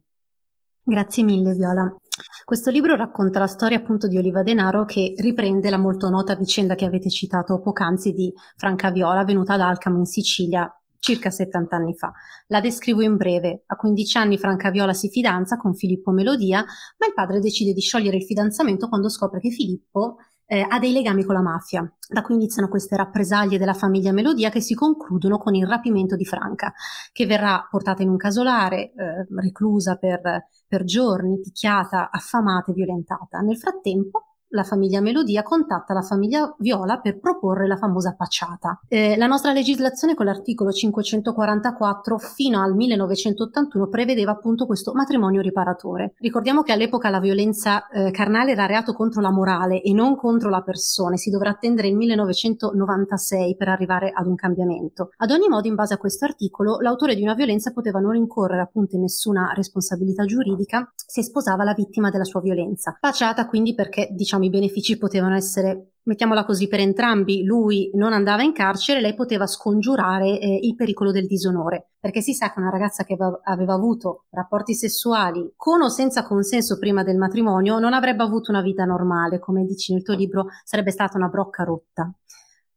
Grazie 0.84 1.24
mille 1.24 1.54
Viola. 1.54 1.96
Questo 2.44 2.72
libro 2.72 2.96
racconta 2.96 3.40
la 3.40 3.48
storia 3.48 3.78
appunto 3.78 4.08
di 4.08 4.18
Oliva 4.18 4.42
Denaro 4.42 4.84
che 4.86 5.14
riprende 5.18 5.70
la 5.70 5.78
molto 5.78 6.10
nota 6.10 6.36
vicenda 6.36 6.76
che 6.76 6.86
avete 6.86 7.10
citato 7.10 7.60
poc'anzi 7.60 8.14
di 8.14 8.34
Franca 8.58 8.90
Viola 8.90 9.24
venuta 9.24 9.54
ad 9.54 9.62
Alcamo 9.62 10.00
in 10.00 10.06
Sicilia 10.06 10.72
circa 11.02 11.30
70 11.30 11.76
anni 11.76 11.96
fa. 11.96 12.14
La 12.48 12.62
descrivo 12.62 13.02
in 13.02 13.18
breve. 13.18 13.64
A 13.68 13.76
15 13.76 14.18
anni 14.18 14.38
Franca 14.38 14.70
Viola 14.70 14.94
si 14.94 15.10
fidanza 15.10 15.58
con 15.58 15.74
Filippo 15.74 16.12
Melodia, 16.12 16.60
ma 16.60 17.08
il 17.08 17.14
padre 17.14 17.40
decide 17.40 17.74
di 17.74 17.82
sciogliere 17.82 18.18
il 18.18 18.24
fidanzamento 18.24 18.88
quando 18.88 19.10
scopre 19.10 19.40
che 19.40 19.50
Filippo 19.50 20.18
eh, 20.52 20.66
ha 20.68 20.80
dei 20.80 20.92
legami 20.92 21.24
con 21.24 21.34
la 21.34 21.42
mafia. 21.42 21.90
Da 22.10 22.22
qui 22.22 22.36
iniziano 22.36 22.68
queste 22.68 22.98
rappresaglie 22.98 23.58
della 23.58 23.74
famiglia 23.74 24.12
Melodia 24.12 24.50
che 24.50 24.60
si 24.60 24.74
concludono 24.74 25.38
con 25.38 25.56
il 25.56 25.66
rapimento 25.66 26.18
di 26.18 26.26
Franca, 26.26 26.74
che 27.14 27.26
verrà 27.26 27.66
portata 27.72 28.02
in 28.02 28.10
un 28.10 28.18
casolare, 28.18 28.92
eh, 28.92 29.26
reclusa 29.34 29.96
per, 29.96 30.20
per 30.68 30.84
giorni, 30.84 31.40
picchiata, 31.40 32.12
affamata 32.12 32.72
e 32.72 32.74
violentata. 32.74 33.40
Nel 33.40 33.58
frattempo 33.58 34.31
la 34.52 34.64
famiglia 34.64 35.02
Melodia 35.02 35.44
contatta 35.44 35.94
la 35.94 36.02
famiglia 36.02 36.54
Viola 36.58 37.00
per 37.00 37.20
proporre 37.20 37.68
la 37.68 37.78
famosa 37.78 38.16
pacciata. 38.18 38.80
Eh, 38.88 39.18
la 39.18 39.28
nostra 39.28 39.52
legislazione 39.52 40.14
con 40.14 40.26
l'articolo 40.26 40.72
544 40.72 42.18
fino 42.18 42.62
al 42.62 42.76
1981 42.76 43.88
prevedeva 43.88 44.32
appunto 44.32 44.66
questo 44.66 44.94
matrimonio 44.94 45.42
riparatore. 45.42 46.14
Ricordiamo 46.20 46.62
che 46.62 46.72
all'epoca 46.72 47.10
la 47.10 47.20
violenza 47.20 47.88
eh, 47.88 48.12
carnale 48.12 48.52
era 48.52 48.66
reato 48.66 48.94
contro 48.94 49.22
la 49.22 49.32
morale 49.32 49.82
e 49.82 49.94
non 49.94 50.16
contro 50.16 50.50
la 50.50 50.62
persona, 50.62 51.16
si 51.16 51.30
dovrà 51.30 51.52
attendere 51.52 51.88
il 51.88 51.96
1996 51.96 53.56
per 53.56 53.70
arrivare 53.70 54.12
ad 54.14 54.28
un 54.28 54.36
cambiamento. 54.36 55.12
Ad 55.18 55.32
ogni 55.32 55.48
modo, 55.48 55.68
in 55.68 55.76
base 55.76 55.94
a 55.94 55.98
questo 55.98 56.26
articolo, 56.26 56.80
l'autore 56.80 57.16
di 57.16 57.22
una 57.22 57.34
violenza 57.34 57.72
poteva 57.72 58.00
non 58.00 58.16
incorrere 58.16 58.62
appunto 58.62 58.96
in 58.96 59.02
nessuna 59.02 59.54
responsabilità 59.56 60.26
giuridica 60.26 60.92
se 60.96 61.24
sposava 61.24 61.64
la 61.64 61.74
vittima 61.74 62.10
della 62.10 62.24
sua 62.26 62.42
violenza. 62.42 62.98
Pacciata 63.00 63.48
quindi 63.48 63.74
perché 63.74 64.10
diciamo 64.12 64.41
diciamo, 64.42 64.46
i 64.46 64.50
benefici 64.50 64.98
potevano 64.98 65.36
essere, 65.36 65.94
mettiamola 66.04 66.44
così, 66.44 66.68
per 66.68 66.80
entrambi. 66.80 67.44
Lui 67.44 67.92
non 67.94 68.14
andava 68.14 68.42
in 68.42 68.54
carcere, 68.54 69.02
lei 69.02 69.14
poteva 69.14 69.46
scongiurare 69.46 70.40
eh, 70.40 70.60
il 70.62 70.76
pericolo 70.76 71.12
del 71.12 71.28
disonore, 71.28 71.92
perché 72.00 72.22
si 72.22 72.34
sa 72.34 72.52
che 72.52 72.60
una 72.60 72.70
ragazza 72.70 73.04
che 73.04 73.14
aveva, 73.14 73.74
avuto 73.74 74.26
rapporti 74.32 74.74
sessuali 74.74 75.54
con 75.56 75.82
o 75.82 75.90
senza 75.90 76.24
consenso 76.24 76.78
prima 76.78 77.04
del 77.04 77.18
matrimonio 77.18 77.80
non 77.80 77.94
avrebbe 77.94 78.24
avuto 78.24 78.52
una 78.52 78.62
vita 78.62 78.86
normale, 78.86 79.40
come 79.40 79.66
dici 79.66 79.94
nel 79.94 80.04
tuo 80.04 80.16
libro, 80.16 80.48
sarebbe 80.64 80.92
stata 80.92 81.18
una 81.18 81.28
brocca 81.28 81.64
rotta. 81.64 82.12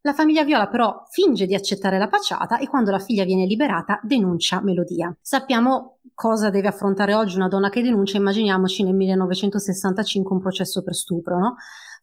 La 0.05 0.13
famiglia 0.13 0.43
Viola 0.43 0.67
però 0.67 1.03
finge 1.09 1.47
di 1.47 1.55
accettare 1.55 1.97
la 1.97 2.07
pacciata 2.07 2.59
e 2.59 2.67
quando 2.67 2.91
la 2.91 2.99
figlia 2.99 3.23
viene 3.23 3.47
liberata 3.47 3.99
denuncia 4.03 4.61
Melodia. 4.61 5.11
Sappiamo 5.19 5.97
cosa 6.13 6.51
deve 6.51 6.67
affrontare 6.67 7.15
oggi 7.15 7.37
una 7.37 7.47
donna 7.47 7.69
che 7.69 7.81
denuncia, 7.81 8.17
immaginiamoci 8.17 8.83
nel 8.83 8.93
1965 8.93 10.35
un 10.35 10.41
processo 10.43 10.83
per 10.83 10.93
stupro, 10.93 11.39
no? 11.39 11.55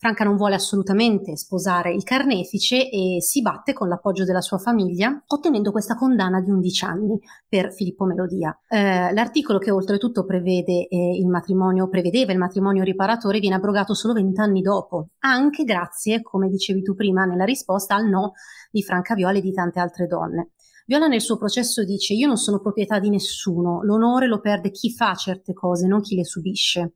Franca 0.03 0.25
non 0.25 0.35
vuole 0.35 0.57
assolutamente 0.57 1.37
sposare 1.37 1.95
il 1.95 2.03
carnefice 2.03 2.91
e 2.91 3.19
si 3.21 3.41
batte 3.41 3.73
con 3.73 3.87
l'appoggio 3.87 4.25
della 4.25 4.41
sua 4.41 4.59
famiglia, 4.59 5.23
ottenendo 5.29 5.71
questa 5.71 5.95
condanna 5.95 6.41
di 6.41 6.51
11 6.51 6.85
anni 6.85 7.21
per 7.49 7.73
Filippo 7.73 8.05
Melodia. 8.05 8.53
Eh, 8.67 9.13
l'articolo 9.13 9.61
che 9.61 9.71
oltretutto 9.71 10.25
prevede 10.25 10.89
eh, 10.89 11.17
il 11.17 11.29
matrimonio, 11.29 11.89
prevedeva 11.89 12.33
il 12.33 12.39
matrimonio 12.39 12.83
riparatore 12.83 13.39
viene 13.39 13.55
abrogato 13.55 13.95
solo 13.95 14.15
20 14.15 14.41
anni 14.41 14.61
dopo, 14.61 15.11
anche 15.21 15.63
grazie, 15.63 16.21
come 16.21 16.49
dicevi 16.49 16.83
tu 16.83 16.97
prima 16.97 17.25
nella 17.25 17.45
risposta, 17.45 17.95
al 17.95 18.09
no 18.09 18.33
di 18.73 18.83
Franca 18.83 19.15
Viola 19.15 19.39
e 19.39 19.41
di 19.41 19.53
tante 19.53 19.79
altre 19.79 20.09
donne. 20.09 20.51
Viola 20.85 21.07
nel 21.07 21.21
suo 21.21 21.39
processo 21.39 21.85
dice 21.85 22.15
io 22.15 22.27
non 22.27 22.39
sono 22.39 22.59
proprietà 22.59 22.99
di 22.99 23.09
nessuno, 23.09 23.85
l'onore 23.85 24.27
lo 24.27 24.41
perde 24.41 24.73
chi 24.73 24.91
fa 24.91 25.15
certe 25.15 25.53
cose, 25.53 25.87
non 25.87 26.01
chi 26.01 26.17
le 26.17 26.25
subisce. 26.25 26.95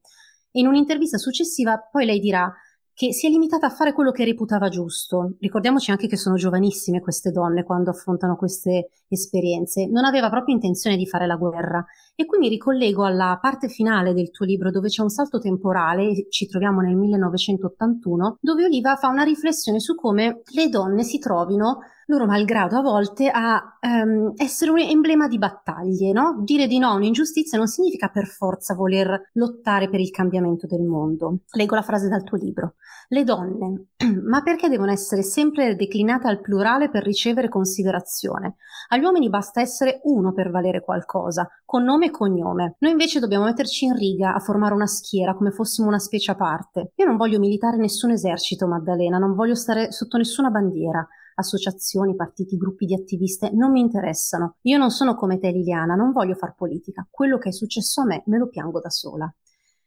E 0.51 0.59
in 0.59 0.66
un'intervista 0.66 1.19
successiva 1.19 1.79
poi 1.79 2.05
lei 2.05 2.19
dirà 2.19 2.53
che 2.97 3.13
si 3.13 3.27
è 3.27 3.29
limitata 3.29 3.67
a 3.67 3.71
fare 3.71 3.93
quello 3.93 4.11
che 4.11 4.25
reputava 4.25 4.71
giusto. 4.71 5.35
Ricordiamoci 5.39 5.91
anche 5.91 6.07
che 6.07 6.17
sono 6.17 6.37
giovanissime 6.37 7.03
queste 7.03 7.31
donne 7.31 7.63
quando 7.63 7.91
affrontano 7.91 8.37
queste 8.37 8.89
esperienze. 9.09 9.87
Non 9.87 10.07
aveva 10.07 10.31
proprio 10.31 10.55
intenzione 10.55 10.97
di 10.97 11.07
fare 11.07 11.27
la 11.27 11.37
guerra. 11.37 11.85
E 12.15 12.25
qui 12.25 12.39
mi 12.39 12.49
ricollego 12.49 13.05
alla 13.05 13.39
parte 13.39 13.69
finale 13.69 14.15
del 14.15 14.31
tuo 14.31 14.47
libro 14.47 14.71
dove 14.71 14.89
c'è 14.89 15.03
un 15.03 15.11
salto 15.11 15.39
temporale, 15.39 16.27
ci 16.31 16.47
troviamo 16.47 16.81
nel 16.81 16.97
1981, 16.97 18.39
dove 18.41 18.65
Oliva 18.65 18.97
fa 18.97 19.09
una 19.09 19.25
riflessione 19.25 19.79
su 19.79 19.95
come 19.95 20.41
le 20.55 20.69
donne 20.71 21.03
si 21.03 21.19
trovino 21.19 21.81
loro 22.07 22.27
malgrado 22.27 22.77
a 22.77 22.83
volte 22.83 23.29
a 23.29 23.79
um, 23.81 24.33
essere 24.37 24.71
un 24.71 24.79
emblema 24.79 25.27
di 25.27 25.38
battaglie, 25.38 26.12
no? 26.12 26.40
Dire 26.45 26.66
di 26.66 26.79
no 26.79 26.90
a 26.90 26.95
un'ingiustizia 26.95 27.59
non 27.59 27.66
significa 27.66 28.09
per 28.09 28.27
forza 28.27 28.75
voler 28.75 29.31
lottare 29.33 29.88
per 29.88 30.01
il 30.01 30.11
cambiamento 30.11 30.66
del 30.66 30.83
mondo. 30.83 31.38
Leggo 31.53 31.75
la 31.75 31.83
frase 31.83 32.09
dal 32.09 32.23
tuo 32.23 32.37
libro. 32.37 32.75
Le 33.09 33.25
donne, 33.25 33.87
ma 34.25 34.42
perché 34.42 34.69
devono 34.69 34.92
essere 34.92 35.23
sempre 35.23 35.75
declinate 35.75 36.29
al 36.29 36.40
plurale 36.40 36.90
per 36.90 37.03
ricevere 37.03 37.49
considerazione? 37.49 38.57
Agli 38.88 39.03
uomini 39.03 39.29
basta 39.29 39.61
essere 39.61 40.01
uno 40.05 40.33
per 40.33 40.51
valere 40.51 40.83
qualcosa, 40.83 41.49
con 41.64 41.83
nome 41.83 42.07
e 42.07 42.11
cognome. 42.11 42.77
Noi 42.79 42.92
invece 42.92 43.19
dobbiamo 43.19 43.45
metterci 43.45 43.85
in 43.85 43.97
riga 43.97 44.35
a 44.35 44.38
formare 44.38 44.75
una 44.75 44.87
schiera 44.87 45.35
come 45.35 45.51
fossimo 45.51 45.88
una 45.88 45.99
specie 45.99 46.31
a 46.31 46.37
parte. 46.37 46.92
Io 46.95 47.05
non 47.05 47.16
voglio 47.16 47.40
militare 47.40 47.77
nessun 47.77 48.12
esercito, 48.12 48.69
Maddalena, 48.69 49.19
non 49.19 49.35
voglio 49.35 49.57
stare 49.57 49.90
sotto 49.90 50.16
nessuna 50.16 50.51
bandiera 50.51 51.07
associazioni, 51.37 52.14
partiti, 52.14 52.57
gruppi 52.57 52.87
di 52.87 52.94
attiviste, 52.94 53.51
non 53.53 53.70
mi 53.70 53.81
interessano. 53.81 54.57
Io 54.62 54.79
non 54.79 54.90
sono 54.90 55.14
come 55.14 55.38
te 55.38 55.51
Liliana, 55.51 55.94
non 55.94 56.12
voglio 56.12 56.35
far 56.35 56.55
politica. 56.55 57.07
Quello 57.11 57.38
che 57.38 57.51
è 57.51 57.53
successo 57.53 58.03
a 58.03 58.05
me 58.05 58.22
me 58.27 58.38
lo 58.38 58.49
piango 58.49 58.81
da 58.81 58.90
sola. 58.90 59.33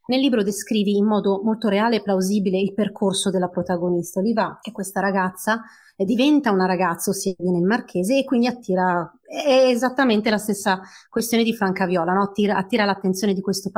Nel 0.09 0.21
libro 0.21 0.41
descrivi 0.41 0.97
in 0.97 1.05
modo 1.05 1.41
molto 1.43 1.67
reale 1.67 1.97
e 1.97 2.01
plausibile 2.01 2.59
il 2.59 2.73
percorso 2.73 3.29
della 3.29 3.47
protagonista. 3.47 4.19
Oliva, 4.19 4.57
che 4.59 4.71
questa 4.71 4.99
ragazza 5.01 5.61
eh, 5.95 6.03
diventa 6.03 6.51
una 6.51 6.65
ragazza, 6.65 7.11
ossia 7.11 7.35
viene 7.37 7.59
il 7.59 7.65
marchese, 7.65 8.17
e 8.17 8.23
quindi 8.23 8.47
attira, 8.47 9.07
è 9.23 9.67
esattamente 9.67 10.31
la 10.31 10.39
stessa 10.39 10.81
questione 11.09 11.43
di 11.43 11.53
Franca 11.53 11.85
Viola, 11.85 12.13
no? 12.13 12.23
attira, 12.23 12.57
attira, 12.57 12.85
l'attenzione 12.85 13.35
di 13.35 13.41
questo 13.41 13.69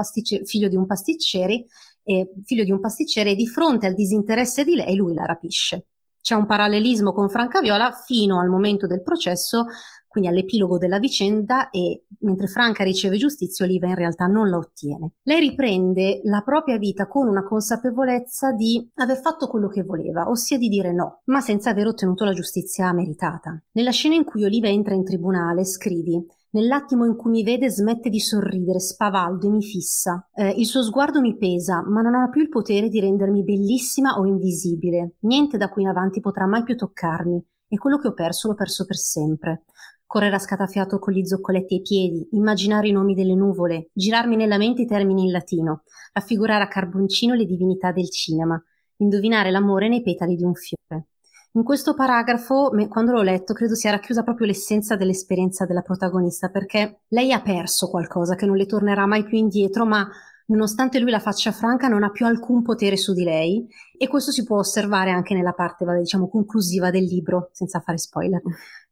figlio 0.46 0.70
di 0.70 0.78
un 0.78 0.86
pasticcere, 0.86 1.66
eh, 2.04 2.32
figlio 2.46 2.64
di 2.64 2.72
un 2.72 2.80
pasticcere, 2.80 3.32
e 3.32 3.36
di 3.36 3.48
fronte 3.48 3.88
al 3.88 3.94
disinteresse 3.94 4.64
di 4.64 4.76
lei 4.76 4.96
lui 4.96 5.14
la 5.14 5.26
rapisce. 5.26 5.88
C'è 6.22 6.36
un 6.36 6.46
parallelismo 6.46 7.14
con 7.14 7.30
Francaviola 7.30 7.92
fino 7.92 8.40
al 8.40 8.48
momento 8.48 8.88
del 8.88 9.02
processo, 9.02 9.66
quindi 10.08 10.30
all'epilogo 10.30 10.78
della 10.78 11.00
vicenda 11.00 11.70
e 11.70 12.04
mentre 12.20 12.48
Franca 12.48 12.84
riceve 12.84 13.18
giustizia, 13.18 13.66
Oliva 13.66 13.88
in 13.88 13.96
realtà 13.96 14.26
non 14.26 14.50
la 14.50 14.58
ottiene. 14.58 15.14
Lei 15.24 15.40
riprende 15.40 16.20
la 16.26 16.42
propria 16.42 16.78
vita 16.78 17.08
con 17.08 17.28
una 17.28 17.44
consapevolezza 17.44 18.52
di 18.52 18.92
aver 18.96 19.22
fatto 19.22 19.48
quello 19.48 19.70
che 19.70 19.84
voleva, 19.84 20.30
ossia 20.30 20.58
di 20.58 20.68
dire 20.68 20.92
no, 20.92 21.22
ma 21.26 21.40
senza 21.40 21.70
aver 21.70 21.88
ottenuto 21.88 22.26
la 22.26 22.34
giustizia 22.34 22.92
meritata. 22.92 23.60
Nella 23.72 23.92
scena 23.92 24.16
in 24.16 24.26
cui 24.26 24.44
Oliva 24.44 24.68
entra 24.68 24.94
in 24.94 25.06
tribunale 25.06 25.64
scrivi 25.64 26.22
Nell'attimo 26.54 27.06
in 27.06 27.16
cui 27.16 27.32
mi 27.32 27.44
vede 27.44 27.70
smette 27.70 28.10
di 28.10 28.20
sorridere, 28.20 28.80
spavaldo 28.80 29.48
e 29.48 29.52
mi 29.52 29.62
fissa. 29.62 30.28
Eh, 30.34 30.50
il 30.50 30.66
suo 30.66 30.84
sguardo 30.84 31.22
mi 31.22 31.38
pesa, 31.38 31.82
ma 31.88 32.02
non 32.02 32.14
ha 32.14 32.28
più 32.30 32.42
il 32.42 32.50
potere 32.50 32.90
di 32.90 33.00
rendermi 33.00 33.42
bellissima 33.44 34.20
o 34.20 34.26
invisibile. 34.26 35.16
Niente 35.22 35.58
da 35.58 35.70
qui 35.70 35.84
in 35.84 35.88
avanti 35.88 36.20
potrà 36.20 36.46
mai 36.48 36.64
più 36.64 36.76
toccarmi, 36.76 37.42
e 37.70 37.78
quello 37.78 37.98
che 37.98 38.10
ho 38.10 38.14
perso 38.14 38.50
l'ho 38.50 38.56
perso 38.56 38.86
per 38.86 38.98
sempre. 38.98 39.64
Correre 40.06 40.36
a 40.36 40.40
scatafiato 40.40 41.00
con 41.00 41.14
gli 41.14 41.26
zoccoletti 41.26 41.76
ai 41.76 41.82
piedi, 41.82 42.28
immaginare 42.32 42.90
i 42.90 42.92
nomi 42.92 43.16
delle 43.16 43.34
nuvole, 43.34 43.90
girarmi 43.94 44.36
nella 44.36 44.58
mente 44.58 44.82
i 44.82 44.86
termini 44.86 45.24
in 45.24 45.32
latino, 45.32 45.84
raffigurare 46.12 46.66
a 46.66 46.68
carboncino 46.68 47.34
le 47.34 47.46
divinità 47.46 47.94
del 47.94 48.10
cinema, 48.10 48.62
indovinare 48.98 49.52
l'amore 49.52 49.88
nei 49.88 50.02
petali 50.02 50.36
di 50.36 50.44
un 50.44 50.54
fiore. 50.54 51.06
In 51.54 51.64
questo 51.64 51.94
paragrafo, 51.94 52.72
quando 52.88 53.12
l'ho 53.12 53.22
letto, 53.22 53.54
credo 53.54 53.76
sia 53.76 53.92
racchiusa 53.92 54.24
proprio 54.24 54.48
l'essenza 54.48 54.96
dell'esperienza 54.96 55.66
della 55.66 55.82
protagonista, 55.82 56.48
perché 56.48 57.02
lei 57.10 57.34
ha 57.34 57.42
perso 57.42 57.90
qualcosa 57.90 58.36
che 58.36 58.46
non 58.46 58.56
le 58.56 58.66
tornerà 58.66 59.06
mai 59.06 59.26
più 59.26 59.38
indietro, 59.38 59.86
ma 59.86 60.10
nonostante 60.46 61.00
lui 61.00 61.12
la 61.12 61.20
faccia 61.20 61.52
franca, 61.52 61.90
non 61.90 62.04
ha 62.04 62.10
più 62.10 62.26
alcun 62.26 62.62
potere 62.62 62.96
su 62.96 63.14
di 63.14 63.26
lei 63.26 63.68
e 63.98 64.08
questo 64.08 64.32
si 64.32 64.46
può 64.46 64.60
osservare 64.60 65.12
anche 65.12 65.34
nella 65.34 65.52
parte, 65.52 65.84
diciamo, 66.00 66.30
conclusiva 66.30 66.90
del 66.90 67.04
libro, 67.04 67.50
senza 67.52 67.82
fare 67.82 67.98
spoiler. 67.98 68.42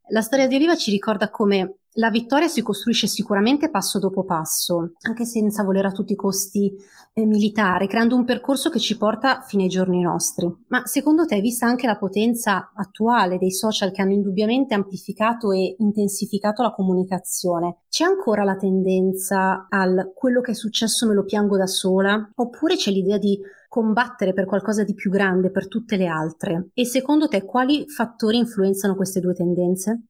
La 0.09 0.21
storia 0.21 0.47
di 0.47 0.55
Oliva 0.55 0.75
ci 0.75 0.91
ricorda 0.91 1.29
come 1.29 1.78
la 1.93 2.09
vittoria 2.09 2.47
si 2.47 2.61
costruisce 2.61 3.07
sicuramente 3.07 3.69
passo 3.69 3.99
dopo 3.99 4.23
passo, 4.23 4.93
anche 5.01 5.25
senza 5.25 5.63
voler 5.63 5.85
a 5.85 5.91
tutti 5.91 6.13
i 6.13 6.15
costi 6.15 6.73
eh, 7.13 7.25
militare, 7.25 7.87
creando 7.87 8.15
un 8.15 8.25
percorso 8.25 8.69
che 8.69 8.79
ci 8.79 8.97
porta 8.97 9.41
fino 9.41 9.63
ai 9.63 9.69
giorni 9.69 10.01
nostri. 10.01 10.49
Ma 10.67 10.85
secondo 10.85 11.25
te, 11.25 11.41
vista 11.41 11.65
anche 11.65 11.87
la 11.87 11.97
potenza 11.97 12.71
attuale 12.75 13.37
dei 13.37 13.51
social 13.51 13.91
che 13.91 14.01
hanno 14.01 14.13
indubbiamente 14.13 14.73
amplificato 14.73 15.51
e 15.51 15.75
intensificato 15.79 16.61
la 16.61 16.71
comunicazione, 16.71 17.79
c'è 17.89 18.03
ancora 18.03 18.43
la 18.43 18.55
tendenza 18.55 19.67
al 19.69 20.11
quello 20.13 20.41
che 20.41 20.51
è 20.51 20.55
successo 20.55 21.07
me 21.07 21.13
lo 21.13 21.23
piango 21.23 21.57
da 21.57 21.67
sola? 21.67 22.31
Oppure 22.35 22.75
c'è 22.75 22.91
l'idea 22.91 23.17
di 23.17 23.39
combattere 23.67 24.33
per 24.33 24.45
qualcosa 24.45 24.83
di 24.83 24.93
più 24.93 25.09
grande 25.09 25.51
per 25.51 25.67
tutte 25.67 25.97
le 25.97 26.07
altre? 26.07 26.69
E 26.73 26.85
secondo 26.85 27.27
te 27.27 27.43
quali 27.43 27.87
fattori 27.87 28.37
influenzano 28.37 28.95
queste 28.95 29.19
due 29.19 29.33
tendenze? 29.33 30.03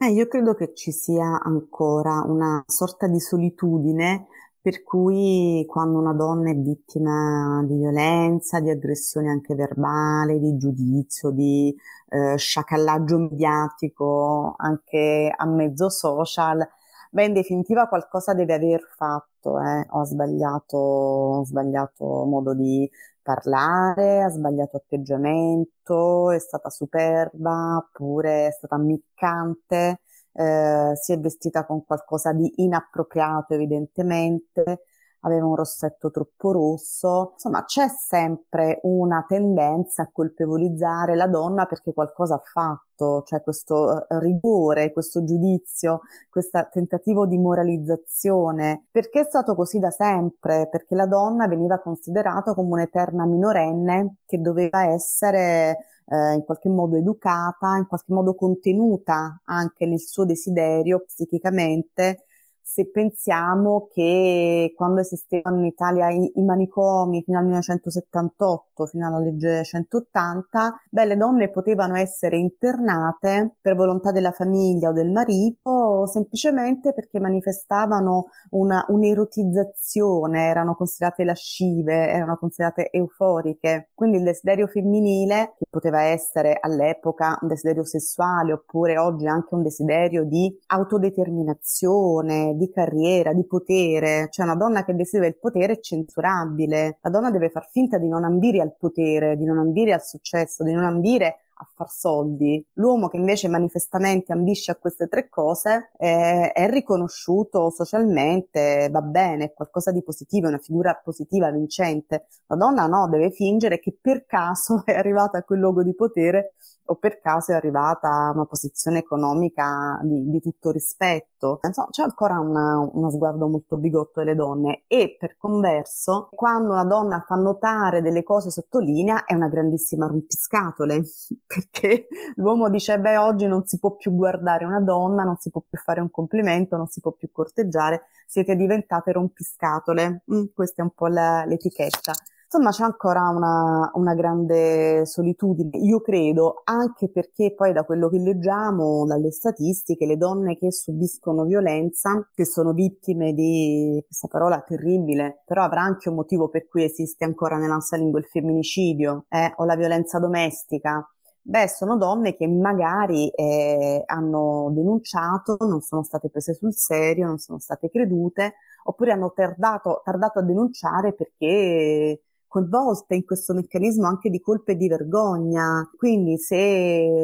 Eh, 0.00 0.10
io 0.12 0.28
credo 0.28 0.54
che 0.54 0.74
ci 0.74 0.92
sia 0.92 1.40
ancora 1.42 2.22
una 2.26 2.62
sorta 2.66 3.06
di 3.08 3.18
solitudine 3.20 4.26
Per 4.60 4.82
cui 4.84 5.64
quando 5.66 5.98
una 5.98 6.12
donna 6.12 6.50
è 6.50 6.54
vittima 6.56 7.64
di 7.66 7.76
violenza, 7.76 8.60
di 8.60 8.70
aggressione 8.70 9.28
anche 9.30 9.54
verbale, 9.54 10.38
di 10.40 10.56
giudizio, 10.56 11.30
di 11.30 11.74
eh, 12.10 12.36
sciacallaggio 12.36 13.18
mediatico, 13.18 14.54
anche 14.58 15.32
a 15.34 15.46
mezzo 15.46 15.88
social, 15.90 16.66
beh, 17.10 17.24
in 17.24 17.32
definitiva 17.32 17.86
qualcosa 17.88 18.34
deve 18.34 18.54
aver 18.54 18.82
fatto, 18.96 19.58
eh. 19.60 19.86
Ho 19.90 20.04
sbagliato, 20.04 20.76
ho 20.76 21.44
sbagliato 21.44 22.04
modo 22.24 22.54
di 22.54 22.88
parlare, 23.34 24.22
ha 24.22 24.28
sbagliato 24.30 24.76
atteggiamento, 24.78 26.30
è 26.30 26.38
stata 26.38 26.70
superba, 26.70 27.76
oppure 27.76 28.46
è 28.48 28.50
stata 28.52 28.76
ammiccante 28.76 30.00
eh, 30.32 30.92
si 30.94 31.12
è 31.12 31.18
vestita 31.18 31.66
con 31.66 31.84
qualcosa 31.84 32.32
di 32.32 32.62
inappropriato 32.62 33.54
evidentemente, 33.54 34.84
aveva 35.20 35.46
un 35.46 35.56
rossetto 35.56 36.10
troppo 36.10 36.52
rosso, 36.52 37.30
insomma 37.34 37.64
c'è 37.64 37.88
sempre 37.88 38.80
una 38.82 39.24
tendenza 39.26 40.02
a 40.02 40.10
colpevolizzare 40.12 41.16
la 41.16 41.26
donna 41.26 41.66
perché 41.66 41.92
qualcosa 41.92 42.34
ha 42.34 42.42
fatto, 42.42 43.22
cioè 43.24 43.42
questo 43.42 44.06
eh, 44.08 44.18
rigore, 44.20 44.92
questo 44.92 45.24
giudizio, 45.24 46.00
questo 46.28 46.68
tentativo 46.70 47.26
di 47.26 47.38
moralizzazione. 47.38 48.86
Perché 48.90 49.20
è 49.20 49.24
stato 49.24 49.54
così 49.54 49.78
da 49.78 49.90
sempre? 49.90 50.68
Perché 50.70 50.94
la 50.94 51.06
donna 51.06 51.46
veniva 51.48 51.78
considerata 51.80 52.54
come 52.54 52.72
un'eterna 52.72 53.24
minorenne 53.26 54.16
che 54.26 54.40
doveva 54.40 54.84
essere 54.84 55.78
eh, 56.08 56.34
in 56.34 56.44
qualche 56.44 56.68
modo 56.68 56.96
educata, 56.96 57.76
in 57.76 57.86
qualche 57.86 58.12
modo 58.12 58.34
contenuta 58.34 59.40
anche 59.44 59.86
nel 59.86 60.00
suo 60.00 60.24
desiderio 60.24 61.04
psichicamente 61.06 62.24
se 62.70 62.90
pensiamo 62.90 63.88
che 63.90 64.74
quando 64.76 65.00
esistevano 65.00 65.60
in 65.60 65.64
Italia 65.64 66.10
i, 66.10 66.30
i, 66.34 66.42
manicomi 66.42 67.22
fino 67.22 67.38
al 67.38 67.44
1978, 67.44 68.86
fino 68.86 69.06
alla 69.06 69.18
legge 69.20 69.64
180, 69.64 70.82
beh, 70.90 71.04
le 71.06 71.16
donne 71.16 71.50
potevano 71.50 71.96
essere 71.96 72.36
internate 72.36 73.56
per 73.62 73.74
volontà 73.74 74.12
della 74.12 74.32
famiglia 74.32 74.90
o 74.90 74.92
del 74.92 75.10
marito, 75.10 76.06
semplicemente 76.06 76.92
perché 76.92 77.18
manifestavano 77.18 78.26
una, 78.50 78.84
un'erotizzazione, 78.88 80.44
erano 80.44 80.74
considerate 80.74 81.24
lascive, 81.24 82.10
erano 82.10 82.36
considerate 82.36 82.90
euforiche. 82.90 83.92
Quindi 83.94 84.18
il 84.18 84.24
desiderio 84.24 84.66
femminile, 84.66 85.54
che 85.56 85.64
poteva 85.70 86.02
essere 86.02 86.58
all'epoca 86.60 87.38
un 87.40 87.48
desiderio 87.48 87.84
sessuale, 87.84 88.52
oppure 88.52 88.98
oggi 88.98 89.26
anche 89.26 89.54
un 89.54 89.62
desiderio 89.62 90.24
di 90.24 90.54
autodeterminazione, 90.66 92.56
di 92.58 92.70
carriera, 92.70 93.32
di 93.32 93.46
potere, 93.46 94.28
cioè 94.30 94.44
una 94.44 94.56
donna 94.56 94.84
che 94.84 94.94
desidera 94.94 95.26
il 95.26 95.38
potere 95.38 95.74
è 95.74 95.80
censurabile. 95.80 96.98
La 97.00 97.10
donna 97.10 97.30
deve 97.30 97.48
far 97.50 97.68
finta 97.70 97.96
di 97.98 98.08
non 98.08 98.24
ambire 98.24 98.60
al 98.60 98.74
potere, 98.76 99.36
di 99.36 99.44
non 99.44 99.58
ambire 99.58 99.92
al 99.94 100.02
successo, 100.02 100.64
di 100.64 100.72
non 100.72 100.84
ambire 100.84 101.38
a 101.58 101.68
far 101.74 101.90
soldi. 101.90 102.64
L'uomo 102.74 103.08
che 103.08 103.16
invece 103.16 103.48
manifestamente 103.48 104.32
ambisce 104.32 104.70
a 104.70 104.76
queste 104.76 105.08
tre 105.08 105.28
cose 105.28 105.90
eh, 105.98 106.52
è 106.52 106.70
riconosciuto 106.70 107.70
socialmente, 107.70 108.88
va 108.90 109.02
bene, 109.02 109.46
è 109.46 109.52
qualcosa 109.52 109.90
di 109.90 110.02
positivo, 110.02 110.46
è 110.46 110.50
una 110.50 110.58
figura 110.58 110.94
positiva, 111.02 111.50
vincente. 111.50 112.26
La 112.46 112.56
donna 112.56 112.86
no, 112.86 113.08
deve 113.08 113.30
fingere 113.30 113.78
che 113.80 113.96
per 114.00 114.24
caso 114.26 114.82
è 114.86 114.92
arrivata 114.92 115.38
a 115.38 115.42
quel 115.42 115.58
luogo 115.58 115.82
di 115.82 115.94
potere 115.94 116.54
o 116.90 116.96
per 116.96 117.20
caso 117.20 117.52
è 117.52 117.54
arrivata 117.54 118.08
a 118.08 118.30
una 118.32 118.46
posizione 118.46 118.98
economica 118.98 119.98
di, 120.02 120.28
di 120.30 120.40
tutto 120.40 120.70
rispetto. 120.70 121.60
Insomma, 121.62 121.88
c'è 121.90 122.02
ancora 122.02 122.38
una, 122.38 122.78
uno 122.78 123.10
sguardo 123.10 123.46
molto 123.46 123.76
bigotto 123.76 124.20
delle 124.20 124.34
donne 124.34 124.84
e 124.86 125.16
per 125.18 125.36
converso, 125.36 126.28
quando 126.32 126.72
una 126.72 126.84
donna 126.84 127.24
fa 127.26 127.34
notare 127.36 128.02
delle 128.02 128.22
cose 128.22 128.50
sottolinea 128.50 129.24
è 129.24 129.34
una 129.34 129.48
grandissima 129.48 130.06
rompiscatole, 130.06 131.02
perché 131.48 132.08
l'uomo 132.36 132.68
dice, 132.68 133.00
beh, 133.00 133.16
oggi 133.16 133.46
non 133.46 133.66
si 133.66 133.78
può 133.78 133.96
più 133.96 134.14
guardare 134.14 134.66
una 134.66 134.80
donna, 134.80 135.24
non 135.24 135.36
si 135.38 135.50
può 135.50 135.62
più 135.66 135.78
fare 135.78 136.00
un 136.00 136.10
complimento, 136.10 136.76
non 136.76 136.88
si 136.88 137.00
può 137.00 137.12
più 137.12 137.30
corteggiare, 137.32 138.02
siete 138.26 138.54
diventate 138.54 139.12
rompiscatole. 139.12 140.24
Mm, 140.30 140.44
questa 140.54 140.82
è 140.82 140.84
un 140.84 140.92
po' 140.94 141.06
la, 141.06 141.44
l'etichetta. 141.46 142.12
Insomma, 142.50 142.70
c'è 142.70 142.82
ancora 142.82 143.28
una, 143.28 143.90
una, 143.94 144.14
grande 144.14 145.04
solitudine, 145.04 145.76
io 145.80 146.00
credo, 146.00 146.62
anche 146.64 147.10
perché 147.10 147.52
poi 147.54 147.74
da 147.74 147.84
quello 147.84 148.08
che 148.08 148.16
leggiamo 148.18 149.04
dalle 149.04 149.30
statistiche, 149.30 150.06
le 150.06 150.16
donne 150.16 150.56
che 150.56 150.72
subiscono 150.72 151.44
violenza, 151.44 152.26
che 152.34 152.46
sono 152.46 152.72
vittime 152.72 153.34
di 153.34 154.02
questa 154.06 154.28
parola 154.28 154.62
terribile, 154.62 155.42
però 155.44 155.62
avrà 155.62 155.82
anche 155.82 156.08
un 156.08 156.14
motivo 156.14 156.48
per 156.48 156.66
cui 156.68 156.84
esiste 156.84 157.24
ancora 157.26 157.58
nella 157.58 157.74
nostra 157.74 157.98
lingua 157.98 158.18
il 158.18 158.24
femminicidio 158.24 159.26
eh, 159.28 159.52
o 159.56 159.66
la 159.66 159.76
violenza 159.76 160.18
domestica. 160.18 161.06
Beh, 161.48 161.66
sono 161.66 161.96
donne 161.96 162.36
che 162.36 162.46
magari 162.46 163.30
eh, 163.30 164.02
hanno 164.04 164.70
denunciato, 164.74 165.56
non 165.60 165.80
sono 165.80 166.02
state 166.02 166.28
prese 166.28 166.52
sul 166.52 166.74
serio, 166.74 167.26
non 167.26 167.38
sono 167.38 167.58
state 167.58 167.88
credute, 167.88 168.56
oppure 168.84 169.12
hanno 169.12 169.32
tardato, 169.32 170.02
tardato 170.04 170.40
a 170.40 170.42
denunciare 170.42 171.14
perché 171.14 172.20
coinvolte 172.46 173.14
in 173.14 173.24
questo 173.24 173.54
meccanismo 173.54 174.06
anche 174.06 174.28
di 174.28 174.42
colpe 174.42 174.72
e 174.72 174.76
di 174.76 174.88
vergogna. 174.88 175.90
Quindi 175.96 176.36
se 176.36 176.56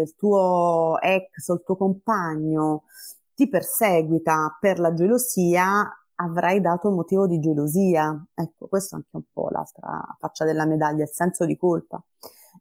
il 0.04 0.14
tuo 0.16 0.98
ex 1.02 1.48
o 1.48 1.54
il 1.54 1.62
tuo 1.62 1.76
compagno 1.76 2.84
ti 3.34 3.46
perseguita 3.46 4.56
per 4.58 4.78
la 4.78 4.94
gelosia, 4.94 5.86
avrai 6.14 6.62
dato 6.62 6.88
un 6.88 6.94
motivo 6.94 7.26
di 7.26 7.40
gelosia. 7.40 8.24
Ecco, 8.32 8.68
questo 8.68 8.94
è 8.94 8.98
anche 8.98 9.16
un 9.16 9.24
po' 9.30 9.50
l'altra 9.50 10.16
faccia 10.18 10.46
della 10.46 10.64
medaglia, 10.64 11.02
il 11.02 11.10
senso 11.10 11.44
di 11.44 11.58
colpa. 11.58 12.02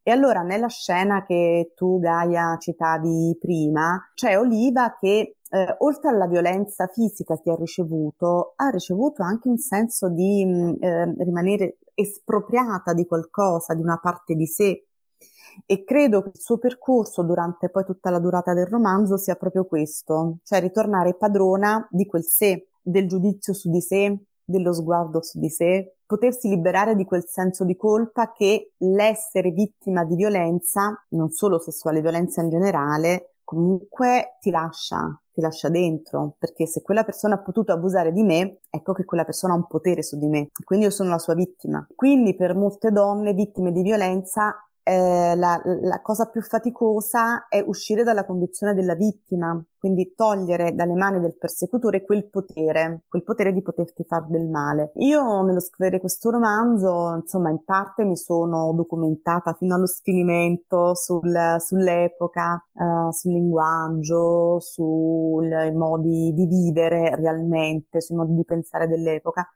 E 0.06 0.12
allora 0.12 0.42
nella 0.42 0.68
scena 0.68 1.24
che 1.26 1.72
tu, 1.76 1.98
Gaia, 2.00 2.58
citavi 2.60 3.38
prima, 3.40 4.12
c'è 4.14 4.38
Oliva 4.38 4.98
che 5.00 5.38
eh, 5.50 5.76
oltre 5.80 6.10
alla 6.10 6.28
violenza 6.28 6.88
fisica 6.88 7.40
che 7.40 7.52
ha 7.52 7.56
ricevuto, 7.56 8.54
ha 8.58 8.68
ricevuto 8.70 9.24
anche 9.24 9.48
un 9.48 9.58
senso 9.58 10.10
di 10.10 10.44
mm, 10.46 10.74
eh, 10.82 11.14
rimanere 11.20 11.78
espropriata 11.94 12.94
di 12.94 13.06
qualcosa, 13.06 13.74
di 13.74 13.82
una 13.82 13.98
parte 13.98 14.36
di 14.36 14.46
sé. 14.46 14.88
E 15.66 15.84
credo 15.86 16.22
che 16.22 16.32
il 16.34 16.42
suo 16.42 16.58
percorso 16.58 17.24
durante 17.24 17.70
poi 17.70 17.86
tutta 17.86 18.10
la 18.10 18.20
durata 18.20 18.54
del 18.54 18.66
romanzo 18.66 19.16
sia 19.18 19.36
proprio 19.36 19.66
questo, 19.66 20.40
cioè 20.44 20.60
ritornare 20.60 21.16
padrona 21.16 21.88
di 21.92 22.06
quel 22.08 22.24
sé, 22.24 22.70
del 22.82 23.08
giudizio 23.08 23.54
su 23.54 23.70
di 23.70 23.80
sé, 23.80 24.18
dello 24.44 24.74
sguardo 24.74 25.22
su 25.22 25.40
di 25.40 25.50
sé, 25.50 25.96
potersi 26.06 26.50
liberare 26.50 26.96
di 26.96 27.06
quel 27.06 27.26
senso 27.28 27.64
di 27.66 27.76
colpa 27.76 28.32
che 28.32 28.74
l'essere 28.78 29.52
vittima 29.52 30.04
di 30.04 30.16
violenza, 30.16 30.94
non 31.10 31.30
solo 31.30 31.60
sessuale, 31.60 32.02
violenza 32.02 32.42
in 32.42 32.50
generale, 32.50 33.36
comunque 33.44 34.38
ti 34.40 34.52
lascia, 34.52 35.20
ti 35.32 35.42
lascia 35.42 35.70
dentro, 35.70 36.36
perché 36.38 36.66
se 36.68 36.82
quella 36.82 37.04
persona 37.04 37.36
ha 37.36 37.42
potuto 37.42 37.72
abusare 37.72 38.12
di 38.12 38.24
me, 38.24 38.60
ecco 38.70 38.94
che 38.94 39.06
quella 39.06 39.26
persona 39.26 39.54
ha 39.54 39.58
un 39.58 39.68
potere 39.68 40.04
su 40.04 40.18
di 40.18 40.28
me, 40.28 40.50
quindi 40.64 40.86
io 40.86 40.92
sono 40.92 41.10
la 41.10 41.20
sua 41.20 41.34
vittima. 41.34 41.86
Quindi 41.96 42.36
per 42.36 42.56
molte 42.56 42.92
donne 42.92 43.34
vittime 43.34 43.72
di 43.72 43.82
violenza 43.82 44.56
eh, 44.84 45.36
la, 45.36 45.62
la, 45.64 46.02
cosa 46.02 46.26
più 46.26 46.42
faticosa 46.42 47.48
è 47.48 47.64
uscire 47.66 48.04
dalla 48.04 48.26
condizione 48.26 48.74
della 48.74 48.96
vittima, 48.96 49.62
quindi 49.80 50.14
togliere 50.16 50.76
dalle 50.76 50.94
mani 50.94 51.20
del 51.22 51.38
persecutore 51.38 52.04
quel 52.04 52.30
potere, 52.30 53.04
quel 53.08 53.24
potere 53.24 53.54
di 53.54 53.62
poterti 53.62 54.04
fare 54.04 54.26
del 54.28 54.48
male. 54.48 54.92
Io 54.96 55.42
nello 55.44 55.62
scrivere 55.62 56.00
questo 56.00 56.30
romanzo, 56.30 57.16
insomma, 57.16 57.50
in 57.50 57.64
parte 57.64 58.04
mi 58.04 58.18
sono 58.18 58.74
documentata 58.74 59.54
fino 59.54 59.76
allo 59.76 59.88
sfinimento 59.88 60.94
sul, 60.96 61.56
sull'epoca, 61.60 62.66
uh, 62.74 63.12
sul 63.12 63.32
linguaggio, 63.34 64.60
sui 64.60 65.72
modi 65.74 66.34
di 66.34 66.46
vivere 66.46 67.16
realmente, 67.16 68.02
sui 68.02 68.16
modi 68.16 68.36
di 68.36 68.44
pensare 68.44 68.88
dell'epoca 68.88 69.48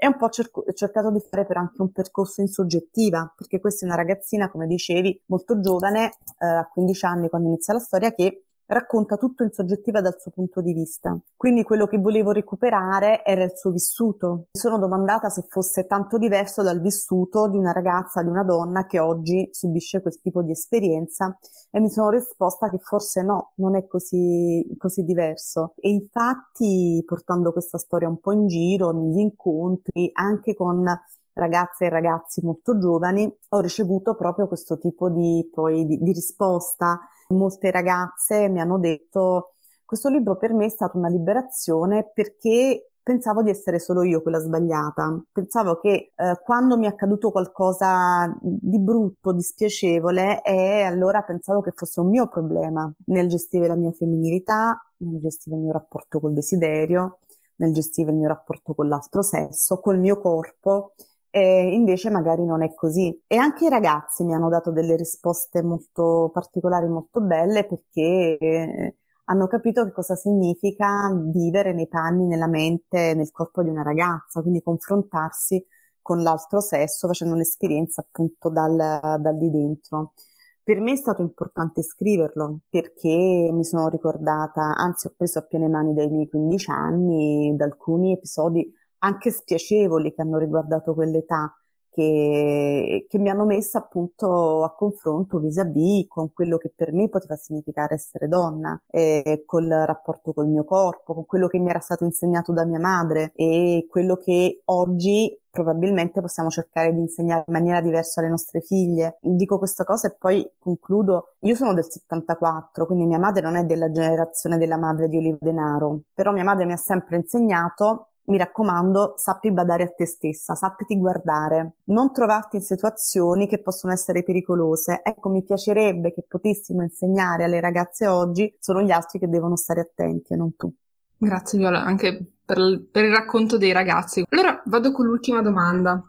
e 0.00 0.06
un 0.06 0.16
po' 0.16 0.28
cerco- 0.28 0.64
cercato 0.74 1.10
di 1.10 1.20
fare 1.20 1.44
però 1.44 1.60
anche 1.60 1.82
un 1.82 1.90
percorso 1.90 2.40
in 2.40 2.46
soggettiva, 2.46 3.32
perché 3.36 3.58
questa 3.58 3.84
è 3.84 3.88
una 3.88 3.96
ragazzina, 3.96 4.48
come 4.48 4.68
dicevi, 4.68 5.22
molto 5.26 5.60
giovane, 5.60 6.12
eh, 6.38 6.46
a 6.46 6.68
15 6.72 7.04
anni 7.04 7.28
quando 7.28 7.48
inizia 7.48 7.74
la 7.74 7.80
storia, 7.80 8.12
che 8.12 8.44
racconta 8.68 9.16
tutto 9.16 9.42
in 9.42 9.50
soggettiva 9.50 10.00
dal 10.00 10.18
suo 10.18 10.30
punto 10.30 10.60
di 10.60 10.72
vista. 10.72 11.18
Quindi 11.36 11.62
quello 11.62 11.86
che 11.86 11.98
volevo 11.98 12.32
recuperare 12.32 13.24
era 13.24 13.42
il 13.42 13.52
suo 13.56 13.70
vissuto. 13.70 14.48
Mi 14.52 14.60
sono 14.60 14.78
domandata 14.78 15.30
se 15.30 15.44
fosse 15.48 15.86
tanto 15.86 16.18
diverso 16.18 16.62
dal 16.62 16.80
vissuto 16.80 17.48
di 17.48 17.56
una 17.56 17.72
ragazza, 17.72 18.22
di 18.22 18.28
una 18.28 18.44
donna 18.44 18.86
che 18.86 18.98
oggi 18.98 19.48
subisce 19.52 20.02
quel 20.02 20.20
tipo 20.20 20.42
di 20.42 20.50
esperienza 20.50 21.36
e 21.70 21.80
mi 21.80 21.88
sono 21.88 22.10
risposta 22.10 22.68
che 22.68 22.78
forse 22.78 23.22
no, 23.22 23.52
non 23.56 23.74
è 23.74 23.86
così, 23.86 24.66
così 24.76 25.02
diverso. 25.02 25.72
E 25.76 25.90
infatti 25.90 27.02
portando 27.06 27.52
questa 27.52 27.78
storia 27.78 28.08
un 28.08 28.20
po' 28.20 28.32
in 28.32 28.46
giro, 28.46 28.92
negli 28.92 29.18
incontri, 29.18 30.10
anche 30.12 30.54
con 30.54 30.84
ragazze 31.32 31.86
e 31.86 31.88
ragazzi 31.88 32.44
molto 32.44 32.78
giovani, 32.78 33.32
ho 33.50 33.60
ricevuto 33.60 34.14
proprio 34.14 34.48
questo 34.48 34.76
tipo 34.76 35.08
di, 35.08 35.48
poi, 35.50 35.86
di, 35.86 35.98
di 35.98 36.12
risposta 36.12 36.98
Molte 37.30 37.70
ragazze 37.70 38.48
mi 38.48 38.58
hanno 38.58 38.78
detto 38.78 39.52
questo 39.84 40.08
libro 40.08 40.38
per 40.38 40.54
me 40.54 40.64
è 40.64 40.68
stata 40.70 40.96
una 40.96 41.08
liberazione 41.08 42.10
perché 42.14 42.92
pensavo 43.02 43.42
di 43.42 43.50
essere 43.50 43.78
solo 43.78 44.02
io 44.02 44.22
quella 44.22 44.38
sbagliata. 44.38 45.22
Pensavo 45.30 45.78
che 45.78 46.12
eh, 46.14 46.40
quando 46.42 46.78
mi 46.78 46.86
è 46.86 46.88
accaduto 46.88 47.30
qualcosa 47.30 48.34
di 48.40 48.78
brutto, 48.80 49.32
di 49.32 49.42
spiacevole, 49.42 50.42
e 50.42 50.82
allora 50.82 51.20
pensavo 51.22 51.60
che 51.60 51.72
fosse 51.74 52.00
un 52.00 52.08
mio 52.08 52.28
problema 52.28 52.90
nel 53.06 53.28
gestire 53.28 53.66
la 53.66 53.76
mia 53.76 53.92
femminilità, 53.92 54.78
nel 54.98 55.20
gestire 55.20 55.56
il 55.56 55.62
mio 55.62 55.72
rapporto 55.72 56.20
col 56.20 56.32
desiderio, 56.32 57.18
nel 57.56 57.72
gestire 57.74 58.10
il 58.10 58.16
mio 58.16 58.28
rapporto 58.28 58.74
con 58.74 58.88
l'altro 58.88 59.20
sesso, 59.20 59.80
col 59.80 59.98
mio 59.98 60.18
corpo. 60.18 60.94
E 61.38 61.74
invece 61.74 62.10
magari 62.10 62.44
non 62.44 62.62
è 62.62 62.74
così. 62.74 63.22
E 63.26 63.36
anche 63.36 63.66
i 63.66 63.68
ragazzi 63.68 64.24
mi 64.24 64.34
hanno 64.34 64.48
dato 64.48 64.72
delle 64.72 64.96
risposte 64.96 65.62
molto 65.62 66.30
particolari, 66.32 66.88
molto 66.88 67.20
belle, 67.20 67.64
perché 67.66 68.36
eh, 68.38 68.96
hanno 69.24 69.46
capito 69.46 69.84
che 69.84 69.92
cosa 69.92 70.14
significa 70.16 71.12
vivere 71.14 71.72
nei 71.72 71.86
panni, 71.88 72.26
nella 72.26 72.48
mente, 72.48 73.14
nel 73.14 73.30
corpo 73.30 73.62
di 73.62 73.68
una 73.68 73.82
ragazza, 73.82 74.40
quindi 74.40 74.62
confrontarsi 74.62 75.64
con 76.00 76.22
l'altro 76.22 76.60
sesso 76.60 77.06
facendo 77.06 77.34
un'esperienza 77.34 78.00
appunto 78.00 78.48
dal, 78.48 78.74
dal 79.20 79.38
di 79.38 79.50
dentro. 79.50 80.14
Per 80.62 80.80
me 80.80 80.92
è 80.92 80.96
stato 80.96 81.22
importante 81.22 81.82
scriverlo 81.82 82.60
perché 82.68 83.50
mi 83.52 83.64
sono 83.64 83.88
ricordata, 83.88 84.74
anzi 84.76 85.06
ho 85.06 85.14
preso 85.16 85.38
a 85.38 85.42
piene 85.42 85.68
mani 85.68 85.94
dai 85.94 86.08
miei 86.08 86.28
15 86.28 86.70
anni, 86.70 87.54
da 87.56 87.64
alcuni 87.64 88.12
episodi 88.12 88.70
anche 88.98 89.30
spiacevoli 89.30 90.12
che 90.14 90.22
hanno 90.22 90.38
riguardato 90.38 90.94
quell'età 90.94 91.52
che, 91.98 93.06
che, 93.08 93.18
mi 93.18 93.28
hanno 93.28 93.44
messa 93.44 93.78
appunto 93.78 94.62
a 94.62 94.72
confronto 94.72 95.40
vis-à-vis 95.40 96.06
con 96.06 96.32
quello 96.32 96.56
che 96.56 96.72
per 96.74 96.92
me 96.92 97.08
poteva 97.08 97.34
significare 97.34 97.94
essere 97.94 98.28
donna, 98.28 98.80
eh, 98.88 99.42
col 99.44 99.66
rapporto 99.66 100.32
col 100.32 100.46
mio 100.46 100.62
corpo, 100.62 101.12
con 101.14 101.26
quello 101.26 101.48
che 101.48 101.58
mi 101.58 101.70
era 101.70 101.80
stato 101.80 102.04
insegnato 102.04 102.52
da 102.52 102.64
mia 102.64 102.78
madre 102.78 103.32
e 103.34 103.86
quello 103.90 104.16
che 104.16 104.62
oggi 104.66 105.36
probabilmente 105.50 106.20
possiamo 106.20 106.50
cercare 106.50 106.92
di 106.92 107.00
insegnare 107.00 107.42
in 107.48 107.52
maniera 107.52 107.80
diversa 107.80 108.20
alle 108.20 108.28
nostre 108.28 108.60
figlie. 108.60 109.18
Dico 109.20 109.58
questa 109.58 109.82
cosa 109.82 110.06
e 110.06 110.14
poi 110.16 110.48
concludo. 110.56 111.34
Io 111.40 111.56
sono 111.56 111.74
del 111.74 111.90
74, 111.90 112.86
quindi 112.86 113.06
mia 113.06 113.18
madre 113.18 113.42
non 113.42 113.56
è 113.56 113.64
della 113.64 113.90
generazione 113.90 114.56
della 114.56 114.76
madre 114.76 115.08
di 115.08 115.16
Oliva 115.16 115.38
Denaro, 115.40 116.02
però 116.14 116.30
mia 116.30 116.44
madre 116.44 116.64
mi 116.64 116.74
ha 116.74 116.76
sempre 116.76 117.16
insegnato 117.16 118.07
mi 118.28 118.38
raccomando, 118.38 119.14
sappi 119.16 119.50
badare 119.50 119.84
a 119.84 119.88
te 119.88 120.06
stessa, 120.06 120.54
sappiti 120.54 120.96
guardare, 120.96 121.76
non 121.84 122.12
trovarti 122.12 122.56
in 122.56 122.62
situazioni 122.62 123.48
che 123.48 123.60
possono 123.60 123.92
essere 123.92 124.22
pericolose. 124.22 125.00
Ecco, 125.02 125.28
mi 125.28 125.42
piacerebbe 125.42 126.12
che 126.12 126.24
potessimo 126.26 126.82
insegnare 126.82 127.44
alle 127.44 127.60
ragazze 127.60 128.06
oggi, 128.06 128.54
sono 128.60 128.82
gli 128.82 128.90
altri 128.90 129.18
che 129.18 129.28
devono 129.28 129.56
stare 129.56 129.80
attenti 129.80 130.32
e 130.32 130.36
non 130.36 130.56
tu. 130.56 130.72
Grazie 131.16 131.58
Viola, 131.58 131.82
anche 131.82 132.32
per, 132.44 132.86
per 132.90 133.04
il 133.04 133.14
racconto 133.14 133.58
dei 133.58 133.72
ragazzi. 133.72 134.24
Allora 134.28 134.62
vado 134.66 134.92
con 134.92 135.06
l'ultima 135.06 135.42
domanda. 135.42 136.02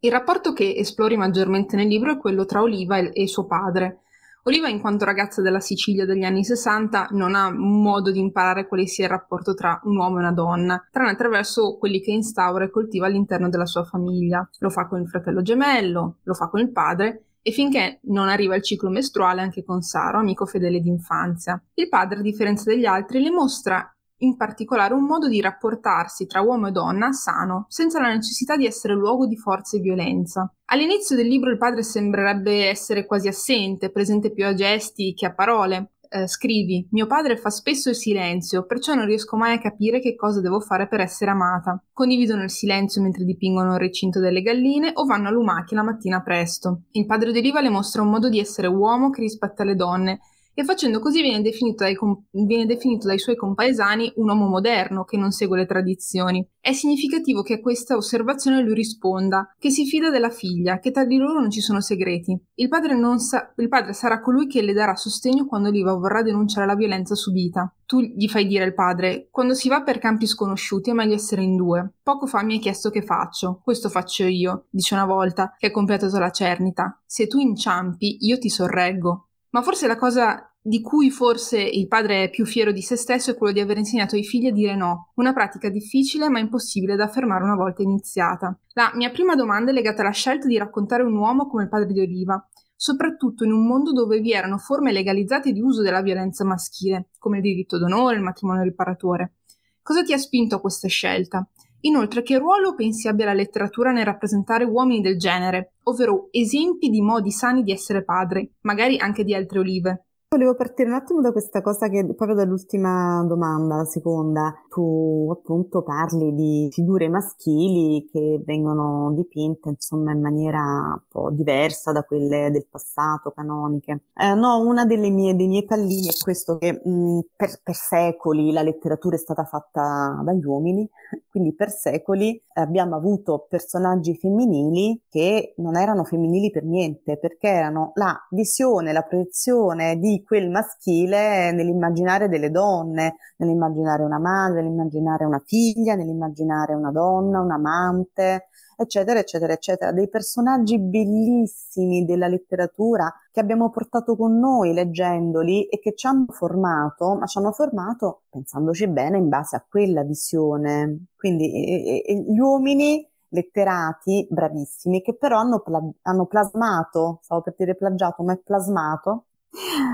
Il 0.00 0.10
rapporto 0.10 0.52
che 0.52 0.74
esplori 0.76 1.16
maggiormente 1.16 1.74
nel 1.74 1.88
libro 1.88 2.12
è 2.12 2.18
quello 2.18 2.44
tra 2.44 2.60
Oliva 2.60 2.98
e, 2.98 3.10
e 3.12 3.26
suo 3.26 3.46
padre. 3.46 4.02
Oliva, 4.44 4.68
in 4.68 4.80
quanto 4.80 5.04
ragazza 5.04 5.42
della 5.42 5.60
Sicilia 5.60 6.06
degli 6.06 6.24
anni 6.24 6.44
60, 6.44 7.08
non 7.10 7.34
ha 7.34 7.50
modo 7.50 8.10
di 8.10 8.20
imparare 8.20 8.66
quale 8.66 8.86
sia 8.86 9.04
il 9.04 9.10
rapporto 9.10 9.52
tra 9.52 9.78
un 9.84 9.96
uomo 9.96 10.16
e 10.16 10.20
una 10.20 10.32
donna, 10.32 10.82
tranne 10.90 11.10
attraverso 11.10 11.76
quelli 11.76 12.00
che 12.00 12.10
instaura 12.12 12.64
e 12.64 12.70
coltiva 12.70 13.06
all'interno 13.06 13.50
della 13.50 13.66
sua 13.66 13.84
famiglia. 13.84 14.48
Lo 14.60 14.70
fa 14.70 14.86
con 14.86 15.02
il 15.02 15.08
fratello 15.08 15.42
gemello, 15.42 16.18
lo 16.22 16.34
fa 16.34 16.48
con 16.48 16.60
il 16.60 16.72
padre 16.72 17.24
e 17.42 17.52
finché 17.52 18.00
non 18.04 18.28
arriva 18.28 18.54
il 18.54 18.62
ciclo 18.62 18.88
mestruale 18.88 19.42
anche 19.42 19.62
con 19.62 19.82
Saro, 19.82 20.18
amico 20.18 20.46
fedele 20.46 20.80
d'infanzia. 20.80 21.62
Il 21.74 21.88
padre, 21.88 22.20
a 22.20 22.22
differenza 22.22 22.70
degli 22.70 22.86
altri, 22.86 23.22
le 23.22 23.30
mostra 23.30 23.94
in 24.20 24.36
particolare 24.36 24.94
un 24.94 25.04
modo 25.04 25.28
di 25.28 25.40
rapportarsi 25.40 26.26
tra 26.26 26.40
uomo 26.40 26.68
e 26.68 26.72
donna 26.72 27.12
sano, 27.12 27.66
senza 27.68 28.00
la 28.00 28.12
necessità 28.12 28.56
di 28.56 28.66
essere 28.66 28.94
luogo 28.94 29.26
di 29.26 29.36
forza 29.36 29.76
e 29.76 29.80
violenza. 29.80 30.52
All'inizio 30.66 31.16
del 31.16 31.26
libro 31.26 31.50
il 31.50 31.58
padre 31.58 31.82
sembrerebbe 31.82 32.68
essere 32.68 33.06
quasi 33.06 33.28
assente, 33.28 33.90
presente 33.90 34.32
più 34.32 34.46
a 34.46 34.54
gesti 34.54 35.14
che 35.14 35.26
a 35.26 35.34
parole. 35.34 35.92
Eh, 36.12 36.26
scrivi, 36.26 36.88
mio 36.90 37.06
padre 37.06 37.36
fa 37.36 37.50
spesso 37.50 37.88
il 37.88 37.94
silenzio, 37.94 38.66
perciò 38.66 38.94
non 38.94 39.06
riesco 39.06 39.36
mai 39.36 39.54
a 39.54 39.60
capire 39.60 40.00
che 40.00 40.16
cosa 40.16 40.40
devo 40.40 40.58
fare 40.58 40.88
per 40.88 40.98
essere 40.98 41.30
amata. 41.30 41.80
Condividono 41.92 42.42
il 42.42 42.50
silenzio 42.50 43.00
mentre 43.00 43.24
dipingono 43.24 43.74
il 43.74 43.78
recinto 43.78 44.18
delle 44.18 44.42
galline 44.42 44.90
o 44.94 45.04
vanno 45.04 45.28
a 45.28 45.30
lumache 45.30 45.76
la 45.76 45.84
mattina 45.84 46.20
presto. 46.20 46.82
Il 46.92 47.06
padre 47.06 47.30
d'Oliva 47.30 47.60
le 47.60 47.68
mostra 47.68 48.02
un 48.02 48.10
modo 48.10 48.28
di 48.28 48.40
essere 48.40 48.66
uomo 48.66 49.10
che 49.10 49.20
rispetta 49.20 49.62
le 49.62 49.76
donne 49.76 50.18
e 50.60 50.64
facendo 50.64 51.00
così 51.00 51.22
viene 51.22 51.40
definito, 51.40 51.84
dai, 51.84 51.96
viene 52.32 52.66
definito 52.66 53.06
dai 53.06 53.18
suoi 53.18 53.34
compaesani 53.34 54.12
un 54.16 54.28
uomo 54.28 54.46
moderno 54.46 55.04
che 55.04 55.16
non 55.16 55.30
segue 55.30 55.56
le 55.56 55.64
tradizioni. 55.64 56.46
È 56.60 56.72
significativo 56.72 57.40
che 57.40 57.54
a 57.54 57.60
questa 57.60 57.96
osservazione 57.96 58.60
lui 58.60 58.74
risponda 58.74 59.54
che 59.58 59.70
si 59.70 59.86
fida 59.86 60.10
della 60.10 60.28
figlia, 60.28 60.78
che 60.78 60.90
tra 60.90 61.06
di 61.06 61.16
loro 61.16 61.40
non 61.40 61.50
ci 61.50 61.62
sono 61.62 61.80
segreti. 61.80 62.38
Il 62.56 62.68
padre, 62.68 62.94
sa- 63.16 63.54
il 63.56 63.68
padre 63.68 63.94
sarà 63.94 64.20
colui 64.20 64.46
che 64.48 64.60
le 64.60 64.74
darà 64.74 64.94
sostegno 64.96 65.46
quando 65.46 65.68
Oliva 65.68 65.94
vorrà 65.94 66.22
denunciare 66.22 66.66
la 66.66 66.74
violenza 66.74 67.14
subita. 67.14 67.74
Tu 67.86 68.00
gli 68.00 68.28
fai 68.28 68.46
dire 68.46 68.64
al 68.64 68.74
padre, 68.74 69.28
quando 69.30 69.54
si 69.54 69.70
va 69.70 69.82
per 69.82 69.98
campi 69.98 70.26
sconosciuti 70.26 70.90
è 70.90 70.92
meglio 70.92 71.14
essere 71.14 71.42
in 71.42 71.56
due. 71.56 71.94
Poco 72.02 72.26
fa 72.26 72.42
mi 72.42 72.54
hai 72.54 72.60
chiesto 72.60 72.90
che 72.90 73.00
faccio. 73.00 73.62
Questo 73.64 73.88
faccio 73.88 74.24
io, 74.24 74.66
dice 74.68 74.92
una 74.92 75.06
volta, 75.06 75.54
che 75.56 75.68
ha 75.68 75.70
completato 75.70 76.18
la 76.18 76.30
cernita. 76.30 77.00
Se 77.06 77.26
tu 77.26 77.38
inciampi, 77.38 78.18
io 78.26 78.38
ti 78.38 78.50
sorreggo. 78.50 79.28
Ma 79.50 79.62
forse 79.62 79.86
la 79.86 79.96
cosa 79.96 80.49
di 80.62 80.82
cui 80.82 81.10
forse 81.10 81.58
il 81.58 81.88
padre 81.88 82.24
è 82.24 82.30
più 82.30 82.44
fiero 82.44 82.70
di 82.70 82.82
se 82.82 82.96
stesso 82.96 83.30
è 83.30 83.36
quello 83.36 83.52
di 83.52 83.60
aver 83.60 83.78
insegnato 83.78 84.14
ai 84.14 84.24
figli 84.24 84.46
a 84.46 84.52
dire 84.52 84.76
no, 84.76 85.12
una 85.14 85.32
pratica 85.32 85.70
difficile 85.70 86.28
ma 86.28 86.38
impossibile 86.38 86.96
da 86.96 87.04
affermare 87.04 87.44
una 87.44 87.54
volta 87.54 87.82
iniziata. 87.82 88.58
La 88.74 88.92
mia 88.94 89.10
prima 89.10 89.34
domanda 89.34 89.70
è 89.70 89.74
legata 89.74 90.02
alla 90.02 90.10
scelta 90.10 90.46
di 90.46 90.58
raccontare 90.58 91.02
un 91.02 91.16
uomo 91.16 91.46
come 91.46 91.62
il 91.62 91.68
padre 91.70 91.92
di 91.92 92.00
Oliva, 92.00 92.46
soprattutto 92.76 93.44
in 93.44 93.52
un 93.52 93.66
mondo 93.66 93.92
dove 93.92 94.20
vi 94.20 94.32
erano 94.32 94.58
forme 94.58 94.92
legalizzate 94.92 95.52
di 95.52 95.60
uso 95.60 95.82
della 95.82 96.02
violenza 96.02 96.44
maschile, 96.44 97.08
come 97.18 97.38
il 97.38 97.42
diritto 97.42 97.78
d'onore, 97.78 98.16
il 98.16 98.22
matrimonio 98.22 98.62
riparatore. 98.62 99.34
Cosa 99.82 100.02
ti 100.02 100.12
ha 100.12 100.18
spinto 100.18 100.56
a 100.56 100.60
questa 100.60 100.88
scelta? 100.88 101.48
Inoltre, 101.82 102.22
che 102.22 102.36
ruolo 102.36 102.74
pensi 102.74 103.08
abbia 103.08 103.24
la 103.24 103.32
letteratura 103.32 103.90
nel 103.92 104.04
rappresentare 104.04 104.64
uomini 104.64 105.00
del 105.00 105.18
genere, 105.18 105.72
ovvero 105.84 106.28
esempi 106.30 106.90
di 106.90 107.00
modi 107.00 107.30
sani 107.30 107.62
di 107.62 107.72
essere 107.72 108.04
padri, 108.04 108.50
magari 108.60 108.98
anche 108.98 109.24
di 109.24 109.34
altre 109.34 109.60
olive? 109.60 110.04
Volevo 110.32 110.54
partire 110.54 110.88
un 110.88 110.94
attimo 110.94 111.20
da 111.20 111.32
questa 111.32 111.60
cosa 111.60 111.88
che 111.88 112.04
proprio 112.14 112.36
dall'ultima 112.36 113.24
domanda, 113.26 113.78
la 113.78 113.84
seconda. 113.84 114.54
Tu 114.68 115.28
appunto 115.28 115.82
parli 115.82 116.32
di 116.32 116.68
figure 116.70 117.08
maschili 117.08 118.08
che 118.12 118.40
vengono 118.46 119.12
dipinte 119.12 119.70
insomma 119.70 120.12
in 120.12 120.20
maniera 120.20 120.60
un 120.60 121.00
po' 121.08 121.32
diversa 121.32 121.90
da 121.90 122.04
quelle 122.04 122.52
del 122.52 122.64
passato, 122.70 123.32
canoniche. 123.32 124.02
Eh, 124.14 124.34
no, 124.34 124.60
una 124.60 124.84
delle 124.84 125.10
mie, 125.10 125.34
dei 125.34 125.48
miei 125.48 125.64
pallini 125.64 126.06
è 126.06 126.16
questo 126.22 126.58
che 126.58 126.80
mh, 126.80 127.18
per, 127.34 127.60
per 127.60 127.74
secoli 127.74 128.52
la 128.52 128.62
letteratura 128.62 129.16
è 129.16 129.18
stata 129.18 129.42
fatta 129.42 130.22
dagli 130.22 130.44
uomini, 130.44 130.88
quindi 131.28 131.52
per 131.56 131.72
secoli 131.72 132.40
abbiamo 132.52 132.94
avuto 132.94 133.46
personaggi 133.48 134.16
femminili 134.16 135.02
che 135.08 135.54
non 135.56 135.76
erano 135.76 136.04
femminili 136.04 136.52
per 136.52 136.62
niente, 136.62 137.18
perché 137.18 137.48
erano 137.48 137.90
la 137.94 138.16
visione, 138.30 138.92
la 138.92 139.02
proiezione 139.02 139.98
di 139.98 140.18
quel 140.22 140.50
maschile 140.50 141.52
nell'immaginare 141.52 142.28
delle 142.28 142.50
donne, 142.50 143.16
nell'immaginare 143.36 144.02
una 144.02 144.18
madre, 144.18 144.62
nell'immaginare 144.62 145.24
una 145.24 145.42
figlia, 145.44 145.94
nell'immaginare 145.94 146.74
una 146.74 146.90
donna, 146.90 147.40
un 147.40 147.50
amante, 147.50 148.48
eccetera, 148.76 149.18
eccetera, 149.18 149.52
eccetera. 149.52 149.92
Dei 149.92 150.08
personaggi 150.08 150.78
bellissimi 150.78 152.04
della 152.04 152.28
letteratura 152.28 153.12
che 153.30 153.40
abbiamo 153.40 153.70
portato 153.70 154.16
con 154.16 154.38
noi 154.38 154.72
leggendoli 154.72 155.66
e 155.66 155.78
che 155.78 155.94
ci 155.94 156.06
hanno 156.06 156.26
formato, 156.30 157.14
ma 157.14 157.26
ci 157.26 157.38
hanno 157.38 157.52
formato 157.52 158.22
pensandoci 158.30 158.88
bene 158.88 159.18
in 159.18 159.28
base 159.28 159.56
a 159.56 159.64
quella 159.68 160.02
visione. 160.02 161.06
Quindi 161.16 161.52
e, 161.52 162.02
e, 162.06 162.24
gli 162.28 162.38
uomini 162.38 163.06
letterati 163.30 164.26
bravissimi 164.30 165.02
che 165.02 165.14
però 165.14 165.38
hanno, 165.38 165.60
pla- 165.60 165.80
hanno 166.02 166.26
plasmato, 166.26 167.20
stavo 167.22 167.42
per 167.42 167.54
dire 167.56 167.76
plagiato, 167.76 168.22
ma 168.22 168.32
è 168.32 168.38
plasmato 168.38 169.26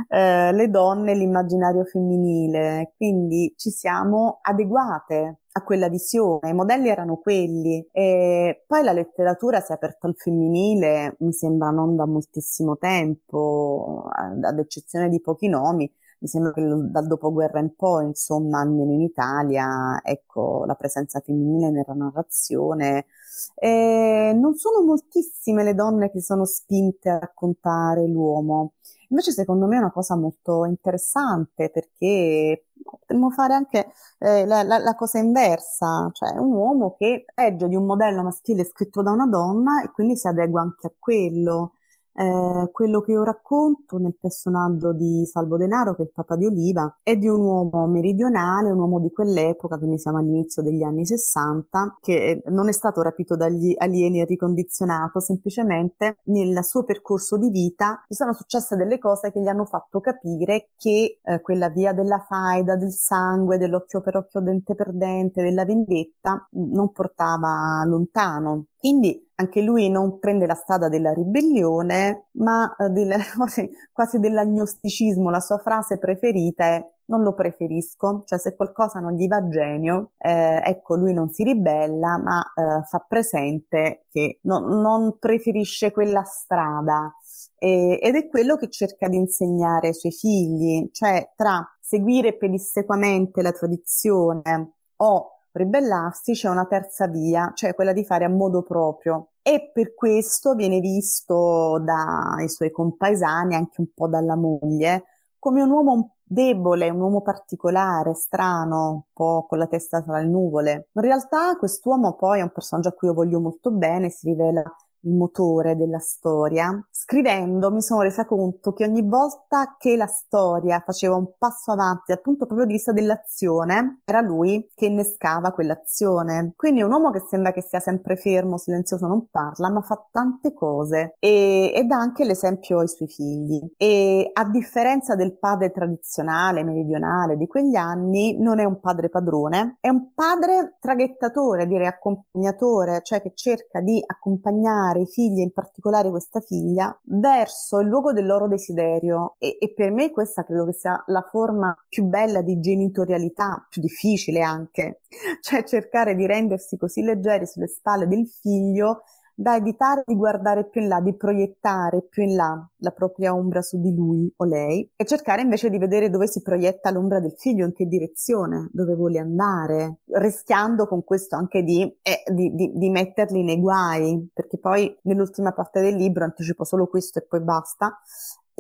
eh, 0.09 0.53
le 0.53 0.71
donne, 0.71 1.15
l'immaginario 1.15 1.85
femminile, 1.85 2.93
quindi 2.97 3.55
ci 3.57 3.71
siamo 3.71 4.39
adeguate 4.43 5.39
a 5.53 5.63
quella 5.63 5.89
visione, 5.89 6.51
i 6.51 6.55
modelli 6.55 6.89
erano 6.89 7.17
quelli. 7.17 7.87
E 7.93 8.65
poi 8.67 8.83
la 8.83 8.93
letteratura 8.93 9.61
si 9.61 9.73
è 9.73 9.75
aperta 9.75 10.07
al 10.07 10.15
femminile, 10.17 11.17
mi 11.21 11.33
sembra 11.33 11.71
non 11.71 11.97
da 11.97 12.07
moltissimo 12.07 12.77
tempo, 12.77 14.05
ad 14.13 14.59
eccezione 14.59 15.09
di 15.09 15.21
pochi 15.21 15.49
nomi, 15.49 15.91
mi 16.19 16.29
sembra 16.29 16.53
che 16.53 16.63
dal 16.63 17.07
dopoguerra 17.07 17.61
in 17.61 17.75
poi, 17.75 18.07
insomma, 18.07 18.61
almeno 18.61 18.93
in 18.93 19.03
Italia, 19.03 20.01
ecco, 20.03 20.65
la 20.67 20.75
presenza 20.75 21.21
femminile 21.21 21.71
nella 21.71 21.95
narrazione. 21.95 23.07
E 23.55 24.33
non 24.35 24.55
sono 24.55 24.83
moltissime 24.83 25.63
le 25.63 25.75
donne 25.75 26.11
che 26.11 26.21
sono 26.23 26.45
spinte 26.47 27.11
a 27.11 27.19
raccontare 27.19 28.07
l'uomo 28.07 28.75
Invece 29.09 29.33
secondo 29.33 29.67
me 29.67 29.77
è 29.77 29.79
una 29.79 29.93
cosa 29.93 30.17
molto 30.17 30.65
interessante 30.65 31.71
perché 31.71 32.67
potremmo 32.83 33.31
fare 33.31 33.55
anche 33.55 33.93
eh, 34.19 34.45
la, 34.47 34.63
la, 34.63 34.79
la, 34.79 34.95
cosa 34.95 35.19
inversa, 35.19 36.11
cioè 36.13 36.31
un 36.39 36.53
uomo 36.53 36.97
che 36.99 37.25
legge 37.35 37.69
di 37.69 37.77
un 37.77 37.85
modello 37.87 38.23
maschile 38.23 38.65
scritto 38.65 39.03
da 39.03 39.13
una 39.13 39.27
donna 39.27 39.83
e 39.83 39.91
quindi 39.91 40.17
si 40.17 40.27
adegua 40.29 40.61
anche 40.63 40.87
a 40.89 40.93
quello. 40.99 41.76
Eh, 42.19 42.71
quello 42.73 43.03
che 43.03 43.13
io 43.13 43.23
racconto 43.25 43.99
nel 43.99 44.17
personaggio 44.19 44.93
di 44.95 45.25
Salvo 45.27 45.59
Denaro, 45.59 45.95
che 45.95 46.03
è 46.03 46.05
il 46.07 46.13
papà 46.15 46.35
di 46.37 46.47
Oliva, 46.47 46.99
è 47.03 47.15
di 47.17 47.29
un 47.29 47.41
uomo 47.41 47.87
meridionale, 47.87 48.71
un 48.71 48.79
uomo 48.79 49.01
di 49.01 49.11
quell'epoca, 49.13 49.77
quindi 49.77 49.99
siamo 49.99 50.19
all'inizio 50.19 50.63
degli 50.63 50.83
anni 50.83 51.05
60, 51.05 51.99
che 52.01 52.43
non 52.47 52.69
è 52.69 52.73
stato 52.73 53.03
rapito 53.03 53.37
dagli 53.37 53.75
alieni 53.77 54.21
e 54.23 54.25
ricondizionato, 54.25 55.21
semplicemente 55.21 56.19
nel 56.25 56.65
suo 56.65 56.85
percorso 56.85 57.37
di 57.37 57.51
vita 57.51 58.03
ci 58.09 58.15
sono 58.15 58.33
successe 58.33 58.77
delle 58.77 58.99
cose 58.99 59.31
che 59.31 59.41
gli 59.41 59.49
hanno 59.49 59.67
fatto 59.67 60.01
capire 60.01 60.71
che 60.77 61.21
eh, 61.23 61.41
quella 61.43 61.69
via 61.69 61.93
della 61.93 62.25
faida, 62.27 62.77
del 62.77 62.93
sangue, 62.93 63.59
dell'occhio 63.59 64.01
per 64.01 64.17
occhio, 64.17 64.41
dente 64.41 64.75
per 64.75 64.93
dente, 64.93 65.43
della 65.43 65.65
vendetta, 65.67 66.49
non 66.53 66.93
portava 66.93 67.85
lontano. 67.85 68.67
Quindi 68.87 69.21
anche 69.35 69.63
lui 69.63 69.91
non 69.91 70.21
prende 70.21 70.47
la 70.47 70.55
strada 70.55 70.89
della 70.89 71.13
ribellione, 71.13 72.29
ma 72.35 72.73
eh, 72.77 72.89
del, 72.91 73.17
quasi 73.93 74.21
dell'agnosticismo. 74.21 75.29
La 75.29 75.41
sua 75.41 75.59
frase 75.59 75.99
preferita 75.99 76.67
è 76.67 76.91
non 77.07 77.25
lo 77.25 77.35
preferisco, 77.35 78.23
cioè 78.25 78.39
se 78.39 78.55
qualcosa 78.55 79.01
non 79.01 79.15
gli 79.15 79.27
va 79.27 79.39
a 79.39 79.49
genio, 79.49 80.13
eh, 80.19 80.63
ecco 80.65 80.95
lui 80.95 81.13
non 81.13 81.31
si 81.31 81.43
ribella, 81.43 82.17
ma 82.17 82.41
eh, 82.55 82.85
fa 82.85 83.05
presente 83.09 84.05
che 84.09 84.39
no, 84.43 84.61
non 84.61 85.19
preferisce 85.19 85.91
quella 85.91 86.23
strada. 86.23 87.13
E, 87.59 87.99
ed 88.01 88.15
è 88.15 88.29
quello 88.29 88.55
che 88.55 88.71
cerca 88.71 89.09
di 89.09 89.17
insegnare 89.17 89.89
ai 89.89 89.95
suoi 89.95 90.13
figli, 90.13 90.91
cioè 90.93 91.33
tra 91.35 91.61
seguire 91.81 92.37
pedissequamente 92.37 93.43
la 93.43 93.51
tradizione 93.51 94.75
o 94.99 95.36
ribellarsi 95.57 96.33
c'è 96.33 96.49
una 96.49 96.67
terza 96.67 97.07
via, 97.07 97.53
cioè 97.55 97.75
quella 97.75 97.93
di 97.93 98.05
fare 98.05 98.25
a 98.25 98.29
modo 98.29 98.63
proprio. 98.63 99.31
E 99.43 99.71
per 99.73 99.95
questo 99.95 100.55
viene 100.55 100.81
visto 100.81 101.79
dai 101.85 102.49
suoi 102.49 102.71
compaesani, 102.71 103.55
anche 103.55 103.81
un 103.81 103.89
po' 103.95 104.09
dalla 104.09 104.37
moglie, 104.37 105.05
come 105.39 105.63
un 105.63 105.71
uomo 105.71 106.17
debole, 106.23 106.91
un 106.91 107.01
uomo 107.01 107.23
particolare, 107.23 108.15
strano, 108.15 108.91
un 108.91 109.03
po' 109.13 109.47
con 109.49 109.59
la 109.59 109.67
testa 109.67 110.03
tra 110.03 110.19
le 110.19 110.27
nuvole. 110.27 110.89
In 110.93 111.03
realtà 111.03 111.57
quest'uomo 111.57 112.15
poi 112.15 112.41
è 112.41 112.43
un 112.43 112.51
personaggio 112.51 112.89
a 112.89 112.93
cui 112.93 113.09
io 113.09 113.15
voglio 113.15 113.41
molto 113.41 113.71
bene, 113.71 114.11
si 114.11 114.27
rivela 114.29 114.63
il 115.07 115.13
motore 115.13 115.77
della 115.77 115.99
storia. 115.99 116.87
Scrivendo 116.91 117.71
mi 117.71 117.81
sono 117.81 118.03
resa 118.03 118.27
conto 118.27 118.73
che 118.73 118.85
ogni 118.85 119.03
volta 119.03 119.77
che 119.79 119.97
la 119.97 120.07
storia 120.07 120.83
faceva 120.85 121.15
un 121.15 121.33
passo 121.39 121.73
avanti 121.73 122.05
dal 122.09 122.21
punto 122.21 122.47
proprio 122.47 122.67
di 122.67 122.75
vista 122.75 122.93
dell'azione, 122.93 124.01
era 124.05 124.21
lui 124.21 124.69
che 124.75 124.87
innescava 124.87 125.53
quell'azione. 125.53 126.53
Quindi 126.57 126.83
un 126.83 126.93
uomo 126.93 127.11
che 127.11 127.23
sembra 127.29 127.53
che 127.53 127.63
sia 127.63 127.81
sempre 127.81 128.17
fermo, 128.17 128.59
silenzioso, 128.59 129.07
non 129.07 129.29
parla, 129.31 129.71
ma 129.71 129.81
fa 129.81 130.05
tante 130.11 130.53
cose 130.53 131.15
e, 131.19 131.73
e 131.75 131.85
dà 131.85 131.97
anche 131.97 132.25
l'esempio 132.25 132.81
ai 132.81 132.89
suoi 132.89 133.09
figli. 133.09 133.61
E 133.77 134.31
a 134.33 134.49
differenza 134.49 135.15
del 135.15 135.39
padre 135.39 135.71
tradizionale, 135.71 136.65
meridionale 136.65 137.37
di 137.37 137.47
quegli 137.47 137.77
anni, 137.77 138.37
non 138.39 138.59
è 138.59 138.65
un 138.65 138.81
padre 138.81 139.09
padrone, 139.09 139.77
è 139.81 139.89
un 139.89 140.13
padre 140.13 140.77
traghettatore, 140.81 141.67
direi 141.67 141.87
accompagnatore, 141.87 143.01
cioè 143.03 143.23
che 143.23 143.33
cerca 143.35 143.81
di 143.81 144.03
accompagnare 144.05 144.96
i 144.99 145.07
figli, 145.07 145.41
in 145.41 145.53
particolare 145.53 146.11
questa 146.11 146.41
figlia, 146.41 146.97
verso 147.05 147.81
il 147.81 147.89
luogo 147.89 148.13
del 148.13 148.27
loro 148.27 148.49
desiderio. 148.49 149.37
E, 149.39 149.57
e 149.61 149.73
per 149.73 149.91
me 149.91 150.11
questa 150.11 150.45
credo 150.45 150.65
che 150.67 150.73
sia 150.73 151.03
la 151.07 151.27
forma 151.29 151.77
più 151.89 152.05
bella 152.05 152.43
di 152.43 152.61
genitorialità, 152.61 153.67
più 153.69 153.81
difficile 153.81 154.43
anche, 154.43 155.01
cioè 155.41 155.65
cercare 155.65 156.15
di 156.15 156.27
rendersi 156.27 156.77
così 156.77 157.03
leggeri 157.03 157.47
sulle 157.47 157.69
spalle 157.69 158.07
del 158.07 158.27
figlio 158.27 159.03
da 159.39 159.55
evitare 159.55 160.03
di 160.07 160.17
guardare 160.17 160.67
più 160.67 160.81
in 160.81 160.89
là, 160.89 161.01
di 161.01 161.15
proiettare 161.15 162.03
più 162.09 162.23
in 162.23 162.35
là 162.37 162.69
la 162.79 162.91
propria 162.91 163.35
ombra 163.35 163.61
su 163.61 163.79
di 163.79 163.95
lui 163.95 164.33
o 164.37 164.45
lei 164.45 164.91
e 164.97 165.05
cercare 165.05 165.43
invece 165.43 165.69
di 165.69 165.77
vedere 165.77 166.09
dove 166.09 166.27
si 166.27 166.41
proietta 166.41 166.91
l'ombra 166.91 167.21
del 167.21 167.35
figlio, 167.37 167.67
in 167.67 167.75
che 167.75 167.87
direzione, 167.87 168.71
dove 168.73 168.95
vuole 168.95 169.19
andare, 169.19 169.99
rischiando 170.07 170.87
con 170.87 171.05
questo 171.05 171.37
anche 171.37 171.63
di, 171.63 171.83
eh, 172.03 172.23
di, 172.33 172.55
di, 172.55 172.73
di 172.75 172.89
metterli 172.89 173.43
nei 173.43 173.61
guai, 173.61 174.27
perché 174.33 174.59
poi 174.59 174.97
nell'ultima 175.03 175.53
parte 175.53 175.83
del 175.83 175.97
libro, 175.97 176.25
anticipo 176.25 176.65
solo 176.65 176.87
questo 176.87 177.19
e 177.19 177.27
poi 177.27 177.43
basta, 177.43 178.01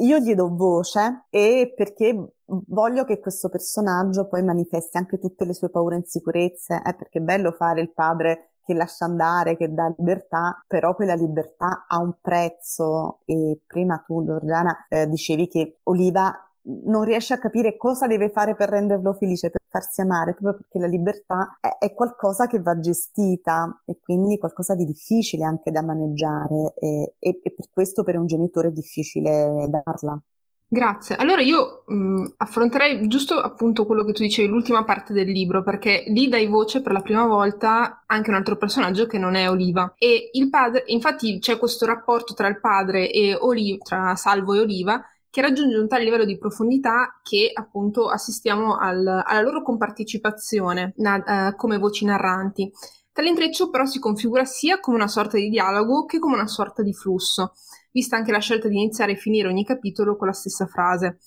io 0.00 0.18
gli 0.18 0.34
do 0.34 0.54
voce 0.54 1.24
e 1.30 1.72
perché 1.74 2.32
voglio 2.44 3.04
che 3.04 3.18
questo 3.18 3.48
personaggio 3.48 4.26
poi 4.26 4.42
manifesti 4.42 4.98
anche 4.98 5.18
tutte 5.18 5.46
le 5.46 5.54
sue 5.54 5.70
paure 5.70 5.94
e 5.94 5.98
insicurezze, 6.00 6.82
eh, 6.84 6.94
perché 6.94 7.18
è 7.18 7.22
bello 7.22 7.52
fare 7.52 7.80
il 7.80 7.92
padre 7.92 8.50
che 8.66 8.74
lascia 8.74 9.04
andare, 9.04 9.56
che 9.56 9.72
dà 9.72 9.92
libertà, 9.96 10.62
però 10.66 10.94
quella 10.94 11.14
libertà 11.14 11.86
ha 11.88 11.98
un 11.98 12.14
prezzo 12.20 13.20
e 13.24 13.60
prima 13.66 14.02
tu 14.04 14.24
Giorgiana 14.24 14.86
eh, 14.88 15.08
dicevi 15.08 15.46
che 15.48 15.78
Oliva 15.84 16.32
non 16.84 17.04
riesce 17.04 17.32
a 17.32 17.38
capire 17.38 17.76
cosa 17.76 18.06
deve 18.08 18.30
fare 18.30 18.56
per 18.56 18.68
renderlo 18.68 19.12
felice, 19.14 19.50
per 19.50 19.60
farsi 19.68 20.00
amare, 20.00 20.32
proprio 20.32 20.54
perché 20.54 20.78
la 20.80 20.88
libertà 20.88 21.58
è, 21.60 21.76
è 21.78 21.94
qualcosa 21.94 22.46
che 22.48 22.60
va 22.60 22.78
gestita 22.80 23.82
e 23.84 23.98
quindi 24.00 24.38
qualcosa 24.38 24.74
di 24.74 24.84
difficile 24.84 25.44
anche 25.44 25.70
da 25.70 25.82
maneggiare 25.82 26.74
e, 26.78 27.14
e, 27.18 27.40
e 27.42 27.52
per 27.54 27.68
questo 27.70 28.02
per 28.02 28.16
un 28.18 28.26
genitore 28.26 28.68
è 28.68 28.72
difficile 28.72 29.68
darla. 29.68 30.20
Grazie. 30.68 31.14
Allora 31.14 31.42
io 31.42 31.84
mh, 31.86 32.34
affronterei 32.38 33.06
giusto 33.06 33.38
appunto 33.40 33.86
quello 33.86 34.04
che 34.04 34.12
tu 34.12 34.22
dicevi, 34.22 34.48
l'ultima 34.48 34.84
parte 34.84 35.12
del 35.12 35.30
libro, 35.30 35.62
perché 35.62 36.02
lì 36.08 36.28
dai 36.28 36.48
voce 36.48 36.82
per 36.82 36.90
la 36.90 37.02
prima 37.02 37.24
volta 37.24 38.02
anche 38.04 38.30
un 38.30 38.36
altro 38.36 38.56
personaggio 38.56 39.06
che 39.06 39.16
non 39.16 39.36
è 39.36 39.48
Oliva. 39.48 39.94
E 39.96 40.30
il 40.32 40.50
padre, 40.50 40.82
infatti 40.86 41.38
c'è 41.38 41.56
questo 41.56 41.86
rapporto 41.86 42.34
tra 42.34 42.48
il 42.48 42.58
padre 42.58 43.10
e 43.12 43.36
Oliva, 43.38 43.78
tra 43.84 44.16
Salvo 44.16 44.54
e 44.54 44.60
Oliva, 44.60 45.00
che 45.30 45.40
raggiunge 45.40 45.76
un 45.76 45.86
tale 45.86 46.02
livello 46.02 46.24
di 46.24 46.36
profondità 46.36 47.20
che 47.22 47.50
appunto 47.54 48.08
assistiamo 48.08 48.76
al, 48.76 49.06
alla 49.06 49.40
loro 49.42 49.62
compartecipazione 49.62 50.94
na, 50.96 51.50
uh, 51.50 51.56
come 51.56 51.78
voci 51.78 52.04
narranti. 52.04 52.72
Tale 53.12 53.28
intreccio 53.28 53.70
però 53.70 53.84
si 53.84 53.98
configura 54.00 54.44
sia 54.44 54.80
come 54.80 54.96
una 54.96 55.08
sorta 55.08 55.36
di 55.36 55.48
dialogo 55.48 56.04
che 56.06 56.18
come 56.18 56.34
una 56.34 56.48
sorta 56.48 56.82
di 56.82 56.92
flusso 56.92 57.52
vista 57.96 58.16
anche 58.16 58.30
la 58.30 58.40
scelta 58.40 58.68
di 58.68 58.76
iniziare 58.76 59.12
e 59.12 59.16
finire 59.16 59.48
ogni 59.48 59.64
capitolo 59.64 60.16
con 60.16 60.26
la 60.26 60.34
stessa 60.34 60.66
frase. 60.66 61.18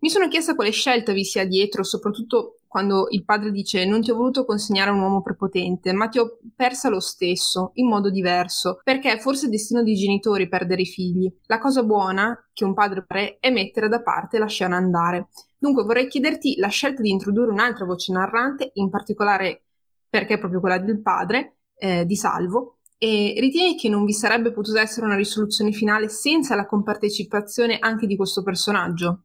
Mi 0.00 0.10
sono 0.10 0.28
chiesta 0.28 0.54
quale 0.54 0.70
scelta 0.70 1.12
vi 1.12 1.24
sia 1.24 1.46
dietro, 1.46 1.82
soprattutto 1.82 2.60
quando 2.68 3.06
il 3.08 3.24
padre 3.24 3.50
dice 3.50 3.86
non 3.86 4.02
ti 4.02 4.10
ho 4.10 4.14
voluto 4.14 4.44
consegnare 4.44 4.90
a 4.90 4.92
un 4.92 5.00
uomo 5.00 5.22
prepotente, 5.22 5.92
ma 5.94 6.08
ti 6.08 6.18
ho 6.18 6.38
persa 6.54 6.90
lo 6.90 7.00
stesso, 7.00 7.70
in 7.74 7.88
modo 7.88 8.10
diverso, 8.10 8.78
perché 8.84 9.10
è 9.10 9.18
forse 9.18 9.48
destino 9.48 9.82
dei 9.82 9.94
genitori 9.94 10.48
perdere 10.48 10.82
i 10.82 10.86
figli. 10.86 11.32
La 11.46 11.58
cosa 11.58 11.82
buona 11.82 12.38
che 12.52 12.64
un 12.64 12.74
padre 12.74 13.04
pre 13.06 13.38
è 13.40 13.50
mettere 13.50 13.88
da 13.88 14.02
parte 14.02 14.36
e 14.36 14.40
lasciare 14.40 14.74
andare. 14.74 15.28
Dunque 15.56 15.82
vorrei 15.82 16.08
chiederti 16.08 16.56
la 16.58 16.68
scelta 16.68 17.00
di 17.00 17.10
introdurre 17.10 17.50
un'altra 17.50 17.86
voce 17.86 18.12
narrante, 18.12 18.70
in 18.74 18.90
particolare 18.90 19.62
perché 20.10 20.34
è 20.34 20.38
proprio 20.38 20.60
quella 20.60 20.78
del 20.78 21.00
padre, 21.00 21.56
eh, 21.78 22.04
di 22.04 22.16
Salvo, 22.16 22.77
e 22.98 23.34
ritieni 23.38 23.76
che 23.76 23.88
non 23.88 24.04
vi 24.04 24.12
sarebbe 24.12 24.52
potuta 24.52 24.80
essere 24.80 25.06
una 25.06 25.16
risoluzione 25.16 25.72
finale 25.72 26.08
senza 26.08 26.54
la 26.56 26.66
compartecipazione 26.66 27.78
anche 27.78 28.06
di 28.06 28.16
questo 28.16 28.42
personaggio? 28.42 29.22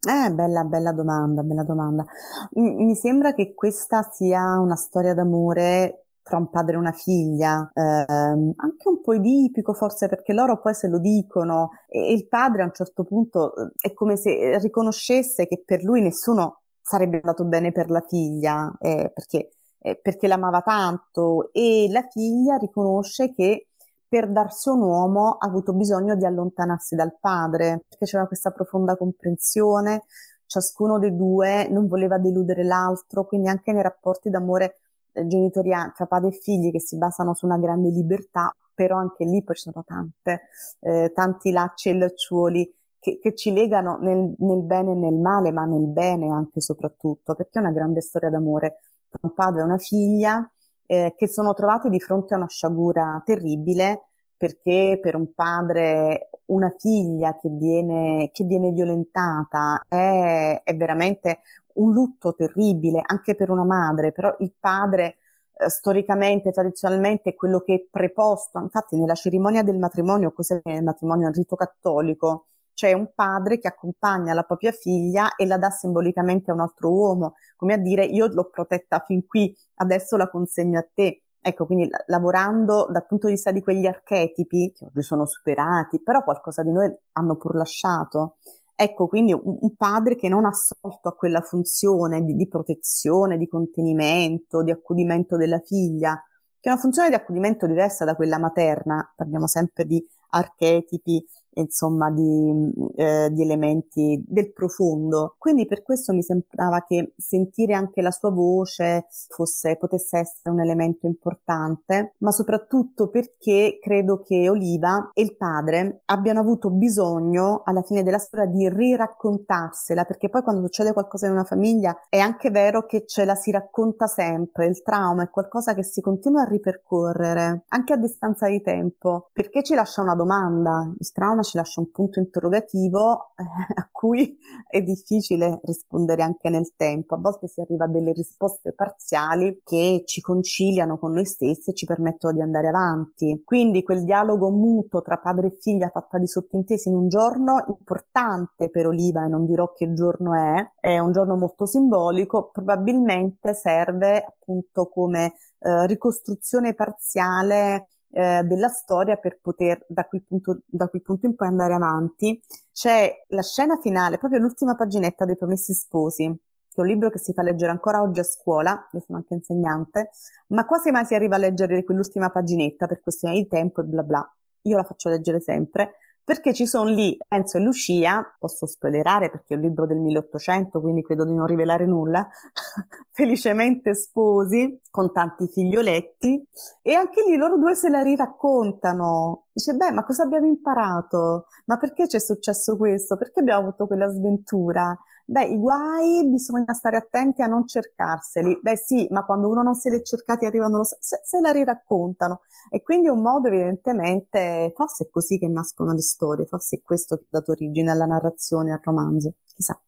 Eh, 0.00 0.30
bella, 0.32 0.62
bella 0.62 0.92
domanda, 0.92 1.42
bella 1.42 1.64
domanda. 1.64 2.04
M- 2.52 2.84
mi 2.84 2.94
sembra 2.94 3.34
che 3.34 3.52
questa 3.54 4.08
sia 4.12 4.60
una 4.60 4.76
storia 4.76 5.12
d'amore 5.12 6.04
tra 6.22 6.36
un 6.36 6.50
padre 6.50 6.74
e 6.74 6.78
una 6.78 6.92
figlia, 6.92 7.70
ehm, 7.74 8.52
anche 8.56 8.88
un 8.88 9.00
po' 9.00 9.14
edipico 9.14 9.72
forse 9.72 10.08
perché 10.08 10.32
loro 10.32 10.60
poi 10.60 10.74
se 10.74 10.86
lo 10.88 10.98
dicono 10.98 11.70
e, 11.88 12.12
il 12.12 12.28
padre 12.28 12.62
a 12.62 12.66
un 12.66 12.72
certo 12.74 13.02
punto 13.04 13.56
eh, 13.56 13.70
è 13.80 13.92
come 13.94 14.16
se 14.16 14.58
riconoscesse 14.58 15.46
che 15.48 15.62
per 15.64 15.82
lui 15.82 16.02
nessuno 16.02 16.60
sarebbe 16.80 17.16
andato 17.16 17.44
bene 17.44 17.72
per 17.72 17.90
la 17.90 18.02
figlia, 18.06 18.72
eh, 18.80 19.10
perché 19.12 19.50
eh, 19.80 19.96
perché 19.96 20.26
l'amava 20.26 20.60
tanto 20.60 21.50
e 21.52 21.88
la 21.90 22.06
figlia 22.08 22.56
riconosce 22.56 23.32
che 23.32 23.68
per 24.08 24.30
darsi 24.30 24.70
un 24.70 24.80
uomo 24.80 25.36
ha 25.38 25.46
avuto 25.46 25.74
bisogno 25.74 26.16
di 26.16 26.24
allontanarsi 26.24 26.94
dal 26.94 27.16
padre, 27.20 27.84
perché 27.88 28.06
c'era 28.06 28.26
questa 28.26 28.50
profonda 28.50 28.96
comprensione, 28.96 30.04
ciascuno 30.46 30.98
dei 30.98 31.14
due 31.14 31.68
non 31.68 31.86
voleva 31.86 32.18
deludere 32.18 32.64
l'altro, 32.64 33.26
quindi 33.26 33.48
anche 33.48 33.72
nei 33.72 33.82
rapporti 33.82 34.30
d'amore 34.30 34.80
eh, 35.12 35.26
genitoriali 35.26 35.92
tra 35.94 36.06
padre 36.06 36.30
e 36.30 36.38
figli 36.40 36.72
che 36.72 36.80
si 36.80 36.96
basano 36.96 37.34
su 37.34 37.44
una 37.44 37.58
grande 37.58 37.90
libertà, 37.90 38.54
però 38.74 38.96
anche 38.96 39.24
lì 39.24 39.42
poi 39.42 39.56
ci 39.56 39.70
sono 39.70 39.84
tante, 39.86 40.48
eh, 40.80 41.12
tanti 41.14 41.50
lacci 41.50 41.90
e 41.90 41.94
lacciuoli 41.98 42.74
che, 42.98 43.18
che 43.20 43.34
ci 43.34 43.52
legano 43.52 43.98
nel, 44.00 44.34
nel, 44.38 44.62
bene 44.62 44.92
e 44.92 44.94
nel 44.94 45.14
male, 45.14 45.52
ma 45.52 45.64
nel 45.64 45.86
bene 45.86 46.30
anche 46.30 46.60
soprattutto, 46.60 47.34
perché 47.34 47.58
è 47.58 47.62
una 47.62 47.72
grande 47.72 48.00
storia 48.00 48.30
d'amore 48.30 48.80
un 49.20 49.32
padre 49.34 49.60
e 49.60 49.64
una 49.64 49.78
figlia 49.78 50.50
eh, 50.86 51.14
che 51.16 51.28
sono 51.28 51.54
trovati 51.54 51.88
di 51.88 52.00
fronte 52.00 52.34
a 52.34 52.38
una 52.38 52.48
sciagura 52.48 53.22
terribile, 53.24 54.08
perché 54.36 54.98
per 55.02 55.16
un 55.16 55.32
padre 55.34 56.30
una 56.46 56.72
figlia 56.78 57.36
che 57.36 57.48
viene, 57.50 58.30
che 58.32 58.44
viene 58.44 58.70
violentata 58.70 59.84
è, 59.88 60.62
è 60.64 60.76
veramente 60.76 61.40
un 61.74 61.92
lutto 61.92 62.34
terribile 62.34 63.02
anche 63.04 63.34
per 63.34 63.50
una 63.50 63.64
madre, 63.64 64.12
però 64.12 64.34
il 64.38 64.52
padre 64.58 65.16
eh, 65.52 65.68
storicamente, 65.68 66.52
tradizionalmente, 66.52 67.30
è 67.30 67.34
quello 67.34 67.60
che 67.60 67.74
è 67.74 67.86
preposto, 67.90 68.58
infatti 68.60 68.96
nella 68.96 69.14
cerimonia 69.14 69.62
del 69.62 69.78
matrimonio, 69.78 70.32
cos'è 70.32 70.60
il 70.64 70.82
matrimonio? 70.82 71.28
Il 71.28 71.34
rito 71.34 71.56
cattolico, 71.56 72.46
c'è 72.78 72.92
un 72.92 73.10
padre 73.12 73.58
che 73.58 73.66
accompagna 73.66 74.32
la 74.34 74.44
propria 74.44 74.70
figlia 74.70 75.34
e 75.34 75.46
la 75.46 75.58
dà 75.58 75.68
simbolicamente 75.68 76.52
a 76.52 76.54
un 76.54 76.60
altro 76.60 76.92
uomo, 76.92 77.34
come 77.56 77.74
a 77.74 77.76
dire 77.76 78.04
io 78.04 78.28
l'ho 78.28 78.48
protetta 78.48 79.02
fin 79.04 79.26
qui, 79.26 79.52
adesso 79.78 80.16
la 80.16 80.30
consegno 80.30 80.78
a 80.78 80.86
te. 80.94 81.22
Ecco, 81.40 81.66
quindi 81.66 81.90
lavorando 82.06 82.86
dal 82.88 83.04
punto 83.04 83.26
di 83.26 83.32
vista 83.32 83.50
di 83.50 83.62
quegli 83.62 83.84
archetipi, 83.84 84.70
che 84.70 84.84
oggi 84.84 85.02
sono 85.02 85.26
superati, 85.26 86.00
però 86.00 86.22
qualcosa 86.22 86.62
di 86.62 86.70
noi 86.70 86.88
hanno 87.14 87.34
pur 87.34 87.56
lasciato. 87.56 88.36
Ecco, 88.76 89.08
quindi 89.08 89.32
un, 89.32 89.58
un 89.60 89.74
padre 89.74 90.14
che 90.14 90.28
non 90.28 90.44
ha 90.44 90.50
assolto 90.50 91.08
a 91.08 91.16
quella 91.16 91.40
funzione 91.40 92.22
di, 92.22 92.36
di 92.36 92.46
protezione, 92.46 93.38
di 93.38 93.48
contenimento, 93.48 94.62
di 94.62 94.70
accudimento 94.70 95.36
della 95.36 95.58
figlia, 95.58 96.14
che 96.60 96.68
è 96.68 96.72
una 96.72 96.80
funzione 96.80 97.08
di 97.08 97.16
accudimento 97.16 97.66
diversa 97.66 98.04
da 98.04 98.14
quella 98.14 98.38
materna, 98.38 99.12
parliamo 99.16 99.48
sempre 99.48 99.84
di 99.84 100.00
archetipi 100.30 101.24
insomma 101.54 102.10
di, 102.10 102.72
eh, 102.96 103.28
di, 103.32 103.42
elementi 103.42 104.22
del 104.26 104.52
profondo. 104.52 105.34
Quindi 105.38 105.66
per 105.66 105.82
questo 105.82 106.12
mi 106.12 106.22
sembrava 106.22 106.84
che 106.86 107.14
sentire 107.16 107.74
anche 107.74 108.02
la 108.02 108.10
sua 108.10 108.30
voce 108.30 109.06
fosse, 109.28 109.76
potesse 109.76 110.18
essere 110.18 110.50
un 110.50 110.60
elemento 110.60 111.06
importante, 111.06 112.14
ma 112.18 112.30
soprattutto 112.30 113.08
perché 113.08 113.78
credo 113.80 114.22
che 114.22 114.48
Oliva 114.48 115.10
e 115.14 115.22
il 115.22 115.36
padre 115.36 116.02
abbiano 116.06 116.40
avuto 116.40 116.70
bisogno 116.70 117.62
alla 117.64 117.82
fine 117.82 118.02
della 118.02 118.18
storia 118.18 118.46
di 118.46 118.68
riraccontarsela, 118.68 120.04
perché 120.04 120.28
poi 120.28 120.42
quando 120.42 120.62
succede 120.62 120.92
qualcosa 120.92 121.26
in 121.26 121.32
una 121.32 121.44
famiglia 121.44 121.96
è 122.08 122.18
anche 122.18 122.50
vero 122.50 122.86
che 122.86 123.04
ce 123.06 123.24
la 123.24 123.34
si 123.34 123.50
racconta 123.50 124.06
sempre, 124.06 124.66
il 124.66 124.82
trauma 124.82 125.24
è 125.24 125.30
qualcosa 125.30 125.74
che 125.74 125.82
si 125.82 126.00
continua 126.00 126.42
a 126.42 126.48
ripercorrere 126.48 127.64
anche 127.68 127.92
a 127.92 127.96
distanza 127.96 128.48
di 128.48 128.60
tempo, 128.60 129.30
perché 129.32 129.62
ci 129.62 129.74
lascia 129.74 130.02
una 130.02 130.14
domanda, 130.14 130.92
il 130.98 131.12
trauma 131.12 131.37
ci 131.42 131.56
lascia 131.56 131.80
un 131.80 131.90
punto 131.90 132.18
interrogativo 132.18 133.32
eh, 133.36 133.44
a 133.74 133.88
cui 133.90 134.38
è 134.68 134.80
difficile 134.82 135.60
rispondere 135.64 136.22
anche 136.22 136.48
nel 136.50 136.74
tempo. 136.76 137.14
A 137.14 137.18
volte 137.18 137.48
si 137.48 137.60
arriva 137.60 137.84
a 137.84 137.88
delle 137.88 138.12
risposte 138.12 138.72
parziali 138.72 139.60
che 139.64 140.02
ci 140.06 140.20
conciliano 140.20 140.98
con 140.98 141.12
noi 141.12 141.24
stessi 141.24 141.70
e 141.70 141.74
ci 141.74 141.86
permettono 141.86 142.34
di 142.34 142.42
andare 142.42 142.68
avanti. 142.68 143.42
Quindi 143.44 143.82
quel 143.82 144.04
dialogo 144.04 144.50
muto 144.50 145.02
tra 145.02 145.18
padre 145.18 145.48
e 145.48 145.58
figlia 145.60 145.88
fatta 145.88 146.18
di 146.18 146.26
sottintesi 146.26 146.88
in 146.88 146.94
un 146.94 147.08
giorno 147.08 147.64
importante 147.68 148.70
per 148.70 148.86
Oliva 148.86 149.24
e 149.24 149.28
non 149.28 149.46
dirò 149.46 149.72
che 149.72 149.92
giorno 149.92 150.34
è, 150.34 150.72
è 150.80 150.98
un 150.98 151.12
giorno 151.12 151.36
molto 151.36 151.66
simbolico, 151.66 152.50
probabilmente 152.52 153.54
serve 153.54 154.24
appunto 154.24 154.88
come 154.88 155.34
eh, 155.60 155.86
ricostruzione 155.86 156.74
parziale 156.74 157.88
eh, 158.10 158.42
della 158.44 158.68
storia 158.68 159.16
per 159.16 159.38
poter 159.40 159.84
da 159.88 160.04
quel, 160.04 160.22
punto, 160.22 160.60
da 160.66 160.88
quel 160.88 161.02
punto 161.02 161.26
in 161.26 161.34
poi 161.34 161.48
andare 161.48 161.74
avanti. 161.74 162.40
C'è 162.72 163.24
la 163.28 163.42
scena 163.42 163.76
finale, 163.80 164.18
proprio 164.18 164.40
l'ultima 164.40 164.74
paginetta 164.74 165.24
dei 165.24 165.36
Promessi 165.36 165.74
Sposi, 165.74 166.24
che 166.24 166.76
è 166.76 166.80
un 166.80 166.86
libro 166.86 167.10
che 167.10 167.18
si 167.18 167.32
fa 167.32 167.42
leggere 167.42 167.70
ancora 167.70 168.00
oggi 168.02 168.20
a 168.20 168.24
scuola, 168.24 168.88
io 168.92 169.00
sono 169.00 169.18
anche 169.18 169.34
insegnante, 169.34 170.10
ma 170.48 170.64
quasi 170.64 170.90
mai 170.90 171.04
si 171.04 171.14
arriva 171.14 171.36
a 171.36 171.38
leggere 171.38 171.82
quell'ultima 171.84 172.30
paginetta 172.30 172.86
per 172.86 173.00
questione 173.00 173.34
di 173.34 173.46
tempo 173.46 173.80
e 173.80 173.84
bla 173.84 174.02
bla. 174.02 174.32
Io 174.62 174.76
la 174.76 174.84
faccio 174.84 175.08
leggere 175.08 175.40
sempre, 175.40 175.94
perché 176.28 176.52
ci 176.52 176.66
sono 176.66 176.90
lì 176.90 177.16
Enzo 177.26 177.56
e 177.56 177.62
Lucia, 177.62 178.36
posso 178.38 178.66
spoilerare 178.66 179.30
perché 179.30 179.54
è 179.54 179.56
un 179.56 179.62
libro 179.62 179.86
del 179.86 179.96
1800, 179.96 180.78
quindi 180.78 181.02
credo 181.02 181.24
di 181.24 181.32
non 181.32 181.46
rivelare 181.46 181.86
nulla, 181.86 182.28
felicemente 183.12 183.94
sposi, 183.94 184.78
con 184.90 185.10
tanti 185.10 185.48
figlioletti, 185.48 186.46
e 186.82 186.92
anche 186.92 187.22
lì 187.26 187.34
loro 187.34 187.56
due 187.56 187.74
se 187.74 187.88
la 187.88 188.02
riraccontano. 188.02 189.46
Dice, 189.50 189.72
beh, 189.72 189.90
ma 189.92 190.04
cosa 190.04 190.24
abbiamo 190.24 190.44
imparato? 190.44 191.46
Ma 191.64 191.78
perché 191.78 192.06
c'è 192.06 192.20
successo 192.20 192.76
questo? 192.76 193.16
Perché 193.16 193.40
abbiamo 193.40 193.60
avuto 193.68 193.86
quella 193.86 194.08
sventura? 194.08 194.94
Beh, 195.30 195.44
i 195.44 195.58
guai 195.58 196.26
bisogna 196.26 196.72
stare 196.72 196.96
attenti 196.96 197.42
a 197.42 197.46
non 197.46 197.66
cercarseli. 197.66 198.58
Beh 198.62 198.76
sì, 198.76 199.06
ma 199.10 199.24
quando 199.26 199.48
uno 199.48 199.62
non 199.62 199.74
se 199.74 199.90
li 199.90 199.96
è 199.98 200.02
cercati 200.02 200.46
arrivano, 200.46 200.82
se, 200.84 200.96
se 201.22 201.40
la 201.40 201.50
riraccontano. 201.52 202.40
E 202.70 202.82
quindi 202.82 203.08
un 203.08 203.20
modo 203.20 203.48
evidentemente, 203.48 204.72
forse 204.74 205.04
è 205.04 205.10
così 205.10 205.38
che 205.38 205.48
nascono 205.48 205.92
le 205.92 206.00
storie, 206.00 206.46
forse 206.46 206.76
è 206.76 206.82
questo 206.82 207.16
che 207.16 207.24
ha 207.24 207.26
dato 207.30 207.50
origine 207.52 207.90
alla 207.90 208.06
narrazione, 208.06 208.72
al 208.72 208.80
romanzo, 208.82 209.34
chissà. 209.54 209.78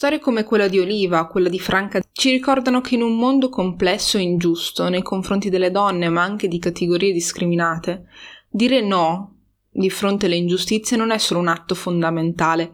Storie 0.00 0.18
come 0.18 0.44
quella 0.44 0.66
di 0.66 0.78
Oliva, 0.78 1.26
quella 1.26 1.50
di 1.50 1.58
Franca, 1.58 2.00
ci 2.12 2.30
ricordano 2.30 2.80
che 2.80 2.94
in 2.94 3.02
un 3.02 3.18
mondo 3.18 3.50
complesso 3.50 4.16
e 4.16 4.22
ingiusto 4.22 4.88
nei 4.88 5.02
confronti 5.02 5.50
delle 5.50 5.70
donne, 5.70 6.08
ma 6.08 6.22
anche 6.22 6.48
di 6.48 6.58
categorie 6.58 7.12
discriminate, 7.12 8.06
dire 8.48 8.80
no 8.80 9.34
di 9.68 9.90
fronte 9.90 10.24
alle 10.24 10.36
ingiustizie 10.36 10.96
non 10.96 11.10
è 11.10 11.18
solo 11.18 11.40
un 11.40 11.48
atto 11.48 11.74
fondamentale, 11.74 12.70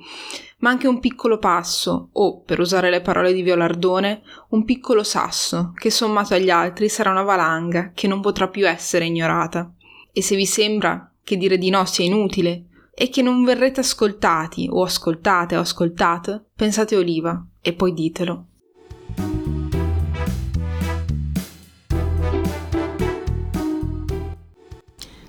ma 0.58 0.70
anche 0.70 0.86
un 0.86 1.00
piccolo 1.00 1.38
passo, 1.38 2.10
o, 2.12 2.42
per 2.42 2.60
usare 2.60 2.90
le 2.90 3.00
parole 3.00 3.32
di 3.32 3.42
Violardone, 3.42 4.22
un 4.50 4.64
piccolo 4.64 5.02
sasso, 5.02 5.72
che 5.74 5.90
sommato 5.90 6.34
agli 6.34 6.50
altri 6.50 6.88
sarà 6.88 7.10
una 7.10 7.24
valanga 7.24 7.90
che 7.92 8.06
non 8.06 8.20
potrà 8.20 8.46
più 8.46 8.68
essere 8.68 9.04
ignorata. 9.04 9.74
E 10.12 10.22
se 10.22 10.36
vi 10.36 10.46
sembra 10.46 11.12
che 11.24 11.36
dire 11.36 11.58
di 11.58 11.70
no 11.70 11.84
sia 11.86 12.04
inutile, 12.04 12.66
e 12.98 13.10
che 13.10 13.20
non 13.20 13.44
verrete 13.44 13.80
ascoltati 13.80 14.68
o 14.72 14.82
ascoltate 14.82 15.54
o 15.54 15.60
ascoltate, 15.60 16.46
pensate 16.56 16.96
Oliva 16.96 17.46
e 17.60 17.74
poi 17.74 17.92
ditelo. 17.92 18.46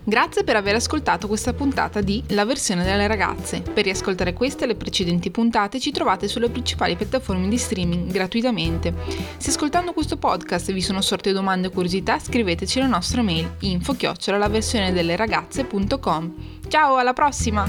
Grazie 0.09 0.45
per 0.45 0.55
aver 0.55 0.73
ascoltato 0.73 1.27
questa 1.27 1.51
puntata 1.51 1.99
di 1.99 2.23
La 2.27 2.45
versione 2.45 2.85
delle 2.85 3.07
ragazze. 3.07 3.59
Per 3.59 3.83
riascoltare 3.83 4.31
queste 4.31 4.63
e 4.63 4.67
le 4.67 4.75
precedenti 4.75 5.31
puntate 5.31 5.81
ci 5.81 5.91
trovate 5.91 6.29
sulle 6.29 6.47
principali 6.47 6.95
piattaforme 6.95 7.49
di 7.49 7.57
streaming 7.57 8.09
gratuitamente. 8.09 8.93
Se 9.35 9.49
ascoltando 9.49 9.91
questo 9.91 10.15
podcast 10.15 10.71
vi 10.71 10.81
sono 10.81 11.01
sorte 11.01 11.33
domande 11.33 11.67
o 11.67 11.71
curiosità, 11.71 12.19
scriveteci 12.19 12.79
alla 12.79 12.87
nostra 12.87 13.21
mail 13.21 13.55
info 13.59 13.97
ragazze.com. 13.97 16.35
Ciao, 16.69 16.95
alla 16.95 17.11
prossima! 17.11 17.67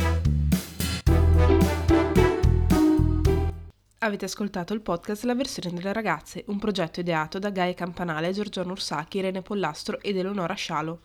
Avete 3.98 4.24
ascoltato 4.26 4.74
il 4.74 4.80
podcast 4.80 5.24
La 5.24 5.34
versione 5.34 5.74
delle 5.74 5.92
ragazze, 5.92 6.44
un 6.46 6.60
progetto 6.60 7.00
ideato 7.00 7.40
da 7.40 7.50
Gaia 7.50 7.74
Campanale, 7.74 8.30
Giorgione 8.30 8.70
Ursacchi, 8.70 9.18
Irene 9.18 9.42
Pollastro 9.42 10.00
ed 10.00 10.16
Eleonora 10.16 10.54
Scialo. 10.54 11.00